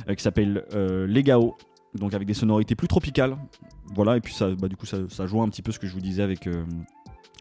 euh, 0.09 0.13
qui 0.13 0.21
s'appelle 0.23 0.65
euh, 0.73 1.07
Legao 1.07 1.55
donc 1.93 2.13
avec 2.13 2.27
des 2.27 2.33
sonorités 2.33 2.75
plus 2.75 2.89
tropicales. 2.89 3.37
Voilà 3.95 4.17
et 4.17 4.19
puis 4.21 4.33
ça 4.33 4.49
bah, 4.49 4.67
du 4.67 4.75
coup 4.75 4.85
ça, 4.85 4.97
ça 5.07 5.25
joint 5.25 5.45
un 5.45 5.49
petit 5.49 5.61
peu 5.61 5.71
ce 5.71 5.79
que 5.79 5.87
je 5.87 5.93
vous 5.93 6.01
disais 6.01 6.21
avec 6.21 6.45
euh, 6.47 6.65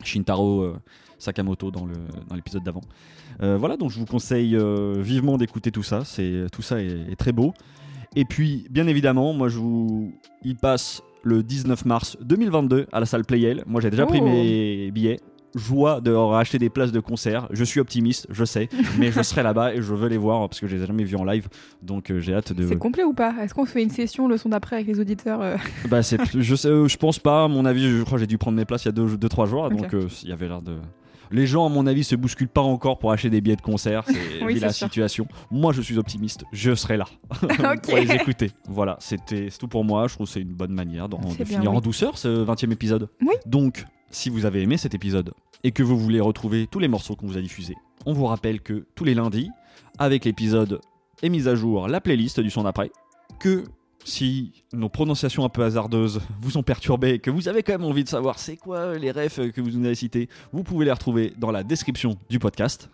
Shintaro 0.03 0.63
euh, 0.63 0.77
Sakamoto 1.19 1.71
dans 1.71 1.87
l'épisode 2.35 2.63
d'avant 2.65 2.83
Euh, 3.43 3.57
voilà 3.59 3.77
donc 3.77 3.91
je 3.91 3.99
vous 3.99 4.07
conseille 4.07 4.55
euh, 4.57 4.95
vivement 5.01 5.37
d'écouter 5.39 5.71
tout 5.73 5.83
ça 5.83 6.05
c'est 6.05 6.47
tout 6.53 6.63
ça 6.63 6.81
est- 6.83 7.11
est 7.13 7.17
très 7.17 7.33
beau 7.33 7.53
et 8.17 8.25
puis, 8.25 8.69
bien 8.71 8.87
évidemment, 8.87 9.33
moi, 9.33 9.49
je 9.49 9.59
vous. 9.59 10.13
Il 10.45 10.55
passe 10.55 11.03
le 11.25 11.43
19 11.43 11.85
mars 11.85 12.17
2022 12.21 12.87
à 12.93 13.01
la 13.01 13.07
salle 13.07 13.25
Playel. 13.25 13.65
Moi, 13.67 13.81
j'ai 13.81 13.91
déjà 13.91 14.07
pris 14.07 14.21
Oh. 14.23 14.25
mes 14.25 14.93
billets. 14.93 15.19
Joie 15.55 16.01
de 16.01 16.11
racheter 16.11 16.59
des 16.59 16.69
places 16.69 16.93
de 16.93 17.01
concert. 17.01 17.49
Je 17.51 17.65
suis 17.65 17.81
optimiste, 17.81 18.27
je 18.31 18.45
sais, 18.45 18.69
mais 18.99 19.13
je 19.13 19.23
serai 19.23 19.43
là-bas 19.43 19.75
et 19.75 19.83
je 19.83 19.95
veux 19.95 20.09
les 20.09 20.17
voir 20.17 20.49
parce 20.49 20.61
que 20.61 20.67
je 20.67 20.77
les 20.77 20.83
ai 20.83 20.87
jamais 20.87 21.05
vus 21.05 21.17
en 21.17 21.25
live. 21.25 21.49
Donc, 21.83 22.11
euh, 22.11 22.21
j'ai 22.21 22.35
hâte 22.35 22.53
de. 22.53 22.67
C'est 22.67 22.77
complet 22.77 23.05
ou 23.05 23.13
pas? 23.13 23.35
Est-ce 23.43 23.55
qu'on 23.55 23.65
fait 23.65 23.83
une 23.83 23.91
session 23.91 24.29
le 24.29 24.37
son 24.37 24.49
d'après 24.49 24.77
avec 24.77 24.89
les 24.89 25.01
auditeurs 25.01 25.41
euh? 25.43 25.57
Bah, 25.89 26.03
c'est. 26.03 26.19
Je 26.39 26.55
sais, 26.55 26.69
euh, 26.69 26.89
je 26.89 26.97
pense 26.97 27.19
pas. 27.19 27.45
À 27.45 27.49
mon 27.49 27.65
avis, 27.65 27.89
je 27.89 28.03
crois 28.03 28.17
que 28.17 28.21
j'ai 28.21 28.27
dû 28.27 28.39
prendre 28.39 28.57
mes 28.57 28.65
places 28.65 28.85
il 28.85 28.89
y 28.89 28.89
a 28.89 28.93
2-3 28.93 29.17
deux, 29.17 29.29
trois 29.29 29.47
jours. 29.47 29.69
Donc, 29.71 29.95
euh, 29.95 30.09
il 30.23 30.29
y 30.29 30.33
avait 30.33 30.49
l'air 30.49 30.63
de. 30.63 30.79
Les 31.31 31.47
gens, 31.47 31.67
à 31.67 31.69
mon 31.69 31.87
avis, 31.87 32.05
se 32.05 32.15
bousculent 32.17 32.49
pas 32.49 32.61
encore 32.61 32.99
pour 32.99 33.11
acheter 33.11 33.31
des 33.31 33.41
billets 33.41 33.57
de 33.57 33.63
concert. 33.63 34.05
C'est 34.07 34.45
Oui, 34.45 34.59
la 34.59 34.73
sûr. 34.73 34.87
situation. 34.87 35.27
Moi, 35.51 35.73
je 35.73 35.83
suis 35.83 35.99
optimiste. 35.99 36.45
Je 36.53 36.75
serai 36.75 36.97
là 36.97 37.07
pour 37.83 37.97
les 37.97 38.13
écouter. 38.13 38.51
Voilà, 38.69 38.97
c'était 39.01 39.49
c'est 39.51 39.59
tout 39.59 39.69
pour 39.69 39.85
moi. 39.85 40.07
Je 40.07 40.15
trouve 40.15 40.27
que 40.27 40.33
c'est 40.33 40.41
une 40.41 40.55
bonne 40.55 40.73
manière 40.73 41.09
de, 41.09 41.17
de 41.17 41.23
C'est 41.37 41.45
bien, 41.45 41.57
finir 41.59 41.73
en 41.73 41.81
douceur 41.81 42.19
ce 42.19 42.29
20 42.29 42.65
e 42.65 42.73
épisode. 42.73 43.09
Oui. 43.21 43.35
Donc, 43.47 43.85
si 44.11 44.31
vous 44.31 44.47
avez 44.47 44.63
aimé 44.63 44.77
cet 44.77 44.95
épisode 44.95 45.33
et 45.65 45.73
que 45.73 45.83
vous 45.83 45.99
voulez 45.99 46.21
retrouver 46.21 46.69
tous 46.69 46.79
les 46.79 46.89
morceaux 46.89 47.17
qu'on 47.17 47.27
vous 47.27 47.39
a 47.39 47.43
diffusés, 47.43 47.75
on 48.07 48.13
vous 48.13 48.27
rappelle 48.27 48.61
que 48.61 48.87
tous 48.95 49.05
les 49.05 49.15
lundis, 49.15 49.51
avec 49.99 50.25
l'épisode 50.25 50.81
est 51.23 51.29
mise 51.29 51.49
à 51.49 51.57
jour 51.57 51.89
la 51.89 52.01
playlist 52.01 52.39
du 52.39 52.51
son 52.51 52.63
d'après, 52.63 52.91
que 53.41 53.65
si 54.05 54.53
nos 54.73 54.91
prononciations 54.91 55.45
un 55.45 55.49
peu 55.49 55.65
hasardeuses 55.65 56.21
vous 56.41 56.59
ont 56.59 56.63
perturbé 56.63 57.15
et 57.15 57.19
que 57.19 57.31
vous 57.31 57.49
avez 57.49 57.63
quand 57.63 57.73
même 57.73 57.85
envie 57.85 58.05
de 58.05 58.09
savoir 58.09 58.39
c'est 58.39 58.57
quoi 58.57 58.99
les 58.99 59.11
refs 59.11 59.51
que 59.51 59.61
vous 59.61 59.71
nous 59.71 59.87
avez 59.87 59.95
cités, 59.95 60.29
vous 60.53 60.63
pouvez 60.63 60.85
les 60.85 60.93
retrouver 60.93 61.33
dans 61.39 61.51
la 61.51 61.65
description 61.65 62.19
du 62.29 62.39
podcast. 62.39 62.91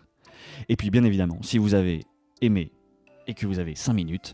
Et 0.69 0.75
puis 0.75 0.89
bien 0.89 1.03
évidemment, 1.03 1.39
si 1.41 1.57
vous 1.57 1.73
avez 1.73 2.05
aimé 2.41 2.71
et 3.27 3.33
que 3.33 3.45
vous 3.45 3.59
avez 3.59 3.75
5 3.75 3.93
minutes, 3.93 4.33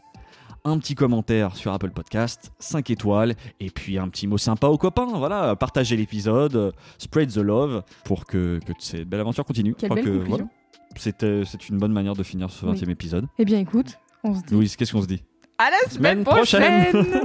un 0.68 0.78
petit 0.80 0.95
commentaire 0.95 1.55
sur 1.55 1.72
Apple 1.72 1.91
Podcast, 1.91 2.51
5 2.59 2.89
étoiles, 2.89 3.36
et 3.59 3.70
puis 3.70 3.97
un 3.97 4.09
petit 4.09 4.28
mot 4.28 4.38
sympa 4.38 4.68
aux 4.68 4.78
copains. 4.78 5.07
Voilà, 5.18 5.55
partagez 5.55 5.95
l'épisode, 5.95 6.55
euh, 6.55 6.72
spread 6.97 7.32
the 7.32 7.38
love 7.38 7.84
pour 8.03 8.26
que, 8.26 8.59
que 8.65 8.74
cette 8.80 9.07
belle 9.07 9.22
aventure 9.22 9.45
continue. 9.45 9.74
Quelle 9.76 9.89
Je 9.89 9.95
belle 9.95 10.03
que, 10.03 10.09
conclusion. 10.09 10.36
voilà, 10.38 10.49
c'est, 10.97 11.24
euh, 11.24 11.43
c'est 11.45 11.70
une 11.70 11.78
bonne 11.78 11.93
manière 11.93 12.15
de 12.15 12.24
finir 12.24 12.49
ce 12.51 12.65
20 12.65 12.74
e 12.74 12.86
Oui. 12.86 12.91
épisode. 12.91 13.26
Eh 13.39 13.45
bien, 13.45 13.59
écoute, 13.59 13.97
on 14.24 14.34
se 14.36 14.41
dit 14.43 14.53
Louise, 14.53 14.76
qu'est-ce 14.76 14.91
qu'on 14.91 15.01
se 15.01 15.07
dit? 15.07 15.24
À 15.57 15.70
la 15.72 15.78
Semaine 15.89 16.24
semaine 16.24 16.24
prochaine, 16.24 16.86
prochaine. 16.91 17.22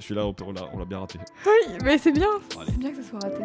Celui-là, 0.00 0.26
on, 0.26 0.32
peut- 0.34 0.44
on 0.46 0.52
l'a 0.52 0.62
on 0.72 0.78
l'a 0.78 0.84
bien 0.84 0.98
raté. 1.00 1.18
Oui, 1.46 1.74
mais 1.84 1.98
c'est 1.98 2.12
bien. 2.12 2.26
Allez. 2.60 2.70
C'est 2.72 2.78
bien 2.78 2.90
que 2.90 3.02
ça 3.02 3.08
soit 3.10 3.20
raté. 3.22 3.44